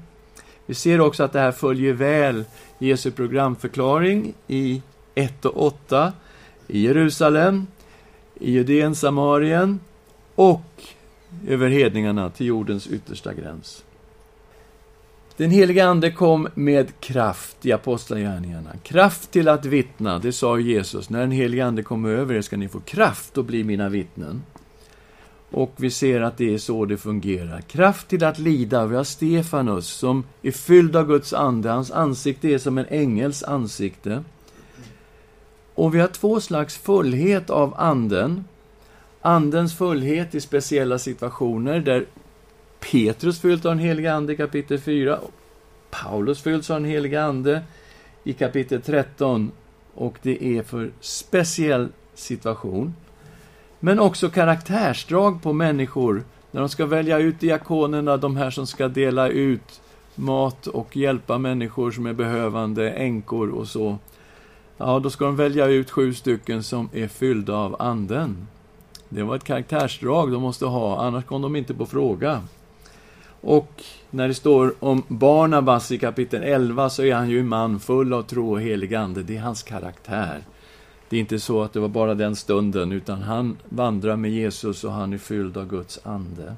Vi 0.65 0.73
ser 0.73 1.01
också 1.01 1.23
att 1.23 1.33
det 1.33 1.39
här 1.39 1.51
följer 1.51 1.93
väl 1.93 2.43
Jesu 2.79 3.11
programförklaring 3.11 4.33
i 4.47 4.81
1 5.15 5.45
och 5.45 5.65
8 5.65 6.13
i 6.67 6.85
Jerusalem, 6.85 7.67
i 8.35 8.51
Judeen, 8.51 8.95
Samarien 8.95 9.79
och 10.35 10.83
över 11.47 11.69
hedningarna 11.69 12.29
till 12.29 12.45
jordens 12.45 12.87
yttersta 12.87 13.33
gräns. 13.33 13.83
Den 15.37 15.51
heliga 15.51 15.85
Ande 15.85 16.11
kom 16.11 16.47
med 16.55 16.99
kraft 16.99 17.65
i 17.65 17.71
Apostlagärningarna. 17.71 18.69
Kraft 18.83 19.31
till 19.31 19.47
att 19.47 19.65
vittna, 19.65 20.19
det 20.19 20.31
sa 20.31 20.59
Jesus. 20.59 21.09
När 21.09 21.19
den 21.19 21.31
heliga 21.31 21.65
Ande 21.65 21.83
kommer 21.83 22.09
över 22.09 22.35
er 22.35 22.41
ska 22.41 22.57
ni 22.57 22.67
få 22.67 22.79
kraft 22.79 23.37
att 23.37 23.45
bli 23.45 23.63
mina 23.63 23.89
vittnen. 23.89 24.41
Och 25.51 25.73
vi 25.77 25.91
ser 25.91 26.21
att 26.21 26.37
det 26.37 26.53
är 26.53 26.57
så 26.57 26.85
det 26.85 26.97
fungerar. 26.97 27.61
Kraft 27.61 28.07
till 28.07 28.23
att 28.23 28.39
lida. 28.39 28.85
Vi 28.85 28.95
har 28.95 29.03
Stefanus 29.03 29.87
som 29.87 30.23
är 30.41 30.51
fylld 30.51 30.95
av 30.95 31.07
Guds 31.07 31.33
ande. 31.33 31.69
Hans 31.69 31.91
ansikte 31.91 32.47
är 32.47 32.57
som 32.57 32.77
en 32.77 32.85
ängels 32.89 33.43
ansikte. 33.43 34.23
Och 35.75 35.95
vi 35.95 35.99
har 35.99 36.07
två 36.07 36.39
slags 36.39 36.77
fullhet 36.77 37.49
av 37.49 37.73
anden. 37.77 38.43
Andens 39.21 39.77
fullhet 39.77 40.35
i 40.35 40.41
speciella 40.41 40.99
situationer 40.99 41.79
där 41.79 42.05
Petrus 42.79 43.39
fylls 43.39 43.65
av 43.65 43.71
den 43.71 43.79
helige 43.79 44.13
Ande 44.13 44.33
i 44.33 44.37
kapitel 44.37 44.79
4. 44.79 45.19
Paulus 45.89 46.41
fylls 46.41 46.69
av 46.69 46.81
den 46.81 46.89
helige 46.89 47.23
Ande 47.23 47.61
i 48.23 48.33
kapitel 48.33 48.81
13. 48.81 49.51
Och 49.93 50.17
det 50.21 50.57
är 50.57 50.63
för 50.63 50.91
speciell 50.99 51.87
situation. 52.13 52.95
Men 53.79 53.99
också 53.99 54.29
karaktärsdrag 54.29 55.43
på 55.43 55.53
människor. 55.53 56.23
När 56.51 56.61
de 56.61 56.69
ska 56.69 56.85
välja 56.85 57.19
ut 57.19 57.39
diakonerna, 57.39 58.17
de 58.17 58.37
här 58.37 58.49
som 58.49 58.67
ska 58.67 58.87
dela 58.87 59.29
ut 59.29 59.81
mat 60.15 60.67
och 60.67 60.97
hjälpa 60.97 61.37
människor 61.37 61.91
som 61.91 62.05
är 62.05 62.13
behövande, 62.13 62.91
änkor 62.91 63.49
och 63.49 63.67
så. 63.67 63.97
Ja, 64.77 64.99
då 64.99 65.09
ska 65.09 65.25
de 65.25 65.35
välja 65.35 65.65
ut 65.65 65.91
sju 65.91 66.13
stycken 66.13 66.63
som 66.63 66.89
är 66.93 67.07
fyllda 67.07 67.53
av 67.53 67.75
Anden. 67.79 68.47
Det 69.13 69.23
var 69.23 69.35
ett 69.35 69.43
karaktärsdrag 69.43 70.31
de 70.31 70.41
måste 70.41 70.65
ha, 70.65 71.01
annars 71.01 71.25
kom 71.25 71.41
de 71.41 71.55
inte 71.55 71.73
på 71.73 71.85
fråga. 71.85 72.41
Och 73.41 73.83
när 74.09 74.27
det 74.27 74.33
står 74.33 74.73
om 74.79 75.03
Barnabas 75.07 75.91
i 75.91 75.97
kapitel 75.97 76.43
11 76.43 76.89
så 76.89 77.03
är 77.03 77.15
han 77.15 77.29
ju 77.29 77.39
en 77.39 77.47
man 77.47 77.79
full 77.79 78.13
av 78.13 78.23
tro 78.23 78.51
och 78.51 78.61
helig 78.61 78.95
ande. 78.95 79.23
Det 79.23 79.37
är 79.37 79.41
hans 79.41 79.63
karaktär. 79.63 80.43
Det 81.09 81.15
är 81.15 81.19
inte 81.19 81.39
så 81.39 81.61
att 81.61 81.73
det 81.73 81.79
var 81.79 81.87
bara 81.87 82.13
den 82.13 82.35
stunden, 82.35 82.91
utan 82.91 83.21
han 83.21 83.57
vandrar 83.69 84.15
med 84.15 84.31
Jesus 84.31 84.83
och 84.83 84.91
han 84.91 85.13
är 85.13 85.17
fylld 85.17 85.57
av 85.57 85.67
Guds 85.67 85.99
ande. 86.03 86.55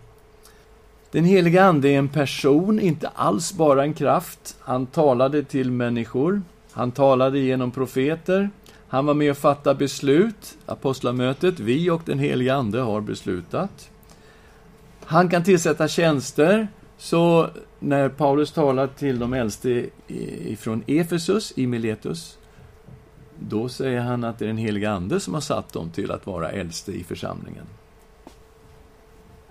Den 1.11 1.25
heliga 1.25 1.63
Ande 1.63 1.89
är 1.89 1.97
en 1.97 2.09
person, 2.09 2.79
inte 2.79 3.07
alls 3.07 3.53
bara 3.53 3.83
en 3.83 3.93
kraft. 3.93 4.55
Han 4.59 4.85
talade 4.85 5.43
till 5.43 5.71
människor. 5.71 6.41
Han 6.71 6.91
talade 6.91 7.39
genom 7.39 7.71
profeter. 7.71 8.49
Han 8.93 9.05
var 9.05 9.13
med 9.13 9.31
och 9.31 9.37
fattade 9.37 9.79
beslut, 9.79 10.57
apostlamötet. 10.65 11.59
Vi 11.59 11.89
och 11.89 12.01
den 12.05 12.19
helige 12.19 12.55
Ande 12.55 12.79
har 12.79 13.01
beslutat. 13.01 13.89
Han 15.03 15.29
kan 15.29 15.43
tillsätta 15.43 15.87
tjänster. 15.87 16.67
Så 16.97 17.49
när 17.79 18.09
Paulus 18.09 18.51
talar 18.51 18.87
till 18.87 19.19
de 19.19 19.33
äldste 19.33 19.89
ifrån 20.47 20.83
Efesus, 20.87 21.53
i 21.55 21.67
Miletus, 21.67 22.37
då 23.39 23.69
säger 23.69 24.01
han 24.01 24.23
att 24.23 24.39
det 24.39 24.45
är 24.45 24.47
den 24.47 24.57
heliga 24.57 24.91
Ande 24.91 25.19
som 25.19 25.33
har 25.33 25.41
satt 25.41 25.73
dem 25.73 25.89
till 25.89 26.11
att 26.11 26.25
vara 26.25 26.51
äldste 26.51 26.91
i 26.91 27.03
församlingen. 27.03 27.65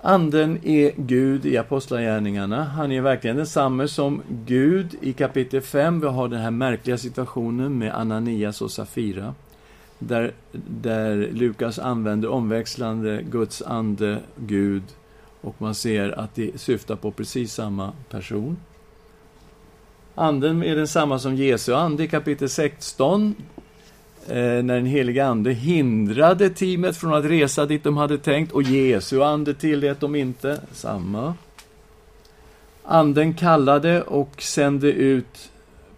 Anden 0.05 0.59
är 0.63 0.93
Gud 0.97 1.47
i 1.47 1.57
Apostlagärningarna. 1.57 2.65
Han 2.65 2.93
är 2.93 3.01
verkligen 3.01 3.37
densamme 3.37 3.89
som 3.89 4.23
Gud 4.29 4.97
i 5.01 5.13
kapitel 5.13 5.61
5. 5.61 6.01
Vi 6.01 6.07
har 6.07 6.29
den 6.29 6.41
här 6.41 6.51
märkliga 6.51 6.99
situationen 6.99 7.79
med 7.79 7.95
Ananias 7.95 8.63
och 8.63 8.71
Safira. 8.71 9.35
Där, 9.99 10.33
där 10.67 11.29
Lukas 11.33 11.79
använder 11.79 12.29
omväxlande 12.29 13.23
Guds 13.31 13.63
ande, 13.63 14.21
Gud, 14.37 14.83
och 15.41 15.55
man 15.59 15.75
ser 15.75 16.19
att 16.19 16.35
det 16.35 16.61
syftar 16.61 16.97
på 16.97 17.11
precis 17.11 17.53
samma 17.53 17.93
person. 18.11 18.57
Anden 20.15 20.63
är 20.63 20.77
densamma 20.77 21.19
som 21.19 21.37
Jesu 21.37 21.75
ande 21.75 22.05
i 22.05 22.09
kapitel 22.09 22.49
16 22.49 23.35
Eh, 24.29 24.35
när 24.37 24.75
den 24.75 24.87
heliga 24.87 25.27
Ande 25.27 25.53
hindrade 25.53 26.51
teamet 26.51 26.97
från 26.97 27.14
att 27.14 27.25
resa 27.25 27.66
dit 27.66 27.85
de 27.85 27.97
hade 27.97 28.18
tänkt 28.18 28.53
och 28.53 28.62
Jesu 28.62 29.23
ande 29.23 29.55
tillät 29.55 30.01
dem 30.01 30.14
inte. 30.14 30.61
Samma. 30.73 31.35
Anden 32.83 33.35
kallade 33.35 34.03
och 34.03 34.43
sände 34.43 34.93
ut 34.93 35.51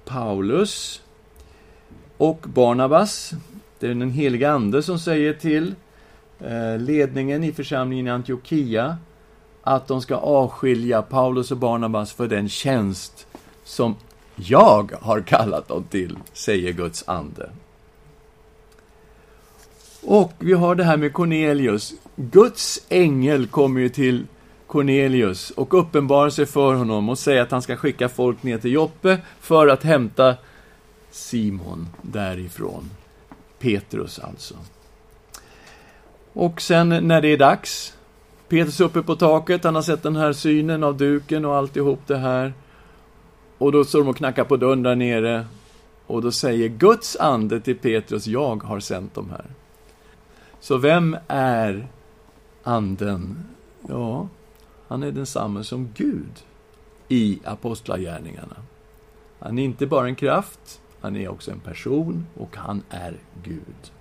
Paulus 0.04 1.02
och 2.16 2.44
Barnabas. 2.54 3.32
Det 3.78 3.86
är 3.86 3.94
den 3.94 4.10
heliga 4.10 4.50
Ande 4.50 4.82
som 4.82 4.98
säger 4.98 5.32
till 5.32 5.74
eh, 6.40 6.78
ledningen 6.78 7.44
i 7.44 7.52
församlingen 7.52 8.06
i 8.06 8.10
Antiochia 8.10 8.98
att 9.62 9.86
de 9.86 10.02
ska 10.02 10.16
avskilja 10.16 11.02
Paulus 11.02 11.50
och 11.50 11.56
Barnabas 11.56 12.12
för 12.12 12.28
den 12.28 12.48
tjänst 12.48 13.26
som 13.64 13.96
jag 14.36 14.92
har 15.00 15.20
kallat 15.20 15.68
dem 15.68 15.84
till, 15.90 16.18
säger 16.32 16.72
Guds 16.72 17.08
ande. 17.08 17.50
Och 20.06 20.32
vi 20.38 20.52
har 20.52 20.74
det 20.74 20.84
här 20.84 20.96
med 20.96 21.12
Cornelius. 21.12 21.94
Guds 22.16 22.86
ängel 22.88 23.46
kommer 23.46 23.80
ju 23.80 23.88
till 23.88 24.26
Cornelius 24.66 25.50
och 25.50 25.80
uppenbarar 25.80 26.30
sig 26.30 26.46
för 26.46 26.74
honom 26.74 27.08
och 27.08 27.18
säger 27.18 27.42
att 27.42 27.50
han 27.50 27.62
ska 27.62 27.76
skicka 27.76 28.08
folk 28.08 28.42
ner 28.42 28.58
till 28.58 28.72
Joppe 28.72 29.18
för 29.40 29.68
att 29.68 29.82
hämta 29.82 30.34
Simon 31.10 31.88
därifrån. 32.02 32.90
Petrus 33.58 34.18
alltså. 34.18 34.54
Och 36.32 36.60
sen 36.60 36.88
när 36.88 37.20
det 37.20 37.28
är 37.28 37.38
dags, 37.38 37.94
Petrus 38.48 38.80
uppe 38.80 39.02
på 39.02 39.16
taket, 39.16 39.64
han 39.64 39.74
har 39.74 39.82
sett 39.82 40.02
den 40.02 40.16
här 40.16 40.32
synen 40.32 40.84
av 40.84 40.96
duken 40.96 41.44
och 41.44 41.56
alltihop 41.56 42.00
det 42.06 42.16
här. 42.16 42.52
Och 43.58 43.72
då 43.72 43.84
står 43.84 43.98
de 43.98 44.08
och 44.08 44.16
knackar 44.16 44.44
på 44.44 44.56
dörren 44.56 44.82
där 44.82 44.94
nere. 44.94 45.46
Och 46.06 46.22
då 46.22 46.32
säger 46.32 46.68
Guds 46.68 47.16
ande 47.16 47.60
till 47.60 47.78
Petrus, 47.78 48.26
jag 48.26 48.62
har 48.62 48.80
sänt 48.80 49.14
dem 49.14 49.30
här. 49.30 49.44
Så 50.64 50.78
vem 50.78 51.16
är 51.28 51.86
anden? 52.62 53.44
Ja, 53.88 54.28
han 54.88 55.02
är 55.02 55.12
densamme 55.12 55.64
som 55.64 55.88
Gud 55.94 56.44
i 57.08 57.38
Apostlagärningarna. 57.44 58.56
Han 59.38 59.58
är 59.58 59.64
inte 59.64 59.86
bara 59.86 60.06
en 60.06 60.14
kraft, 60.14 60.80
han 61.00 61.16
är 61.16 61.28
också 61.28 61.50
en 61.50 61.60
person 61.60 62.26
och 62.34 62.56
han 62.56 62.82
är 62.90 63.14
Gud. 63.42 63.92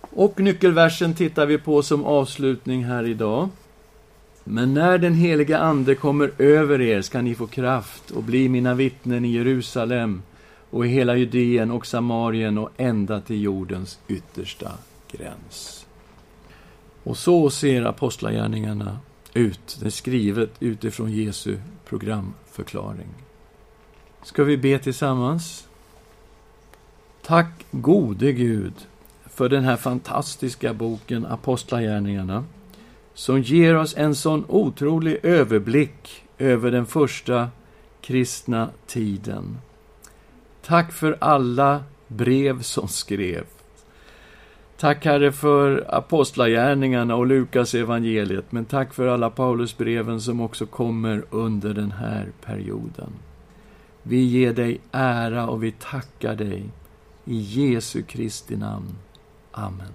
Och 0.00 0.40
nyckelversen 0.40 1.14
tittar 1.14 1.46
vi 1.46 1.58
på 1.58 1.82
som 1.82 2.04
avslutning 2.04 2.84
här 2.84 3.04
idag. 3.04 3.48
Men 4.44 4.74
när 4.74 4.98
den 4.98 5.14
heliga 5.14 5.58
Ande 5.58 5.94
kommer 5.94 6.32
över 6.38 6.80
er 6.80 7.02
ska 7.02 7.22
ni 7.22 7.34
få 7.34 7.46
kraft 7.46 8.10
och 8.10 8.22
bli 8.22 8.48
mina 8.48 8.74
vittnen 8.74 9.24
i 9.24 9.28
Jerusalem 9.28 10.22
och 10.70 10.86
i 10.86 10.88
hela 10.88 11.16
Judeen 11.16 11.70
och 11.70 11.86
Samarien 11.86 12.58
och 12.58 12.70
ända 12.76 13.20
till 13.20 13.42
jordens 13.42 13.98
yttersta 14.08 14.70
gräns. 15.12 15.86
Och 17.02 17.16
så 17.16 17.50
ser 17.50 17.84
apostlagärningarna 17.84 18.98
ut. 19.34 19.78
Det 19.80 19.86
är 19.86 19.90
skrivet 19.90 20.50
utifrån 20.60 21.12
Jesu 21.12 21.58
programförklaring. 21.84 23.08
Ska 24.22 24.44
vi 24.44 24.56
be 24.56 24.78
tillsammans? 24.78 25.68
Tack 27.22 27.66
gode 27.70 28.32
Gud 28.32 28.74
för 29.26 29.48
den 29.48 29.64
här 29.64 29.76
fantastiska 29.76 30.74
boken 30.74 31.26
Apostlagärningarna 31.26 32.44
som 33.14 33.42
ger 33.42 33.76
oss 33.76 33.94
en 33.96 34.14
sån 34.14 34.44
otrolig 34.48 35.18
överblick 35.22 36.24
över 36.38 36.70
den 36.70 36.86
första 36.86 37.50
kristna 38.00 38.70
tiden. 38.86 39.58
Tack 40.62 40.92
för 40.92 41.16
alla 41.20 41.84
brev 42.08 42.62
som 42.62 42.88
skrevs. 42.88 43.61
Tack 44.82 45.04
Herre 45.04 45.32
för 45.32 45.94
apostlagärningarna 45.94 47.16
och 47.16 47.26
Lukas 47.26 47.74
evangeliet, 47.74 48.52
men 48.52 48.64
tack 48.64 48.94
för 48.94 49.06
alla 49.06 49.30
Paulusbreven 49.30 50.20
som 50.20 50.40
också 50.40 50.66
kommer 50.66 51.24
under 51.30 51.74
den 51.74 51.92
här 51.92 52.28
perioden. 52.44 53.12
Vi 54.02 54.20
ger 54.20 54.52
dig 54.52 54.80
ära 54.92 55.46
och 55.46 55.62
vi 55.62 55.72
tackar 55.72 56.34
dig. 56.34 56.64
I 57.24 57.36
Jesu 57.36 58.02
Kristi 58.02 58.56
namn. 58.56 58.94
Amen. 59.52 59.92